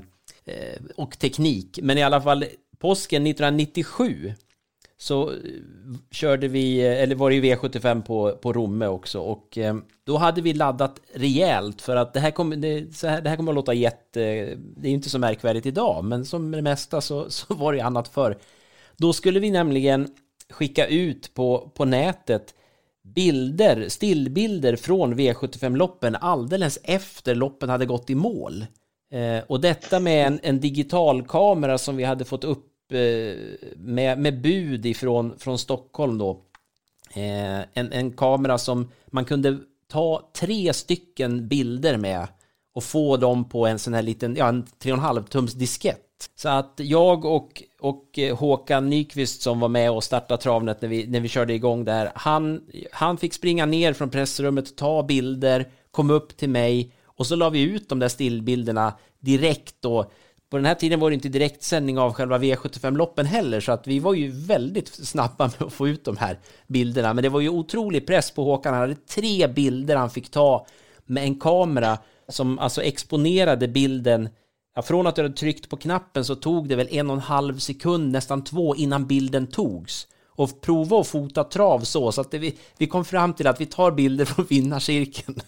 och 0.95 1.19
teknik. 1.19 1.80
Men 1.82 1.97
i 1.97 2.03
alla 2.03 2.21
fall, 2.21 2.45
påsken 2.80 3.28
1997 3.28 4.34
så 5.04 5.30
eh, 5.30 5.36
körde 6.12 6.47
vi, 6.47 6.80
eh, 6.80 7.01
eller 7.01 7.16
var 7.16 7.30
det 7.30 7.36
ju 7.36 7.41
V75 7.41 8.01
på, 8.01 8.32
på 8.41 8.54
Romme 8.54 8.88
också 8.88 9.20
och 9.20 9.58
eh, 9.58 9.76
då 10.04 10.18
hade 10.18 10.41
vi 10.41 10.54
laddat 10.54 10.99
rejält 11.14 11.82
för 11.82 11.95
att 11.95 12.14
det 12.14 12.20
här 12.20 12.32
kommer, 12.32 12.56
det, 12.56 12.95
så 12.95 13.08
här, 13.08 13.22
det 13.22 13.30
här 13.30 13.38
kommer 13.38 13.51
att 13.51 13.56
låta 13.56 13.74
jätte, 13.74 14.20
det 14.56 14.88
är 14.88 14.89
ju 14.89 14.95
inte 14.95 15.10
så 15.10 15.20
märkvärdigt 15.20 15.66
idag, 15.66 16.04
men 16.04 16.26
som 16.26 16.51
det 16.51 16.62
mesta 16.62 17.01
så, 17.01 17.26
så 17.30 17.54
var 17.54 17.74
det 17.74 17.82
annat 17.82 18.08
för. 18.08 18.38
Då 18.97 19.14
skulle 19.14 19.39
vi 19.39 19.51
nämligen 19.51 20.08
skicka 20.49 20.88
ut 20.88 21.34
på, 21.34 21.72
på 21.76 21.86
nätet 21.86 22.54
bilder, 23.04 23.89
stillbilder 23.89 24.76
från 24.76 25.20
V75-loppen 25.20 26.16
alldeles 26.16 26.80
efter 26.84 27.36
loppen 27.36 27.70
hade 27.70 27.86
gått 27.86 28.10
i 28.10 28.16
mål. 28.16 28.66
Eh, 29.12 29.43
och 29.47 29.62
detta 29.62 29.99
med 29.99 30.28
en, 30.28 30.39
en 30.43 30.60
digital 30.60 31.28
kamera 31.28 31.78
som 31.78 31.97
vi 31.97 32.04
hade 32.04 32.26
fått 32.26 32.43
upp 32.43 32.72
Eh, 32.91 33.36
med, 33.75 34.19
med 34.19 34.41
bud 34.41 34.86
ifrån 34.86 35.34
från 35.38 35.59
Stockholm 35.59 36.17
då. 36.17 36.31
Eh, 37.13 37.59
en, 37.73 37.91
en 37.91 38.11
kamera 38.11 38.57
som 38.57 38.91
man 39.07 39.25
kunde 39.25 39.59
ta 39.91 40.31
tre 40.39 40.73
stycken 40.73 41.47
bilder 41.47 41.97
med 41.97 42.27
och 42.73 42.84
få 42.84 43.17
dem 43.17 43.49
på 43.49 43.67
en 43.67 43.79
sån 43.79 43.93
här 43.93 44.01
liten, 44.01 44.36
ja 44.36 44.47
en 44.47 44.63
3,5 44.63 45.23
tums 45.27 45.53
diskett. 45.53 45.99
Så 46.36 46.49
att 46.49 46.73
jag 46.77 47.25
och, 47.25 47.63
och 47.79 48.19
eh, 48.19 48.38
Håkan 48.38 48.89
Nyqvist 48.89 49.41
som 49.41 49.59
var 49.59 49.69
med 49.69 49.91
och 49.91 50.03
startade 50.03 50.41
travnet 50.41 50.81
när 50.81 50.89
vi, 50.89 51.07
när 51.07 51.19
vi 51.19 51.27
körde 51.27 51.53
igång 51.53 51.86
där, 51.86 52.11
han, 52.15 52.61
han 52.91 53.17
fick 53.17 53.34
springa 53.34 53.65
ner 53.65 53.93
från 53.93 54.09
pressrummet, 54.09 54.75
ta 54.75 55.03
bilder, 55.03 55.71
kom 55.91 56.09
upp 56.09 56.38
till 56.38 56.49
mig 56.49 56.93
och 57.05 57.27
så 57.27 57.36
la 57.36 57.49
vi 57.49 57.61
ut 57.61 57.89
de 57.89 57.99
där 57.99 58.07
stillbilderna 58.07 58.93
direkt 59.19 59.75
då. 59.79 60.11
På 60.54 60.58
den 60.58 60.66
här 60.66 60.76
tiden 60.76 60.99
var 60.99 61.10
det 61.10 61.14
inte 61.14 61.30
direktsändning 61.30 61.99
av 61.99 62.14
själva 62.14 62.38
V75-loppen 62.38 63.26
heller, 63.26 63.60
så 63.60 63.72
att 63.72 63.88
vi 63.88 63.99
var 63.99 64.14
ju 64.14 64.32
väldigt 64.32 64.88
snabba 64.88 65.51
med 65.60 65.68
att 65.68 65.74
få 65.74 65.88
ut 65.88 66.06
de 66.06 66.18
här 66.18 66.39
bilderna. 66.68 67.14
Men 67.14 67.24
det 67.24 67.30
var 67.30 67.39
ju 67.39 67.49
otrolig 67.49 68.08
press 68.08 68.32
på 68.32 68.43
Håkan. 68.43 68.74
Han 68.74 68.82
hade 68.82 68.95
tre 68.95 69.47
bilder 69.47 69.95
han 69.95 70.10
fick 70.10 70.32
ta 70.32 70.66
med 71.06 71.24
en 71.24 71.39
kamera 71.39 71.97
som 72.28 72.60
alltså 72.60 72.82
exponerade 72.82 73.68
bilden. 73.68 74.30
Ja, 74.76 74.82
från 74.82 75.08
att 75.08 75.16
du 75.16 75.22
hade 75.22 75.34
tryckt 75.34 75.70
på 75.70 75.78
knappen 75.78 76.26
så 76.26 76.36
tog 76.36 76.70
det 76.70 76.76
väl 76.76 76.88
en 76.91 77.10
och 77.10 77.16
en 77.16 77.22
halv 77.22 77.58
sekund, 77.58 78.12
nästan 78.12 78.43
två, 78.43 78.76
innan 78.76 79.08
bilden 79.08 79.47
togs. 79.47 80.08
Och 80.28 80.62
prova 80.62 80.99
att 80.99 81.08
fota 81.08 81.43
trav 81.43 81.80
så, 81.80 82.12
så 82.12 82.22
att 82.22 82.32
det, 82.32 82.38
vi, 82.38 82.58
vi 82.78 82.88
kom 82.88 83.06
fram 83.06 83.34
till 83.34 83.47
att 83.47 83.62
vi 83.62 83.66
tar 83.66 83.91
bilder 83.91 84.26
från 84.26 84.45
vinnarcirkeln. 84.45 85.39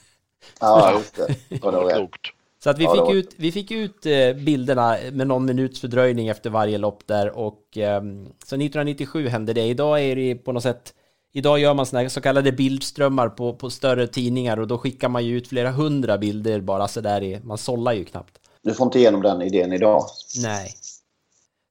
Ja, 0.60 0.94
just 0.98 1.16
det. 1.16 1.36
Ja, 1.50 1.72
det 1.72 1.78
var 1.78 1.90
Klokt. 1.90 2.35
Så 2.66 2.70
att 2.70 2.80
vi, 2.80 2.84
Ja, 2.84 2.92
fick 2.92 3.02
var- 3.02 3.14
ut, 3.16 3.34
vi 3.38 3.52
fick 3.52 3.72
ut 3.72 4.06
eh, 4.06 4.34
bilderna 4.34 4.98
med 5.12 5.28
någon 5.28 5.46
minuts 5.46 5.80
fördröjning 5.80 6.28
efter 6.28 6.50
varje 6.50 6.78
lopp 6.78 7.08
där 7.08 7.38
och 7.38 7.78
ehm, 7.78 8.26
så 8.26 8.56
1997 8.56 9.28
hände 9.28 9.54
det. 9.54 9.62
Idag 9.62 10.04
är 10.04 10.16
det 10.16 10.36
på 10.36 10.52
något 10.52 10.64
sätt 10.64 10.94
Idag 11.34 11.60
gör 11.60 11.74
man 11.74 11.86
såna 11.86 12.10
så 12.10 12.22
kallade 12.22 12.52
bildströmmar 12.52 13.30
på, 13.30 13.54
på 13.54 13.70
större 13.70 14.08
tidningar 14.08 14.60
och 14.60 14.68
då 14.68 14.78
skickar 14.78 15.10
man 15.10 15.26
ju 15.26 15.38
ut 15.38 15.48
flera 15.48 15.72
hundra 15.72 16.18
bilder 16.18 16.62
bara 16.62 16.88
så 16.88 17.02
där 17.02 17.24
i, 17.24 17.40
man 17.44 17.58
sållar 17.58 17.94
ju 17.94 18.06
knappt. 18.06 18.40
Du 18.62 18.74
får 18.74 18.86
inte 18.86 19.00
igenom 19.00 19.22
den 19.22 19.42
idén 19.42 19.74
idag. 19.74 20.04
Nej. 20.44 20.72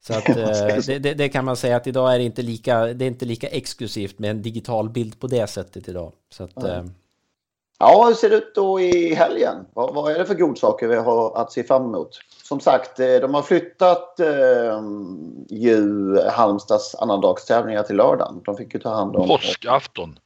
Så 0.07 0.13
att 0.19 0.29
eh, 0.29 0.77
det, 0.87 0.99
det, 0.99 1.15
det 1.15 1.29
kan 1.29 1.45
man 1.45 1.57
säga 1.57 1.77
att 1.77 1.87
idag 1.87 2.15
är 2.15 2.19
det 2.19 2.25
inte 2.25 2.43
lika, 2.43 2.81
det 2.85 3.05
är 3.05 3.09
inte 3.09 3.25
lika 3.25 3.49
exklusivt 3.49 4.19
med 4.19 4.31
en 4.31 4.43
digital 4.43 4.91
bild 4.91 5.21
på 5.21 5.27
det 5.27 5.47
sättet 5.47 5.89
idag. 5.89 6.13
Så 6.35 6.45
att, 6.45 6.65
eh, 6.65 6.85
Ja, 7.87 8.05
hur 8.07 8.15
ser 8.15 8.31
det 8.31 8.37
ut 8.37 8.55
då 8.55 8.81
i 8.81 9.15
helgen? 9.15 9.67
Vad, 9.75 9.95
vad 9.95 10.13
är 10.13 10.19
det 10.19 10.25
för 10.25 10.35
godsaker 10.35 10.89
vi 10.89 10.97
har 10.97 11.37
att 11.37 11.53
se 11.53 11.65
fram 11.65 11.85
emot? 11.85 12.19
Som 12.43 12.61
sagt, 12.61 13.01
eh, 13.01 13.15
de 13.15 13.35
har 13.35 13.43
flyttat 13.43 14.21
eh, 14.21 14.27
ju 15.49 16.19
Halmstads 16.33 16.95
annandagstävlingar 16.95 17.83
till 17.83 17.97
lördagen. 17.97 18.43
De 18.45 18.57
fick 18.57 18.75
ju 18.75 18.81
ta 18.81 18.89
hand 18.95 19.17
om... 19.17 19.29
Påskafton. 19.29 20.19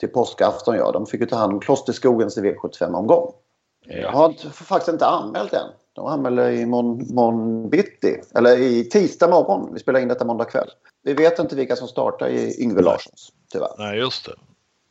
Till 0.00 0.08
påskafton, 0.08 0.74
ja. 0.74 0.92
De 0.92 1.06
fick 1.06 1.20
ju 1.20 1.26
ta 1.26 1.36
hand 1.36 1.52
om 1.52 1.60
Klosterskogens 1.60 2.38
V75-omgång. 2.38 3.32
Jag 3.86 4.12
har 4.12 4.26
inte, 4.26 4.50
faktiskt 4.50 4.92
inte 4.92 5.06
anmält 5.06 5.52
än. 5.52 5.68
De 5.92 6.06
anmäler 6.06 6.50
i 6.50 6.66
morgon, 6.66 7.14
morgon 7.14 7.70
bitti. 7.70 8.20
Eller 8.34 8.60
i 8.60 8.84
tisdag 8.84 9.28
morgon. 9.28 9.70
Vi 9.72 9.80
spelar 9.80 10.00
in 10.00 10.08
detta 10.08 10.24
måndag 10.24 10.44
kväll. 10.44 10.68
Vi 11.02 11.14
vet 11.14 11.38
inte 11.38 11.56
vilka 11.56 11.76
som 11.76 11.88
startar 11.88 12.28
i 12.28 12.62
Yngve 12.62 12.82
Larssons, 12.82 13.32
tyvärr. 13.52 13.72
Nej, 13.78 13.98
just 13.98 14.26
det. 14.26 14.34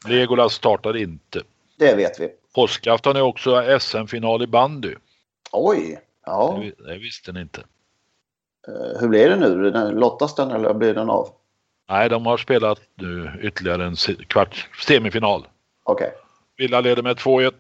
Legolas 0.09 0.53
startar 0.53 0.97
inte. 0.97 1.41
Det 1.81 1.95
vet 1.95 2.19
vi. 2.19 2.29
Påskafton 2.55 3.15
är 3.15 3.21
också 3.21 3.79
SM-final 3.79 4.43
i 4.43 4.47
bandy. 4.47 4.95
Oj! 5.51 5.99
Ja, 6.25 6.59
Det, 6.77 6.83
det 6.87 6.97
visste 6.97 7.31
ni 7.31 7.41
inte. 7.41 7.61
eh, 8.67 8.99
hur 9.01 9.07
blir 9.07 9.29
det 9.29 9.35
nu? 9.35 9.71
Den- 9.71 9.95
Lottas 9.95 10.35
den 10.35 10.51
eller 10.51 10.73
blir 10.73 10.93
den 10.93 11.09
av? 11.09 11.29
Nej, 11.89 12.09
de 12.09 12.25
har 12.25 12.37
spelat 12.37 12.81
nu 12.95 13.39
ytterligare 13.41 13.85
en 13.85 13.95
se- 13.95 14.15
kvart, 14.27 14.69
semifinal. 14.87 15.47
Okej. 15.83 16.11
Villa 16.57 16.81
leder 16.81 17.03
med 17.03 17.17
2-1. 17.17 17.53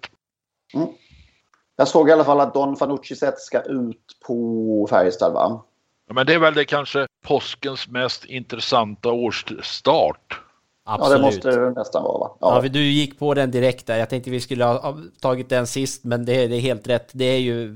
Jag 1.75 1.87
såg 1.87 2.09
i 2.09 2.11
alla 2.11 2.23
fall 2.23 2.39
att 2.39 2.53
Don 2.53 2.75
Fanucci 2.75 3.15
ska 3.37 3.61
ut 3.61 4.17
på 4.27 4.87
Färjestad, 4.89 5.33
va? 5.33 5.63
Ja, 6.07 6.13
men 6.13 6.25
det 6.25 6.33
är 6.33 6.39
väl 6.39 6.53
det 6.53 6.65
kanske 6.65 7.07
påskens 7.23 7.87
mest 7.87 8.25
intressanta 8.25 9.11
årsstart. 9.11 10.41
Ja, 10.85 10.93
absolut. 10.93 11.17
det 11.19 11.25
måste 11.25 11.49
det 11.59 11.69
nästan 11.71 12.03
vara, 12.03 12.17
va? 12.19 12.37
Ja, 12.39 12.55
Ja. 12.55 12.59
vi- 12.61 12.69
du 12.69 12.83
gick 12.83 13.19
på 13.19 13.33
den 13.33 13.51
direkt 13.51 13.87
där. 13.87 13.97
Jag 13.97 14.09
tänkte 14.09 14.29
vi 14.29 14.39
skulle 14.41 14.63
ha 14.65 14.97
tagit 15.21 15.49
den 15.49 15.67
sist, 15.67 16.03
men 16.03 16.25
det, 16.25 16.47
det 16.47 16.55
är 16.55 16.59
helt 16.59 16.87
rätt. 16.87 17.09
Det 17.13 17.25
är 17.25 17.39
ju... 17.39 17.75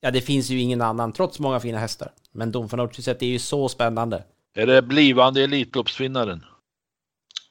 Ja, 0.00 0.10
det 0.10 0.20
finns 0.20 0.50
ju 0.50 0.60
ingen 0.60 0.82
annan, 0.82 1.12
trots 1.12 1.38
många 1.38 1.60
fina 1.60 1.78
hästar. 1.78 2.12
Men 2.32 2.52
Don 2.52 2.68
Fanucci 2.68 3.02
sett 3.02 3.22
är 3.22 3.26
ju 3.26 3.38
så 3.38 3.68
spännande. 3.68 4.24
Är 4.56 4.66
det 4.66 4.82
blivande 4.82 5.42
Elitloppsvinnaren? 5.44 6.44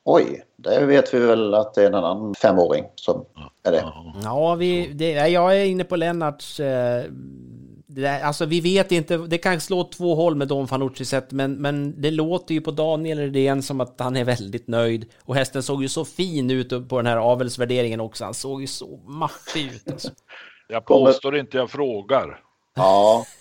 Oj, 0.05 0.43
det 0.57 0.86
vet 0.86 1.13
vi 1.13 1.19
väl 1.19 1.53
att 1.53 1.73
det 1.73 1.84
är 1.84 1.88
en 1.88 1.95
annan 1.95 2.36
femåring 2.36 2.86
som 2.95 3.26
är 3.63 3.71
det. 3.71 3.86
Ja, 4.23 4.55
vi, 4.55 4.88
det, 4.93 5.11
ja, 5.11 5.28
jag 5.28 5.57
är 5.61 5.65
inne 5.65 5.84
på 5.84 5.95
Lennarts... 5.95 6.59
Eh, 6.59 7.05
där, 8.01 8.21
alltså 8.21 8.45
vi 8.45 8.59
vet 8.59 8.91
inte, 8.91 9.17
det 9.17 9.37
kan 9.37 9.61
slå 9.61 9.83
två 9.83 10.15
håll 10.15 10.35
med 10.35 10.47
Don 10.47 10.67
Fanucci 10.67 11.05
sett, 11.05 11.31
men, 11.31 11.53
men 11.53 12.01
det 12.01 12.11
låter 12.11 12.53
ju 12.53 12.61
på 12.61 12.71
Daniel 12.71 13.19
Redén 13.19 13.63
som 13.63 13.81
att 13.81 13.95
han 13.99 14.17
är 14.17 14.23
väldigt 14.23 14.67
nöjd. 14.67 15.05
Och 15.23 15.35
hästen 15.35 15.63
såg 15.63 15.81
ju 15.81 15.89
så 15.89 16.05
fin 16.05 16.51
ut 16.51 16.89
på 16.89 16.97
den 16.97 17.05
här 17.05 17.17
avelsvärderingen 17.17 17.99
också. 17.99 18.23
Han 18.23 18.33
såg 18.33 18.61
ju 18.61 18.67
så 18.67 18.99
maffig 19.07 19.65
ut. 19.65 19.91
Alltså. 19.91 20.09
Jag 20.67 20.85
påstår 20.85 21.37
inte, 21.37 21.57
jag 21.57 21.69
frågar. 21.69 22.39
Ja, 22.75 23.25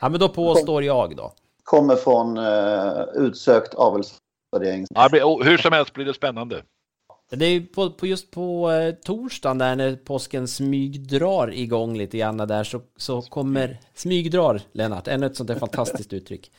Ja, 0.00 0.08
men 0.08 0.20
då 0.20 0.28
påstår 0.28 0.84
jag 0.84 1.16
då. 1.16 1.32
kommer 1.64 1.96
från 1.96 2.38
uh, 2.38 3.04
utsökt 3.14 3.74
avelsvärdering. 3.74 4.86
Ja, 4.90 5.08
hur 5.42 5.58
som 5.58 5.72
helst 5.72 5.92
blir 5.92 6.04
det 6.04 6.14
spännande. 6.14 6.62
Det 7.30 7.46
är 7.46 7.60
på, 7.60 7.90
på 7.90 8.06
just 8.06 8.30
på 8.30 8.70
eh, 8.70 8.94
torsdagen 8.94 9.58
där 9.58 9.76
när 9.76 9.96
påsken 9.96 10.48
smygdrar 10.48 11.54
igång 11.54 11.98
lite 11.98 12.18
grann 12.18 12.36
där 12.36 12.64
så, 12.64 12.80
så 12.96 13.22
kommer 13.22 13.80
smygdrar 13.94 14.62
Lennart, 14.72 15.08
ännu 15.08 15.26
ett 15.26 15.36
sånt 15.36 15.48
där 15.48 15.58
fantastiskt 15.58 16.12
uttryck. 16.12 16.52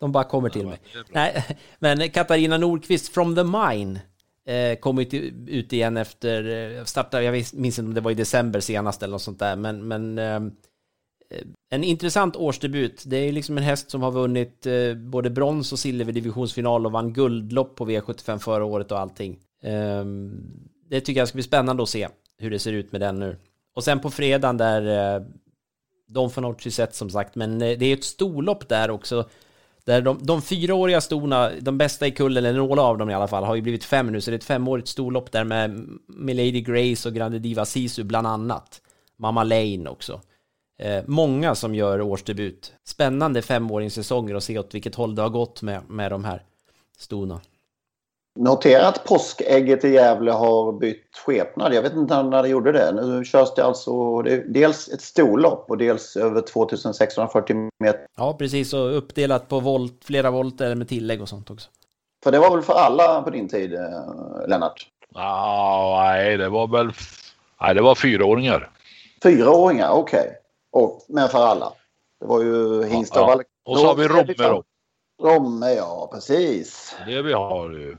De 0.00 0.12
bara 0.12 0.24
kommer 0.24 0.48
till 0.48 0.66
mig. 0.66 0.78
Nej, 1.12 1.44
men 1.78 2.10
Katarina 2.10 2.58
Nordqvist 2.58 3.08
from 3.08 3.34
the 3.34 3.44
mine 3.44 4.00
eh, 4.46 5.04
till, 5.04 5.48
ut 5.48 5.72
igen 5.72 5.96
efter 5.96 6.74
eh, 6.78 6.84
starta, 6.84 7.22
jag 7.22 7.32
minns 7.32 7.78
inte 7.78 7.88
om 7.88 7.94
det 7.94 8.00
var 8.00 8.10
i 8.10 8.14
december 8.14 8.60
senast 8.60 9.02
eller 9.02 9.12
något 9.12 9.22
sånt 9.22 9.38
där, 9.38 9.56
men, 9.56 9.88
men 9.88 10.18
eh, 10.18 10.40
en 11.70 11.84
intressant 11.84 12.36
årsdebut. 12.36 13.02
Det 13.06 13.16
är 13.16 13.32
liksom 13.32 13.58
en 13.58 13.64
häst 13.64 13.90
som 13.90 14.02
har 14.02 14.10
vunnit 14.10 14.66
eh, 14.66 14.94
både 14.94 15.30
brons 15.30 15.72
och 15.72 15.78
silver 15.78 16.12
divisionsfinal 16.12 16.86
och 16.86 16.92
vann 16.92 17.12
guldlopp 17.12 17.76
på 17.76 17.86
V75 17.86 18.38
förra 18.38 18.64
året 18.64 18.92
och 18.92 18.98
allting. 18.98 19.38
Ehm, 19.66 20.40
det 20.88 21.00
tycker 21.00 21.20
jag 21.20 21.28
ska 21.28 21.36
bli 21.36 21.42
spännande 21.42 21.82
att 21.82 21.88
se 21.88 22.08
hur 22.38 22.50
det 22.50 22.58
ser 22.58 22.72
ut 22.72 22.92
med 22.92 23.00
den 23.00 23.18
nu. 23.18 23.36
Och 23.74 23.84
sen 23.84 24.00
på 24.00 24.10
fredagen 24.10 24.56
där 24.56 24.82
de 26.08 26.30
får 26.30 26.42
något 26.42 26.72
sett 26.72 26.94
som 26.94 27.10
sagt, 27.10 27.34
men 27.34 27.62
eh, 27.62 27.78
det 27.78 27.86
är 27.86 27.92
ett 27.92 28.04
storlopp 28.04 28.68
där 28.68 28.90
också. 28.90 29.28
Där 29.84 30.02
de, 30.02 30.18
de 30.22 30.42
fyraåriga 30.42 31.00
storna, 31.00 31.50
de 31.60 31.78
bästa 31.78 32.06
i 32.06 32.10
kullen, 32.10 32.44
eller 32.44 32.58
några 32.58 32.82
av 32.82 32.98
dem 32.98 33.10
i 33.10 33.14
alla 33.14 33.28
fall, 33.28 33.44
har 33.44 33.54
ju 33.54 33.62
blivit 33.62 33.84
fem 33.84 34.12
nu, 34.12 34.20
så 34.20 34.30
det 34.30 34.34
är 34.34 34.38
ett 34.38 34.44
femårigt 34.44 34.88
storlopp 34.88 35.32
där 35.32 35.44
med 35.44 35.88
Milady 36.08 36.60
Grace 36.60 37.08
och 37.08 37.14
Grande 37.14 37.38
Diva 37.38 37.64
Sisu 37.64 38.04
bland 38.04 38.26
annat. 38.26 38.80
Mamma 39.16 39.44
Lane 39.44 39.90
också. 39.90 40.20
Eh, 40.78 41.04
många 41.06 41.54
som 41.54 41.74
gör 41.74 42.00
årsdebut. 42.00 42.72
Spännande 42.84 43.42
femåringssäsonger 43.42 44.34
och 44.34 44.42
se 44.42 44.58
åt 44.58 44.74
vilket 44.74 44.94
håll 44.94 45.14
det 45.14 45.22
har 45.22 45.28
gått 45.28 45.62
med, 45.62 45.80
med 45.88 46.12
de 46.12 46.24
här 46.24 46.42
stona. 46.98 47.40
Notera 48.36 48.88
att 48.88 49.04
påskägget 49.04 49.84
i 49.84 49.92
Gävle 49.92 50.30
har 50.30 50.72
bytt 50.72 51.16
skepnad. 51.26 51.74
Jag 51.74 51.82
vet 51.82 51.92
inte 51.92 52.22
när 52.22 52.42
det 52.42 52.48
gjorde 52.48 52.72
det. 52.72 52.92
Nu 52.92 53.24
körs 53.24 53.48
det 53.56 53.64
alltså 53.64 54.22
det 54.22 54.32
är 54.32 54.44
dels 54.48 54.88
ett 54.88 55.02
storlopp 55.02 55.70
och 55.70 55.78
dels 55.78 56.16
över 56.16 56.40
2640 56.40 57.70
meter. 57.78 58.00
Ja, 58.16 58.36
precis, 58.38 58.72
och 58.72 58.96
uppdelat 58.96 59.48
på 59.48 59.60
volt, 59.60 60.04
flera 60.04 60.30
volter 60.30 60.74
med 60.74 60.88
tillägg 60.88 61.22
och 61.22 61.28
sånt 61.28 61.50
också. 61.50 61.70
För 62.24 62.32
det 62.32 62.38
var 62.38 62.50
väl 62.50 62.62
för 62.62 62.74
alla 62.74 63.22
på 63.22 63.30
din 63.30 63.48
tid, 63.48 63.74
eh, 63.74 64.48
Lennart? 64.48 64.86
Ah, 65.14 66.04
nej, 66.04 66.36
det 66.36 66.48
var 66.48 66.66
väl... 66.66 66.90
Nej, 67.60 67.74
det 67.74 67.82
var 67.82 67.94
fyraåringar. 67.94 68.70
Fyraåringar, 69.22 69.90
okej. 69.90 70.32
Och 70.72 71.04
Men 71.08 71.28
för 71.28 71.46
alla. 71.46 71.72
Det 72.20 72.26
var 72.26 72.42
ju 72.42 72.84
hingst 72.84 73.16
Ja, 73.16 73.32
alla. 73.32 73.42
Och 73.64 73.78
så 73.78 73.86
har 73.86 73.94
vi 73.94 74.08
Romme 74.08 74.34
då. 74.36 74.62
Romme, 75.22 75.72
ja 75.72 76.10
precis. 76.12 76.96
Det 77.06 77.22
vi 77.22 77.32
har 77.32 77.70
ju. 77.70 77.96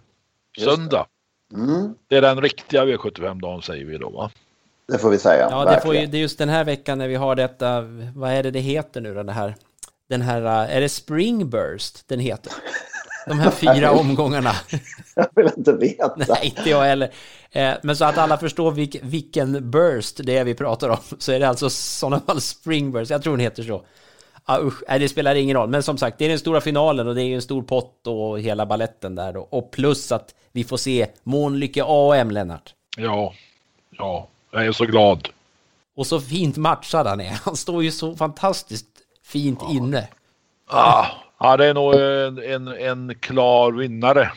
Söndag. 0.57 1.05
Mm, 1.53 1.93
Det 2.07 2.15
är 2.17 2.21
den 2.21 2.41
riktiga 2.41 2.85
V75-dagen 2.85 3.61
säger 3.61 3.85
vi 3.85 3.97
då 3.97 4.09
va? 4.09 4.31
det 4.87 4.97
får 4.97 5.09
vi 5.09 5.17
säga. 5.19 5.47
Ja, 5.51 5.65
det, 5.65 5.81
får 5.81 5.95
ju, 5.95 6.05
det 6.05 6.17
är 6.17 6.21
just 6.21 6.37
den 6.37 6.49
här 6.49 6.63
veckan 6.63 6.97
när 6.97 7.07
vi 7.07 7.15
har 7.15 7.35
detta, 7.35 7.81
vad 8.15 8.31
är 8.31 8.43
det 8.43 8.51
det 8.51 8.59
heter 8.59 9.01
nu 9.01 9.09
då, 9.13 9.23
den 9.23 9.35
här, 9.35 9.55
den 10.09 10.21
här, 10.21 10.41
äh, 10.41 10.75
är 10.77 10.81
det 10.81 10.89
Springburst 10.89 12.07
den 12.07 12.19
heter? 12.19 12.53
De 13.27 13.39
här 13.39 13.51
fyra 13.51 13.91
omgångarna. 13.99 14.51
Jag 15.15 15.27
vill 15.35 15.49
inte 15.57 15.73
veta. 15.73 16.15
Nej, 16.27 16.53
inte 16.57 16.69
jag 16.69 16.83
heller. 16.83 17.11
Eh, 17.51 17.73
Men 17.83 17.95
så 17.95 18.05
att 18.05 18.17
alla 18.17 18.37
förstår 18.37 18.71
vilk, 18.71 18.95
vilken 19.01 19.71
burst 19.71 20.19
det 20.23 20.37
är 20.37 20.43
vi 20.43 20.53
pratar 20.55 20.89
om, 20.89 20.97
så 21.19 21.31
är 21.31 21.39
det 21.39 21.47
alltså 21.47 21.69
sådana 21.69 22.19
fall 22.19 22.41
Springburst, 22.41 23.11
jag 23.11 23.23
tror 23.23 23.33
den 23.33 23.39
heter 23.43 23.63
så. 23.63 23.85
Ah, 24.49 24.59
usch, 24.59 24.83
nej, 24.87 24.99
det 24.99 25.09
spelar 25.09 25.35
ingen 25.35 25.57
roll. 25.57 25.69
Men 25.69 25.83
som 25.83 25.97
sagt, 25.97 26.17
det 26.17 26.25
är 26.25 26.29
den 26.29 26.39
stora 26.39 26.61
finalen 26.61 27.07
och 27.07 27.15
det 27.15 27.23
är 27.23 27.25
ju 27.25 27.35
en 27.35 27.41
stor 27.41 27.61
pott 27.61 28.07
och 28.07 28.39
hela 28.39 28.65
balletten 28.65 29.15
där 29.15 29.33
då. 29.33 29.47
Och 29.49 29.71
plus 29.71 30.11
att 30.11 30.35
vi 30.51 30.63
får 30.63 30.77
se 30.77 31.07
Månlycke 31.23 31.83
AM, 31.87 32.31
Lennart. 32.31 32.73
Ja, 32.97 33.33
ja. 33.97 34.27
Jag 34.51 34.65
är 34.65 34.71
så 34.71 34.85
glad. 34.85 35.29
Och 35.95 36.07
så 36.07 36.21
fint 36.21 36.57
matchad 36.57 37.07
han 37.07 37.21
är. 37.21 37.39
Han 37.43 37.55
står 37.55 37.83
ju 37.83 37.91
så 37.91 38.15
fantastiskt 38.15 38.87
fint 39.23 39.59
ja. 39.61 39.71
inne. 39.71 40.07
Ah, 40.67 41.05
ja, 41.39 41.57
det 41.57 41.65
är 41.65 41.73
nog 41.73 41.95
en, 41.95 42.37
en, 42.37 42.67
en 42.67 43.15
klar 43.15 43.71
vinnare. 43.71 44.31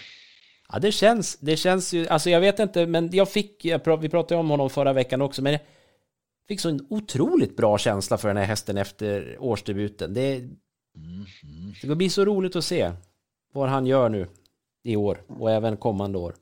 Ja, 0.72 0.78
det 0.78 0.92
känns, 0.92 1.38
det 1.40 1.56
känns 1.56 1.92
ju, 1.92 2.08
alltså 2.08 2.30
jag 2.30 2.40
vet 2.40 2.58
inte, 2.58 2.86
men 2.86 3.10
jag 3.12 3.28
fick, 3.28 3.64
jag, 3.64 3.96
vi 4.00 4.08
pratade 4.08 4.40
om 4.40 4.50
honom 4.50 4.70
förra 4.70 4.92
veckan 4.92 5.22
också, 5.22 5.42
men 5.42 5.58
fick 6.50 6.60
så 6.60 6.68
en 6.68 6.86
otroligt 6.90 7.56
bra 7.56 7.78
känsla 7.78 8.18
för 8.18 8.28
den 8.28 8.36
här 8.36 8.44
hästen 8.44 8.78
efter 8.78 9.36
årsdebuten. 9.40 10.14
Det, 10.14 10.36
mm, 10.36 10.54
det 11.82 11.94
blir 11.94 12.08
så 12.08 12.24
roligt 12.24 12.56
att 12.56 12.64
se 12.64 12.92
vad 13.52 13.68
han 13.68 13.86
gör 13.86 14.08
nu 14.08 14.28
i 14.84 14.96
år 14.96 15.22
och 15.38 15.50
även 15.50 15.76
kommande 15.76 16.18
år. 16.18 16.34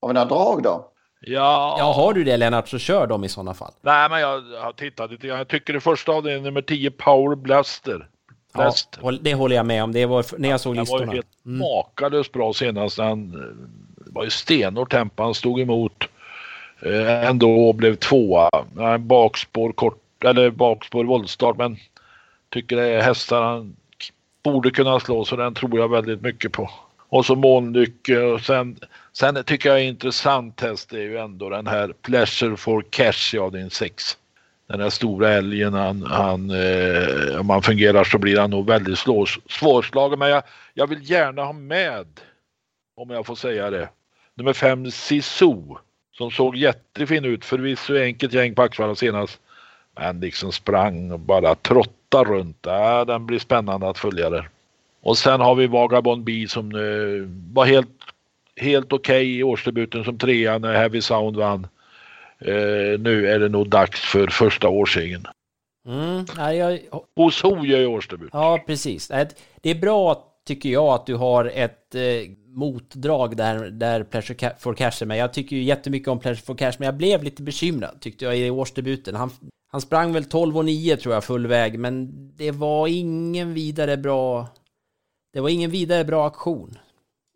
Har 0.00 0.08
vi 0.08 0.14
några 0.14 0.26
drag 0.26 0.62
då? 0.62 0.88
Ja. 1.20 1.76
ja, 1.78 1.92
har 1.92 2.12
du 2.12 2.24
det 2.24 2.36
Lennart 2.36 2.68
så 2.68 2.78
kör 2.78 3.06
dem 3.06 3.24
i 3.24 3.28
sådana 3.28 3.54
fall. 3.54 3.72
Nej, 3.80 4.10
men 4.10 4.20
jag 4.20 4.40
har 4.40 4.72
tittat 4.72 5.10
lite 5.10 5.26
Jag 5.26 5.48
tycker 5.48 5.72
det 5.72 5.80
första 5.80 6.12
av 6.12 6.22
det 6.22 6.32
är 6.32 6.40
nummer 6.40 6.62
10 6.62 6.90
Power 6.90 7.36
Blaster. 7.36 8.08
Ja, 8.54 8.72
det 9.20 9.34
håller 9.34 9.56
jag 9.56 9.66
med 9.66 9.84
om. 9.84 9.92
Det 9.92 10.06
var 10.06 10.38
när 10.38 10.48
jag 10.48 10.60
såg 10.60 10.76
listorna. 10.76 11.00
Han 11.00 11.06
var 11.06 11.14
helt 11.14 11.44
mm. 11.46 11.58
makalöst 11.58 12.32
bra 12.32 12.52
senast. 12.52 12.98
Han 12.98 13.30
det 14.06 14.12
var 14.12 14.24
ju 14.24 14.30
stenhårt 14.30 14.90
tempo. 14.90 15.22
Han 15.22 15.34
stod 15.34 15.60
emot 15.60 16.02
eh, 16.02 16.08
Eh, 16.84 17.28
ändå 17.28 17.72
blev 17.72 17.96
tvåa. 17.96 18.50
Bakspår 18.98 19.72
kort 19.72 20.24
eller 20.24 20.50
bakspår 20.50 21.04
voltstart 21.04 21.56
men 21.56 21.76
tycker 22.48 22.76
det 22.76 22.88
är 22.88 23.02
hästar 23.02 23.42
han 23.42 23.76
borde 24.42 24.70
kunna 24.70 25.00
slå 25.00 25.24
så 25.24 25.36
den 25.36 25.54
tror 25.54 25.78
jag 25.78 25.88
väldigt 25.88 26.22
mycket 26.22 26.52
på. 26.52 26.70
Och 26.98 27.26
så 27.26 27.34
Månlycke 27.34 28.18
och 28.20 28.40
sen, 28.40 28.78
sen 29.12 29.44
tycker 29.44 29.68
jag 29.68 29.80
är 29.80 29.84
intressant 29.84 30.60
häst 30.60 30.92
är 30.92 30.98
ju 30.98 31.18
ändå 31.18 31.48
den 31.48 31.66
här 31.66 31.94
Pleasure 32.02 32.56
for 32.56 32.84
Cash 32.90 33.34
i 33.34 33.38
avdelning 33.38 33.70
6. 33.70 34.16
Den 34.66 34.80
här 34.80 34.90
stora 34.90 35.30
älgen, 35.30 35.74
han, 35.74 36.02
han, 36.02 36.50
eh, 36.50 37.40
om 37.40 37.50
han 37.50 37.62
fungerar 37.62 38.04
så 38.04 38.18
blir 38.18 38.38
han 38.38 38.50
nog 38.50 38.66
väldigt 38.66 38.98
slår, 38.98 39.28
svårslagen. 39.48 40.18
Men 40.18 40.30
jag, 40.30 40.42
jag 40.74 40.86
vill 40.86 41.10
gärna 41.10 41.44
ha 41.44 41.52
med, 41.52 42.06
om 42.96 43.10
jag 43.10 43.26
får 43.26 43.34
säga 43.34 43.70
det, 43.70 43.88
nummer 44.34 44.52
5, 44.52 44.90
Sisu 44.90 45.54
som 46.12 46.30
såg 46.30 46.56
jättefin 46.56 47.24
ut. 47.24 47.44
Förvisso 47.44 47.96
enkelt 47.96 48.32
gäng 48.32 48.54
på 48.54 48.62
Axvalla 48.62 48.94
senast. 48.94 49.40
Men 49.96 50.20
liksom 50.20 50.52
sprang 50.52 51.12
och 51.12 51.20
bara 51.20 51.54
trotta 51.54 52.24
runt. 52.24 52.66
Äh, 52.66 53.06
den 53.06 53.26
blir 53.26 53.38
spännande 53.38 53.88
att 53.88 53.98
följa 53.98 54.30
där. 54.30 54.48
Och 55.02 55.18
sen 55.18 55.40
har 55.40 55.54
vi 55.54 55.66
Vagabond 55.66 56.24
B 56.24 56.46
som 56.48 56.74
uh, 56.74 57.28
var 57.52 57.64
helt, 57.64 57.88
helt 58.56 58.92
okej 58.92 59.22
okay 59.22 59.38
i 59.38 59.42
årsdebuten 59.42 60.04
som 60.04 60.18
trea 60.18 60.58
när 60.58 60.74
Heavy 60.74 61.00
Sound 61.00 61.36
vann. 61.36 61.66
Uh, 62.46 62.98
nu 62.98 63.28
är 63.28 63.38
det 63.38 63.48
nog 63.48 63.68
dags 63.68 64.00
för 64.00 64.26
första 64.26 64.68
årssegern. 64.68 65.26
Mm, 65.86 66.26
nej, 66.36 66.56
jag... 66.56 66.78
Hos 67.16 67.42
Hoja 67.42 67.78
i 67.78 67.86
årsdebut. 67.86 68.30
Ja, 68.32 68.64
precis. 68.66 69.08
Det 69.60 69.70
är 69.70 69.74
bra 69.74 70.31
tycker 70.46 70.68
jag 70.68 70.88
att 70.88 71.06
du 71.06 71.14
har 71.14 71.44
ett 71.44 71.94
eh, 71.94 72.02
motdrag 72.46 73.36
där, 73.36 73.70
där 73.70 74.04
Pleasure 74.04 74.54
for 74.58 74.74
Cash 74.74 75.02
är 75.02 75.06
med. 75.06 75.18
Jag 75.18 75.32
tycker 75.32 75.56
ju 75.56 75.62
jättemycket 75.62 76.08
om 76.08 76.18
Pleasure 76.18 76.42
for 76.46 76.54
Cash, 76.54 76.72
men 76.78 76.86
jag 76.86 76.96
blev 76.96 77.22
lite 77.22 77.42
bekymrad 77.42 78.00
tyckte 78.00 78.24
jag 78.24 78.38
i 78.38 78.50
årsdebuten. 78.50 79.14
Han, 79.14 79.30
han 79.70 79.80
sprang 79.80 80.12
väl 80.12 80.24
12 80.24 80.58
och 80.58 80.64
9 80.64 80.96
tror 80.96 81.14
jag 81.14 81.24
full 81.24 81.46
väg, 81.46 81.78
men 81.78 82.10
det 82.36 82.50
var 82.50 82.86
ingen 82.86 83.54
vidare 83.54 83.96
bra 83.96 84.48
det 85.32 85.40
var 85.40 85.48
ingen 85.48 85.70
vidare 85.70 86.04
bra 86.04 86.26
aktion. 86.26 86.78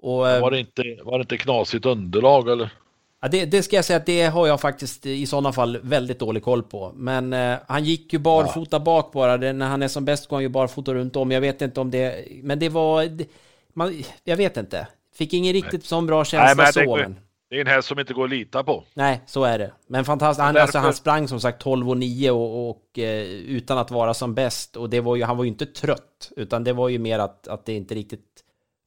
Och, 0.02 0.18
var, 0.18 0.50
det 0.50 0.60
inte, 0.60 0.82
var 1.04 1.18
det 1.18 1.22
inte 1.22 1.36
knasigt 1.36 1.86
underlag 1.86 2.48
eller? 2.48 2.72
Ja, 3.20 3.28
det, 3.28 3.44
det, 3.44 3.62
ska 3.62 3.76
jag 3.76 3.84
säga 3.84 3.96
att 3.96 4.06
det 4.06 4.26
har 4.26 4.46
jag 4.46 4.60
faktiskt 4.60 5.06
i 5.06 5.26
sådana 5.26 5.52
fall 5.52 5.78
väldigt 5.82 6.18
dålig 6.18 6.42
koll 6.42 6.62
på. 6.62 6.92
Men 6.94 7.32
eh, 7.32 7.58
han 7.68 7.84
gick 7.84 8.12
ju 8.12 8.18
barfota 8.18 8.76
ja. 8.76 8.80
bak 8.80 9.12
bara. 9.12 9.36
Det, 9.36 9.52
när 9.52 9.68
han 9.68 9.82
är 9.82 9.88
som 9.88 10.04
bäst 10.04 10.28
går 10.28 10.36
han 10.36 10.42
ju 10.42 10.48
barfota 10.48 10.94
runt 10.94 11.16
om. 11.16 11.30
Jag 11.30 11.40
vet 11.40 11.62
inte 11.62 11.80
om 11.80 11.90
det... 11.90 12.28
Men 12.42 12.58
det 12.58 12.68
var... 12.68 13.04
Det, 13.04 13.26
man, 13.72 14.02
jag 14.24 14.36
vet 14.36 14.56
inte. 14.56 14.88
Fick 15.14 15.32
ingen 15.32 15.52
riktigt 15.52 15.84
sån 15.84 16.06
bra 16.06 16.24
känsla 16.24 16.62
Nej, 16.62 16.72
så. 16.72 16.96
Det, 16.96 17.02
men... 17.02 17.20
det 17.50 17.56
är 17.56 17.60
en 17.60 17.66
häst 17.66 17.88
som 17.88 17.98
inte 17.98 18.14
går 18.14 18.24
att 18.24 18.30
lita 18.30 18.64
på. 18.64 18.84
Nej, 18.94 19.20
så 19.26 19.44
är 19.44 19.58
det. 19.58 19.72
Men 19.86 20.04
fantastiskt. 20.04 20.44
Han, 20.44 20.54
därför... 20.54 20.62
alltså, 20.62 20.78
han 20.78 20.94
sprang 20.94 21.28
som 21.28 21.40
sagt 21.40 21.60
12 21.60 21.90
och 21.90 21.96
9 21.96 22.30
och, 22.30 22.70
och 22.70 22.98
eh, 22.98 23.22
utan 23.26 23.78
att 23.78 23.90
vara 23.90 24.14
som 24.14 24.34
bäst. 24.34 24.76
Och 24.76 24.90
det 24.90 25.00
var 25.00 25.16
ju, 25.16 25.22
han 25.22 25.36
var 25.36 25.44
ju 25.44 25.50
inte 25.50 25.66
trött. 25.66 26.32
Utan 26.36 26.64
det 26.64 26.72
var 26.72 26.88
ju 26.88 26.98
mer 26.98 27.18
att, 27.18 27.48
att 27.48 27.66
det 27.66 27.72
inte 27.72 27.94
riktigt 27.94 28.44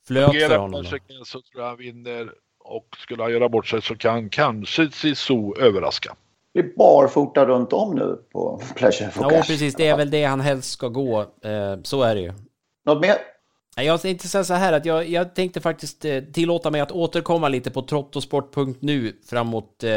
flöt 0.07 0.31
för 0.31 0.57
honom. 0.57 0.85
Så 1.25 1.41
tror 1.41 1.63
jag 1.63 1.67
han 1.67 1.77
vinner 1.77 2.31
och 2.69 2.85
skulle 2.97 3.23
han 3.23 3.31
göra 3.31 3.49
bort 3.49 3.67
sig 3.67 3.81
så 3.81 3.95
kan 3.95 4.29
kanske 4.29 4.91
Sisu 4.91 5.53
överraska. 5.59 6.15
Det 6.53 6.59
är 6.59 6.73
barfota 6.77 7.45
runt 7.45 7.73
om 7.73 7.95
nu 7.95 8.19
på 8.31 8.61
Pleasure 8.75 9.09
for 9.09 9.23
Ja, 9.23 9.29
cash. 9.29 9.47
precis. 9.47 9.75
Det 9.75 9.87
är 9.87 9.97
väl 9.97 10.09
det 10.09 10.23
han 10.23 10.41
helst 10.41 10.71
ska 10.71 10.87
gå. 10.87 11.19
Eh, 11.21 11.81
så 11.83 12.01
är 12.03 12.15
det 12.15 12.21
ju. 12.21 12.33
Något 12.85 13.01
mer? 13.01 13.15
Jag 13.75 14.01
tänkte 14.01 14.27
säga 14.27 14.43
så 14.43 14.53
här 14.53 14.73
att 14.73 14.85
jag, 14.85 15.09
jag 15.09 15.35
tänkte 15.35 15.61
faktiskt 15.61 16.05
eh, 16.05 16.19
tillåta 16.23 16.71
mig 16.71 16.81
att 16.81 16.91
återkomma 16.91 17.49
lite 17.49 17.71
på 17.71 17.81
trottosport.nu 17.81 19.13
framåt 19.29 19.83
eh, 19.83 19.91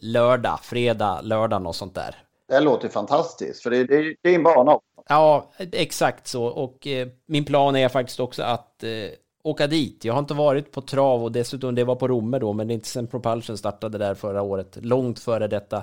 lördag, 0.00 0.58
fredag, 0.62 1.20
lördagen 1.22 1.66
och 1.66 1.74
sånt 1.74 1.94
där. 1.94 2.16
Det 2.48 2.60
låter 2.60 2.88
fantastiskt, 2.88 3.62
för 3.62 3.70
det, 3.70 3.84
det, 3.84 4.14
det 4.22 4.30
är 4.30 4.34
en 4.34 4.42
bana. 4.42 4.78
Ja, 5.08 5.50
exakt 5.58 6.26
så. 6.26 6.44
Och 6.44 6.86
eh, 6.86 7.08
min 7.28 7.44
plan 7.44 7.76
är 7.76 7.88
faktiskt 7.88 8.20
också 8.20 8.42
att 8.42 8.82
eh, 8.84 8.90
åka 9.42 9.66
dit. 9.66 10.04
Jag 10.04 10.12
har 10.12 10.20
inte 10.20 10.34
varit 10.34 10.72
på 10.72 10.80
trav 10.80 11.24
och 11.24 11.32
dessutom 11.32 11.74
det 11.74 11.84
var 11.84 11.96
på 11.96 12.08
Romme 12.08 12.38
då, 12.38 12.52
men 12.52 12.68
det 12.68 12.72
är 12.72 12.74
inte 12.74 12.88
sen 12.88 13.06
Propulsion 13.06 13.58
startade 13.58 13.98
där 13.98 14.14
förra 14.14 14.42
året. 14.42 14.78
Långt 14.82 15.18
före 15.18 15.48
detta 15.48 15.82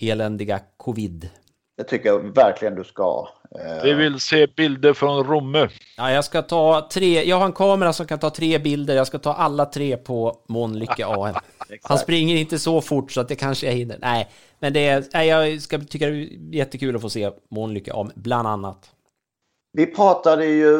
eländiga 0.00 0.60
covid. 0.76 1.28
Det 1.76 1.84
tycker 1.84 2.08
jag 2.08 2.34
verkligen 2.34 2.74
du 2.74 2.84
ska. 2.84 3.28
Eh, 3.50 3.82
Vi 3.84 3.92
vill 3.92 4.20
se 4.20 4.46
bilder 4.46 4.92
från 4.92 5.24
Romme. 5.24 5.68
Ja, 5.96 6.10
jag 6.12 6.24
ska 6.24 6.42
ta 6.42 6.88
tre. 6.92 7.24
Jag 7.24 7.36
har 7.36 7.46
en 7.46 7.52
kamera 7.52 7.92
som 7.92 8.06
kan 8.06 8.18
ta 8.18 8.30
tre 8.30 8.58
bilder. 8.58 8.96
Jag 8.96 9.06
ska 9.06 9.18
ta 9.18 9.32
alla 9.32 9.66
tre 9.66 9.96
på 9.96 10.36
Månlycke 10.48 11.06
AN. 11.06 11.34
Han 11.82 11.98
springer 11.98 12.36
inte 12.36 12.58
så 12.58 12.80
fort 12.80 13.12
så 13.12 13.20
att 13.20 13.28
det 13.28 13.34
kanske 13.36 13.66
jag 13.66 13.72
hinner. 13.72 13.98
Nej, 14.00 14.28
men 14.58 14.72
det 14.72 14.86
är, 15.12 15.22
jag 15.22 15.62
ska 15.62 15.78
tycka 15.78 16.06
det 16.06 16.12
är 16.16 16.54
jättekul 16.54 16.96
att 16.96 17.02
få 17.02 17.10
se 17.10 17.30
Månlycke 17.50 17.92
AN, 17.94 18.12
bland 18.14 18.48
annat. 18.48 18.90
Vi 19.72 19.86
pratade 19.86 20.44
ju 20.46 20.78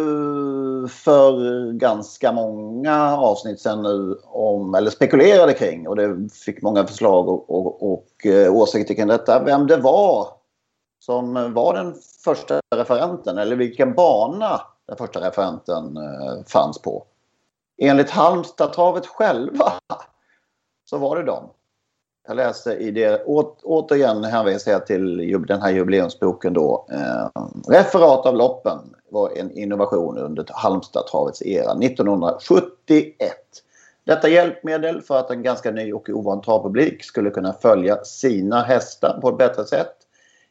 för 0.88 1.72
ganska 1.72 2.32
många 2.32 3.16
avsnitt 3.16 3.60
sen 3.60 3.82
nu 3.82 4.18
om, 4.24 4.74
eller 4.74 4.90
spekulerade 4.90 5.52
kring 5.52 5.88
och 5.88 5.96
det 5.96 6.28
fick 6.44 6.62
många 6.62 6.86
förslag 6.86 7.28
och, 7.28 7.50
och, 7.50 7.92
och 7.92 8.26
eh, 8.26 8.54
åsikter 8.54 8.94
kring 8.94 9.06
detta. 9.06 9.44
Vem 9.44 9.66
det 9.66 9.76
var 9.76 10.28
som 10.98 11.54
var 11.54 11.74
den 11.74 11.94
första 12.24 12.60
referenten 12.74 13.38
eller 13.38 13.56
vilken 13.56 13.94
bana 13.94 14.60
den 14.86 14.96
första 14.96 15.20
referenten 15.20 15.96
eh, 15.96 16.44
fanns 16.46 16.78
på. 16.78 17.04
Enligt 17.78 18.10
Halmstadtravet 18.10 19.06
själva 19.06 19.72
så 20.84 20.98
var 20.98 21.16
det 21.16 21.22
dem. 21.22 21.50
Jag 22.28 22.36
läste 22.36 22.72
i 22.72 22.90
det, 22.90 23.22
å, 23.26 23.56
återigen 23.62 24.24
hänvisar 24.24 24.72
jag 24.72 24.86
till 24.86 25.44
den 25.46 25.62
här 25.62 25.70
jubileumsboken 25.70 26.52
då. 26.52 26.86
Eh, 26.90 27.42
referat 27.68 28.26
av 28.26 28.36
loppen 28.36 28.78
var 29.10 29.30
en 29.36 29.50
innovation 29.50 30.18
under 30.18 30.46
Halmstadtravets 30.48 31.42
era 31.42 31.72
1971. 31.72 33.14
Detta 34.04 34.28
hjälpmedel 34.28 35.02
för 35.02 35.18
att 35.18 35.30
en 35.30 35.42
ganska 35.42 35.70
ny 35.70 35.92
och 35.92 36.08
ovan 36.08 36.40
travpublik 36.40 37.04
skulle 37.04 37.30
kunna 37.30 37.52
följa 37.52 38.04
sina 38.04 38.62
hästar 38.62 39.18
på 39.20 39.28
ett 39.28 39.38
bättre 39.38 39.64
sätt 39.64 39.96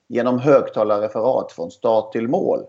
genom 0.07 0.39
högtalarreferat 0.39 1.51
från 1.51 1.71
start 1.71 2.11
till 2.11 2.27
mål 2.27 2.63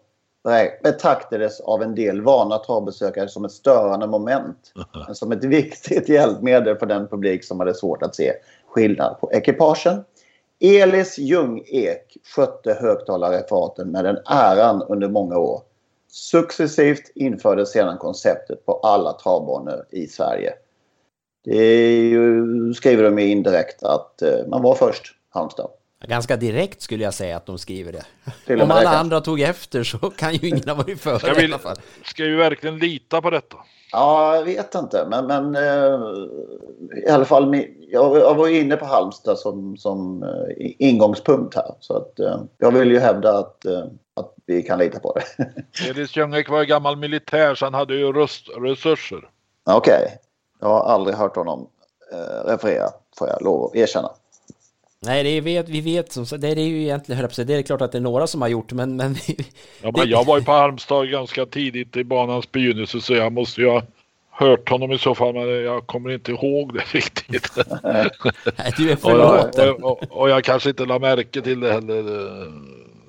betraktades 0.83 1.61
av 1.61 1.83
en 1.83 1.95
del 1.95 2.21
vana 2.21 2.59
travbesökare 2.59 3.29
som 3.29 3.45
ett 3.45 3.53
störande 3.53 4.07
moment. 4.07 4.73
Men 5.07 5.15
som 5.15 5.33
ett 5.33 5.45
viktigt 5.45 6.09
hjälpmedel 6.09 6.77
för 6.77 6.87
den 6.87 7.09
publik 7.09 7.45
som 7.45 7.61
hade 7.61 7.75
svårt 7.75 8.03
att 8.03 8.15
se 8.15 8.33
skillnad 8.69 9.21
på 9.21 9.33
ekipagen. 9.33 10.05
Elis 10.61 11.19
Ljung-Ek 11.19 12.16
skötte 12.35 12.75
högtalarreferaten 12.75 13.91
med 13.91 14.05
den 14.05 14.16
äran 14.27 14.83
under 14.83 15.09
många 15.09 15.39
år. 15.39 15.62
Successivt 16.11 17.12
infördes 17.14 17.73
sedan 17.73 17.99
konceptet 17.99 18.66
på 18.66 18.73
alla 18.73 19.12
travbanor 19.12 19.85
i 19.91 20.07
Sverige. 20.07 20.53
Det 21.45 22.01
ju, 22.01 22.75
skriver 22.75 23.03
de 23.03 23.19
indirekt 23.19 23.83
att 23.83 24.23
eh, 24.23 24.47
man 24.47 24.62
var 24.62 24.75
först, 24.75 25.14
Halmstad. 25.31 25.71
Ganska 26.07 26.37
direkt 26.37 26.83
skulle 26.83 27.05
jag 27.05 27.14
säga 27.14 27.37
att 27.37 27.47
de 27.47 27.59
skriver 27.59 27.93
det. 27.93 28.62
Om 28.62 28.71
alla 28.71 28.91
andra 28.91 29.21
tog 29.21 29.41
efter 29.41 29.85
så 29.85 29.99
kan 29.99 30.35
ju 30.35 30.49
ingen 30.49 30.69
ha 30.69 30.75
varit 30.75 31.01
före 31.01 31.43
i 31.43 31.45
alla 31.45 31.59
fall. 31.59 31.77
Ska 32.05 32.25
vi 32.25 32.35
verkligen 32.35 32.79
lita 32.79 33.23
på 33.23 33.31
detta? 33.31 33.57
Ja, 33.93 34.36
jag 34.36 34.45
vet 34.45 34.74
inte. 34.74 35.07
Men, 35.11 35.26
men 35.26 35.55
eh, 35.57 36.01
i 37.07 37.11
alla 37.11 37.24
fall, 37.24 37.64
jag, 37.91 38.16
jag 38.16 38.34
var 38.34 38.49
inne 38.49 38.76
på 38.76 38.84
Halmstad 38.84 39.39
som, 39.39 39.76
som 39.76 40.22
eh, 40.22 40.72
ingångspunkt 40.78 41.55
här. 41.55 41.74
Så 41.80 41.97
att, 41.97 42.20
eh, 42.20 42.41
jag 42.59 42.70
vill 42.70 42.91
ju 42.91 42.99
hävda 42.99 43.39
att, 43.39 43.64
eh, 43.64 43.84
att 44.16 44.34
vi 44.47 44.62
kan 44.62 44.78
lita 44.78 44.99
på 44.99 45.14
det. 45.14 45.45
Elis 45.91 46.16
Ljungek 46.16 46.51
var 46.51 46.64
gammal 46.64 46.97
militär 46.97 47.55
så 47.55 47.66
han 47.66 47.74
hade 47.74 47.95
ju 47.95 48.12
röstresurser. 48.12 49.30
Okej. 49.64 50.03
Okay. 50.03 50.16
Jag 50.61 50.68
har 50.68 50.80
aldrig 50.80 51.16
hört 51.16 51.36
honom 51.36 51.68
eh, 52.12 52.49
referera, 52.49 52.89
får 53.18 53.28
jag 53.28 53.43
lov 53.43 53.64
att 53.64 53.76
erkänna. 53.76 54.11
Nej, 55.01 55.22
det 55.22 55.28
är, 55.30 55.40
vet, 55.40 55.68
vi 55.68 55.80
vet 55.80 56.12
som 56.12 56.26
sagt, 56.26 56.42
det 56.42 56.49
är 56.49 56.57
ju 56.57 56.82
egentligen, 56.82 57.20
höll 57.20 57.46
det 57.46 57.55
är 57.55 57.62
klart 57.62 57.80
att 57.80 57.92
det 57.92 57.99
är 57.99 58.03
några 58.03 58.26
som 58.26 58.42
har 58.42 58.49
gjort 58.49 58.72
men, 58.72 58.96
men, 58.96 59.16
Ja, 59.82 59.92
men 59.96 60.09
jag 60.09 60.24
var 60.24 60.38
ju 60.38 60.44
på 60.44 60.53
Halmstad 60.53 61.11
ganska 61.11 61.46
tidigt 61.46 61.96
i 61.96 62.05
banans 62.05 62.53
begynnelse 62.53 63.01
så 63.01 63.14
jag 63.14 63.32
måste 63.32 63.61
ju 63.61 63.68
ha 63.68 63.82
hört 64.30 64.68
honom 64.68 64.92
i 64.92 64.99
så 64.99 65.14
fall 65.14 65.34
men 65.34 65.49
jag 65.49 65.86
kommer 65.86 66.11
inte 66.11 66.32
ihåg 66.32 66.74
det 66.74 66.80
riktigt. 66.94 67.51
Nej, 67.82 68.11
du 68.76 68.90
är 68.90 68.94
och, 68.94 69.01
förlåten. 69.01 69.66
jag, 69.66 69.84
och, 69.84 70.03
och, 70.03 70.12
och 70.20 70.30
jag 70.30 70.44
kanske 70.44 70.68
inte 70.68 70.84
la 70.84 70.99
märke 70.99 71.42
till 71.42 71.61
det 71.61 71.72
heller. 71.72 72.05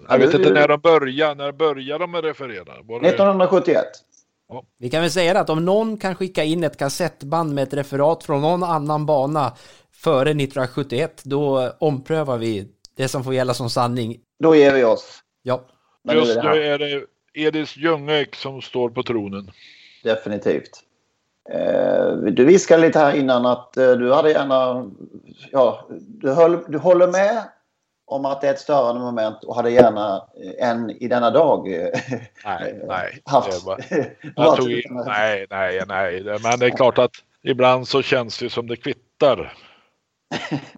Jag 0.10 0.20
vet 0.20 0.34
inte 0.34 0.54
när 0.54 0.68
de 0.68 0.80
började, 0.80 1.44
när 1.44 1.52
började 1.52 2.04
de 2.04 2.12
med 2.12 2.24
referera? 2.24 2.74
Var 2.84 3.00
det- 3.00 3.08
1971. 3.08 3.86
Vi 4.78 4.90
kan 4.90 5.02
väl 5.02 5.12
säga 5.12 5.40
att 5.40 5.50
om 5.50 5.66
någon 5.66 5.98
kan 5.98 6.16
skicka 6.16 6.44
in 6.44 6.64
ett 6.64 6.78
kassettband 6.78 7.54
med 7.54 7.64
ett 7.64 7.74
referat 7.74 8.24
från 8.24 8.42
någon 8.42 8.64
annan 8.64 9.06
bana 9.06 9.54
före 10.04 10.30
1971, 10.30 11.22
då 11.26 11.72
omprövar 11.80 12.38
vi 12.38 12.68
det 12.98 13.08
som 13.08 13.24
får 13.24 13.34
gälla 13.34 13.54
som 13.54 13.70
sanning. 13.70 14.20
Då 14.40 14.56
ger 14.56 14.74
vi 14.74 14.84
oss. 14.84 15.20
Ja, 15.44 15.62
Men 16.04 16.16
nu 16.16 16.22
är 16.22 16.26
Just 16.26 16.42
det 16.42 16.50
nu 16.52 16.64
är 16.64 16.78
det 16.80 17.04
Edis 17.34 17.78
Ljungek 17.78 18.36
som 18.36 18.62
står 18.62 18.90
på 18.90 19.04
tronen. 19.04 19.52
Definitivt. 20.04 20.70
Eh, 21.54 22.12
du 22.16 22.46
viskade 22.46 22.82
lite 22.82 23.00
här 23.00 23.16
innan 23.16 23.46
att 23.46 23.78
eh, 23.78 23.92
du 23.92 24.14
hade 24.14 24.32
gärna... 24.32 24.92
Ja, 25.52 25.88
du, 26.00 26.30
höll, 26.32 26.60
du 26.68 26.78
håller 26.78 27.08
med 27.08 27.44
om 28.06 28.26
att 28.26 28.42
det 28.42 28.48
är 28.48 28.52
ett 28.54 28.60
störande 28.60 29.02
moment 29.02 29.44
och 29.44 29.56
hade 29.56 29.72
gärna 29.72 30.16
eh, 30.44 30.70
en 30.70 30.90
i 30.90 31.08
denna 31.08 31.30
dag 31.32 31.74
eh, 31.74 31.90
Nej, 32.46 32.82
nej. 32.88 33.22
haft. 33.26 33.52
det 33.52 33.66
varit 33.66 33.86
Jag 34.36 34.56
tog 34.58 34.72
in, 34.72 35.04
nej, 35.06 35.48
nej, 35.50 35.82
nej. 35.88 36.20
Det- 36.20 36.40
Men 36.44 36.60
det 36.60 36.66
är 36.66 36.70
klart 36.78 36.98
att 36.98 37.12
ibland 37.44 37.88
så 37.88 38.02
känns 38.02 38.40
det 38.40 38.50
som 38.50 38.68
det 38.68 38.76
kvittar. 38.76 39.54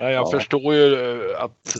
Nej, 0.00 0.12
jag 0.12 0.12
Ja. 0.12 0.30
förstår 0.30 0.40
förstår 0.40 0.74
ju 0.74 0.94
eh, 0.94 1.42
att 1.42 1.76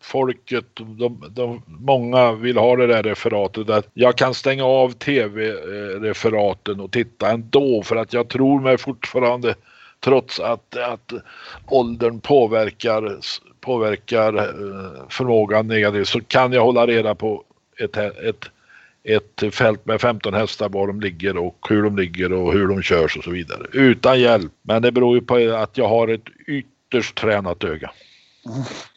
folket, 0.00 0.64
de, 0.76 1.24
de, 1.30 1.62
många 1.66 2.32
vill 2.32 2.56
ha 2.58 2.76
det 2.76 2.86
där 2.86 3.02
referatet. 3.02 3.70
Att 3.70 3.88
jag 3.94 4.16
kan 4.16 4.34
stänga 4.34 4.64
av 4.64 4.90
tv-referaten 4.90 6.80
och 6.80 6.92
titta 6.92 7.30
ändå 7.30 7.82
för 7.82 7.96
att 7.96 8.12
jag 8.12 8.28
tror 8.28 8.60
mig 8.60 8.78
fortfarande 8.78 9.54
trots 10.00 10.40
att, 10.40 10.76
att 10.76 11.12
åldern 11.66 12.20
påverkar, 12.20 13.18
påverkar 13.60 14.34
eh, 14.38 15.06
förmågan 15.08 15.66
negativt 15.66 16.08
så 16.08 16.20
kan 16.20 16.52
jag 16.52 16.62
hålla 16.62 16.86
reda 16.86 17.14
på 17.14 17.44
ett, 17.80 17.96
ett, 17.96 18.44
ett 19.08 19.54
fält 19.54 19.86
med 19.86 20.00
15 20.00 20.34
hästar 20.34 20.68
var 20.68 20.86
de 20.86 21.00
ligger 21.00 21.36
och 21.36 21.66
hur 21.68 21.82
de 21.82 21.96
ligger 21.96 22.32
och 22.32 22.52
hur 22.52 22.68
de 22.68 22.82
körs 22.82 23.16
och 23.16 23.24
så 23.24 23.30
vidare. 23.30 23.66
Utan 23.72 24.20
hjälp. 24.20 24.52
Men 24.62 24.82
det 24.82 24.92
beror 24.92 25.16
ju 25.16 25.24
på 25.24 25.36
att 25.36 25.78
jag 25.78 25.88
har 25.88 26.08
ett 26.08 26.24
ytterst 26.46 27.14
tränat 27.14 27.64
öga. 27.64 27.90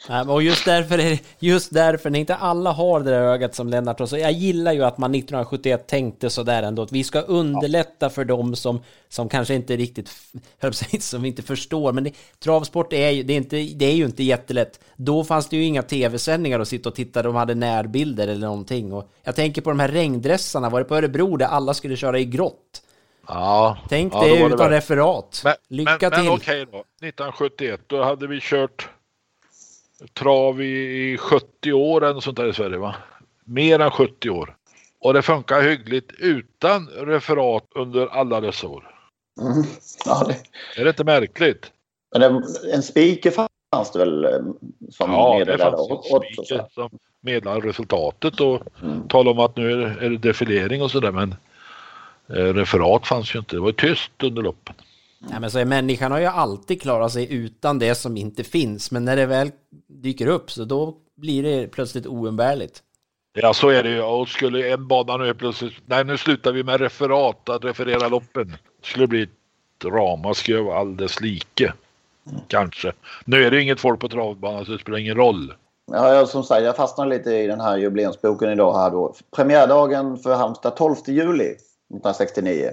Nej, 0.09 0.21
och 0.21 0.43
just 0.43 0.65
därför, 0.65 0.97
är, 0.97 1.19
just 1.39 1.73
därför, 1.73 2.09
när 2.09 2.19
inte 2.19 2.35
alla 2.35 2.71
har 2.71 2.99
det 2.99 3.11
där 3.11 3.21
ögat 3.21 3.55
som 3.55 3.69
Lennart 3.69 3.99
har, 3.99 4.05
så 4.05 4.17
jag 4.17 4.31
gillar 4.31 4.73
ju 4.73 4.83
att 4.83 4.97
man 4.97 5.15
1971 5.15 5.87
tänkte 5.87 6.29
sådär 6.29 6.63
ändå, 6.63 6.81
att 6.81 6.91
vi 6.91 7.03
ska 7.03 7.21
underlätta 7.21 8.09
för 8.09 8.25
dem 8.25 8.55
som, 8.55 8.81
som 9.09 9.29
kanske 9.29 9.53
inte 9.53 9.75
riktigt, 9.77 10.09
som 10.99 11.25
inte 11.25 11.41
förstår, 11.41 11.93
men 11.93 12.03
det, 12.03 12.13
travsport 12.39 12.93
är 12.93 13.09
ju, 13.09 13.23
det 13.23 13.33
är, 13.33 13.37
inte, 13.37 13.55
det 13.55 13.85
är 13.85 13.95
ju 13.95 14.05
inte 14.05 14.23
jättelätt. 14.23 14.79
Då 14.95 15.23
fanns 15.23 15.49
det 15.49 15.57
ju 15.57 15.63
inga 15.63 15.81
tv-sändningar 15.81 16.59
att 16.59 16.67
sitta 16.67 16.89
och 16.89 16.95
titta, 16.95 17.23
de 17.23 17.35
hade 17.35 17.55
närbilder 17.55 18.27
eller 18.27 18.47
någonting. 18.47 18.93
Och 18.93 19.11
jag 19.23 19.35
tänker 19.35 19.61
på 19.61 19.69
de 19.69 19.79
här 19.79 19.87
regndressarna, 19.87 20.69
var 20.69 20.79
det 20.79 20.85
på 20.85 20.95
Örebro 20.95 21.37
där 21.37 21.45
alla 21.45 21.73
skulle 21.73 21.95
köra 21.95 22.19
i 22.19 22.25
grått? 22.25 22.81
Ja, 23.27 23.77
Tänk 23.89 24.13
ja, 24.13 24.23
det 24.23 24.45
utan 24.45 24.69
referat. 24.69 25.41
Men, 25.43 25.53
Lycka 25.67 25.97
men, 26.01 26.11
till! 26.11 26.23
Men 26.23 26.33
okej 26.33 26.65
då, 26.71 26.77
1971 26.77 27.81
då 27.87 28.03
hade 28.03 28.27
vi 28.27 28.39
kört 28.41 28.89
trav 30.13 30.61
i, 30.61 31.11
i 31.13 31.17
70 31.17 31.73
år 31.73 32.03
eller 32.03 32.13
något 32.13 32.23
sånt 32.23 32.37
där 32.37 32.47
i 32.47 32.53
Sverige 32.53 32.77
va? 32.77 32.95
Mer 33.45 33.79
än 33.79 33.91
70 33.91 34.29
år. 34.29 34.55
Och 34.99 35.13
det 35.13 35.21
funkar 35.21 35.61
hyggligt 35.61 36.11
utan 36.17 36.87
referat 36.87 37.63
under 37.75 38.07
alla 38.07 38.41
dessa 38.41 38.67
år. 38.67 38.95
Mm. 39.41 39.63
Ja, 40.05 40.25
det, 40.27 40.81
Är 40.81 40.83
det 40.83 40.89
inte 40.89 41.03
märkligt? 41.03 41.71
men 42.11 42.21
det, 42.21 42.73
en 42.73 42.83
speaker 42.83 43.31
fanns 43.31 43.91
det 43.91 43.99
väl 43.99 44.25
eh, 44.25 44.31
som 44.89 45.11
Ja, 45.11 45.33
det 45.33 45.37
meddelade 45.39 45.77
fanns 45.77 45.89
en 45.89 45.95
och 45.97 46.05
så. 46.05 46.21
speaker 46.45 46.65
som 46.73 46.89
meddelade 47.21 47.67
resultatet 47.67 48.39
och 48.41 48.61
Mm. 48.83 49.07
talade 49.07 49.29
om 49.29 49.39
att 49.39 49.55
nu 49.57 49.71
är 49.71 49.77
det, 49.77 50.05
är 50.05 50.09
det 50.09 50.17
defilering 50.17 50.81
och 50.83 50.91
sådär 50.91 51.11
men 51.11 51.35
eh, 52.29 52.53
referat 52.53 53.07
fanns 53.07 53.35
ju 53.35 53.39
inte. 53.39 53.55
Det 53.55 53.59
var 53.61 53.71
tyst 53.71 54.11
under 54.23 54.41
loppen. 54.41 54.75
Ja, 55.29 55.39
men 55.39 55.51
så 55.51 55.59
är 55.59 55.65
människan 55.65 56.11
har 56.11 56.19
ju 56.19 56.25
alltid 56.25 56.81
klarat 56.81 57.11
sig 57.11 57.33
utan 57.33 57.79
det 57.79 57.95
som 57.95 58.17
inte 58.17 58.43
finns, 58.43 58.91
men 58.91 59.05
när 59.05 59.15
det 59.15 59.25
väl 59.25 59.51
dyker 59.87 60.27
upp 60.27 60.51
så 60.51 60.65
då 60.65 60.97
blir 61.17 61.43
det 61.43 61.67
plötsligt 61.67 62.07
oumbärligt. 62.07 62.83
Ja, 63.33 63.53
så 63.53 63.69
är 63.69 63.83
det 63.83 63.89
ju. 63.89 64.01
Och 64.01 64.27
skulle 64.27 64.73
en 64.73 64.87
bana 64.87 65.17
nu 65.17 65.33
plötsligt... 65.33 65.73
Nej, 65.85 66.03
nu 66.03 66.17
slutar 66.17 66.51
vi 66.51 66.63
med 66.63 66.81
referat, 66.81 67.49
att 67.49 67.63
referera 67.63 68.07
loppen. 68.07 68.47
Det 68.81 68.87
skulle 68.87 69.07
bli 69.07 69.23
ett 69.23 69.85
ramaskri 69.85 70.55
av 70.55 70.69
alldeles 70.69 71.21
like. 71.21 71.73
Kanske. 72.47 72.91
Nu 73.25 73.43
är 73.43 73.51
det 73.51 73.61
inget 73.61 73.79
folk 73.79 73.99
på 73.99 74.09
travbanan 74.09 74.65
så 74.65 74.71
det 74.71 74.79
spelar 74.79 74.97
ingen 74.97 75.17
roll. 75.17 75.53
Ja, 75.91 76.13
jag, 76.13 76.29
som 76.29 76.43
sagt, 76.43 76.63
jag 76.63 76.75
fastnade 76.75 77.09
lite 77.09 77.31
i 77.31 77.47
den 77.47 77.61
här 77.61 77.77
jubileumsboken 77.77 78.49
idag. 78.49 78.77
Här 78.77 78.91
då. 78.91 79.15
Premiärdagen 79.35 80.17
för 80.17 80.35
Halmstad 80.35 80.75
12 80.75 80.95
juli 81.07 81.45
1969. 81.45 82.69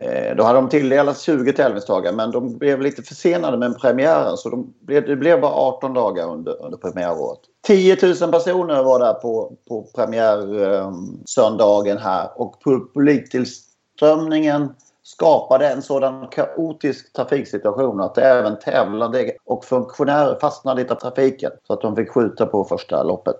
Eh, 0.00 0.36
då 0.36 0.42
hade 0.42 0.58
de 0.58 0.68
tilldelats 0.68 1.22
20 1.22 1.52
tävlingsdagar 1.52 2.12
men 2.12 2.30
de 2.30 2.58
blev 2.58 2.80
lite 2.80 3.02
försenade 3.02 3.56
med 3.56 3.80
premiären 3.80 4.36
så 4.36 4.50
de 4.50 4.74
blev, 4.80 5.06
det 5.06 5.16
blev 5.16 5.40
bara 5.40 5.52
18 5.52 5.94
dagar 5.94 6.28
under, 6.28 6.64
under 6.64 6.78
premiäråret. 6.78 7.40
10 7.66 7.96
000 8.02 8.14
personer 8.32 8.82
var 8.82 8.98
där 8.98 9.14
på, 9.14 9.52
på 9.68 9.82
premiärsöndagen 9.94 11.96
eh, 11.96 12.02
här 12.02 12.28
och 12.34 12.62
publiktillströmningen 12.64 14.74
skapade 15.02 15.68
en 15.68 15.82
sådan 15.82 16.28
kaotisk 16.28 17.12
trafiksituation 17.12 18.00
att 18.00 18.18
även 18.18 18.58
tävlande 18.58 19.32
och 19.44 19.64
funktionärer 19.64 20.38
fastnade 20.40 20.82
i 20.82 20.84
trafiken 20.84 21.50
så 21.66 21.72
att 21.72 21.80
de 21.80 21.96
fick 21.96 22.10
skjuta 22.10 22.46
på 22.46 22.64
första 22.64 23.02
loppet 23.02 23.38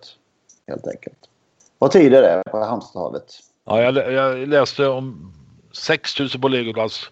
helt 0.67 0.89
enkelt. 0.89 1.19
Vad 1.79 1.91
tid 1.91 2.15
är 2.15 2.23
det 2.23 2.43
på 2.51 2.59
Halmstadhavet? 2.59 3.25
Ja, 3.65 3.83
jag, 3.83 4.13
jag 4.13 4.49
läste 4.49 4.87
om 4.87 5.33
6000 5.77 6.41
på 6.41 6.49
Legolas 6.49 7.11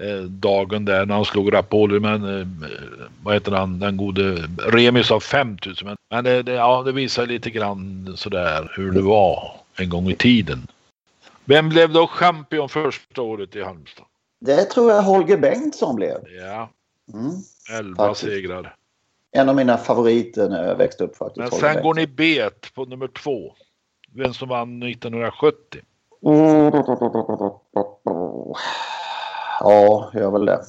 eh, 0.00 0.22
dagen 0.22 0.84
där 0.84 1.06
när 1.06 1.14
han 1.14 1.24
slog 1.24 1.52
Rapoli 1.52 2.00
men 2.00 2.40
eh, 2.40 2.46
vad 3.22 3.34
heter 3.34 3.52
han, 3.52 3.78
den 3.78 3.96
gode 3.96 4.48
Remi 4.58 5.04
sa 5.04 5.20
5000 5.20 5.86
men, 5.88 5.96
men 6.10 6.24
det, 6.24 6.42
det, 6.42 6.52
ja, 6.52 6.82
det 6.82 6.92
visar 6.92 7.26
lite 7.26 7.50
grann 7.50 8.12
sådär 8.16 8.72
hur 8.76 8.90
det 8.92 9.02
var 9.02 9.60
en 9.76 9.88
gång 9.88 10.10
i 10.10 10.16
tiden. 10.16 10.66
Vem 11.44 11.68
blev 11.68 11.92
då 11.92 12.06
champion 12.06 12.68
första 12.68 13.22
året 13.22 13.56
i 13.56 13.62
Halmstad? 13.62 14.06
Det 14.40 14.64
tror 14.64 14.92
jag 14.92 15.02
Holger 15.02 15.36
Bengtsson 15.36 15.96
blev. 15.96 16.18
Ja, 16.40 16.70
Mm. 17.14 17.30
11 17.78 17.96
Faktiskt. 18.06 18.32
segrar. 18.32 18.74
En 19.32 19.48
av 19.48 19.56
mina 19.56 19.76
favoriter 19.78 20.48
när 20.48 20.66
jag 20.68 20.76
växte 20.76 21.04
upp 21.04 21.16
faktiskt. 21.16 21.36
Men 21.36 21.48
Holger 21.50 21.74
sen 21.74 21.82
går 21.82 21.94
Bengtsson. 21.94 22.22
ni 22.22 22.36
bet 22.40 22.74
på 22.74 22.84
nummer 22.84 23.08
två. 23.08 23.54
Vem 24.14 24.34
som 24.34 24.48
vann 24.48 24.82
1970. 24.82 25.80
Ja, 29.60 30.10
gör 30.14 30.30
väl 30.30 30.46
det. 30.46 30.60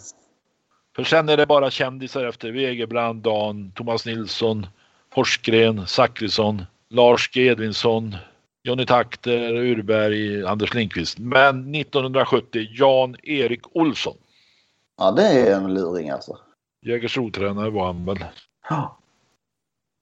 För 0.95 1.03
sen 1.03 1.30
är 1.30 1.38
det 1.38 1.45
bara 1.45 1.72
kändisar 1.72 2.26
efter 2.26 2.51
Wegerbrand, 2.51 3.22
Dan, 3.22 3.72
Thomas 3.76 4.06
Nilsson, 4.06 4.68
Forsgren, 5.14 5.88
Zachrisson, 5.88 6.66
Lars 6.89 7.32
G. 7.34 7.47
Edvinsson, 7.47 8.16
Johnny 8.64 8.86
Takter, 8.86 9.53
Urberg, 9.53 10.45
Anders 10.45 10.74
Lindqvist. 10.74 11.20
Men 11.20 11.76
1970 11.76 12.68
Jan-Erik 12.72 13.62
Olsson. 13.76 14.18
Ja, 14.97 15.12
det 15.12 15.28
är 15.28 15.56
en 15.56 15.74
luring 15.74 16.10
alltså. 16.10 16.38
Jägersro-tränare 16.82 17.70
var 17.70 17.86
han 17.86 18.06
väl. 18.06 18.26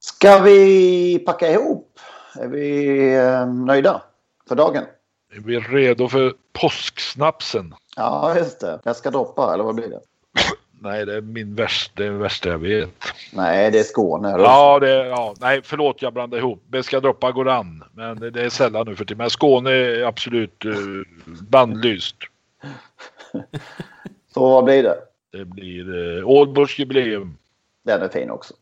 Ska 0.00 0.38
vi 0.38 1.18
packa 1.18 1.50
ihop? 1.50 1.98
Är 2.38 2.48
vi 2.48 2.98
eh, 3.14 3.46
nöjda 3.46 4.02
för 4.48 4.56
dagen? 4.56 4.84
Är 5.36 5.40
vi 5.40 5.60
redo 5.60 6.08
för 6.08 6.34
påsksnapsen? 6.52 7.74
Ja, 7.96 8.36
just 8.36 8.60
det. 8.60 8.80
Jag 8.84 8.96
ska 8.96 9.10
droppa, 9.10 9.54
eller 9.54 9.64
vad 9.64 9.74
blir 9.74 9.88
det? 9.88 10.00
Nej, 10.80 11.06
det 11.06 11.14
är 11.14 11.20
min 11.20 11.54
värsta, 11.54 11.92
det 11.96 12.06
är 12.06 12.10
värsta 12.10 12.48
jag 12.48 12.58
vet. 12.58 12.90
Nej, 13.32 13.70
det 13.70 13.78
är 13.78 13.82
Skåne. 13.82 14.30
Ja, 14.38 14.78
det, 14.78 15.06
ja, 15.06 15.34
nej, 15.40 15.60
förlåt 15.64 16.02
jag 16.02 16.12
blandade 16.12 16.42
ihop. 16.42 16.62
Beska 16.68 17.00
droppa 17.00 17.32
går 17.32 17.48
an. 17.48 17.84
Men 17.92 18.32
det, 18.32 18.42
är 18.42 18.48
sällan 18.48 18.86
nu 18.86 18.96
för 18.96 19.04
tiden. 19.04 19.18
Men 19.18 19.30
Skåne 19.30 19.70
är 19.70 20.04
absolut 20.04 20.64
uh, 20.64 21.02
bandlyst. 21.26 22.16
Så 24.34 24.40
vad 24.40 24.64
blir 24.64 24.82
det? 24.82 24.98
Det 25.32 25.44
blir 25.44 25.94
uh, 25.94 26.28
Ålborgs 26.28 26.78
jubileum. 26.78 27.36
Den 27.84 28.02
är 28.02 28.08
fin 28.08 28.30
också. 28.30 28.54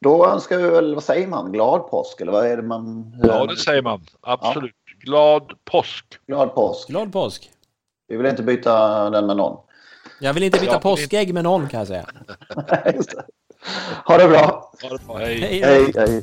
Då 0.00 0.26
önskar 0.26 0.56
vi 0.56 0.70
väl, 0.70 0.94
vad 0.94 1.04
säger 1.04 1.26
man, 1.26 1.52
glad 1.52 1.90
påsk? 1.90 2.20
Eller 2.20 2.32
vad 2.32 2.46
är 2.46 2.56
det 2.56 2.62
man... 2.62 3.14
är 3.22 3.28
Ja, 3.28 3.46
det 3.46 3.56
säger 3.56 3.82
man. 3.82 4.06
Absolut. 4.20 4.74
Glad 5.02 5.52
påsk. 5.64 6.04
Glad 6.26 6.54
påsk. 6.54 6.88
Glad 6.88 7.12
påsk! 7.12 7.50
Vi 8.08 8.16
vill 8.16 8.26
inte 8.26 8.42
byta 8.42 9.10
den 9.10 9.26
med 9.26 9.36
någon. 9.36 9.56
Jag 10.20 10.34
vill 10.34 10.42
inte 10.42 10.60
byta 10.60 10.72
Ja, 10.72 10.80
påskägg 10.80 11.34
med 11.34 11.44
någon 11.44 11.68
kan 11.68 11.78
jag 11.78 11.88
säga. 11.88 12.06
Ha 14.06 14.16
det 14.18 14.28
bra. 14.28 14.72
Ha 14.82 14.88
det 14.88 15.06
bra. 15.06 15.16
Hej. 15.18 15.40
Hej. 15.40 15.62
Hej, 15.62 15.92
hej. 15.96 16.22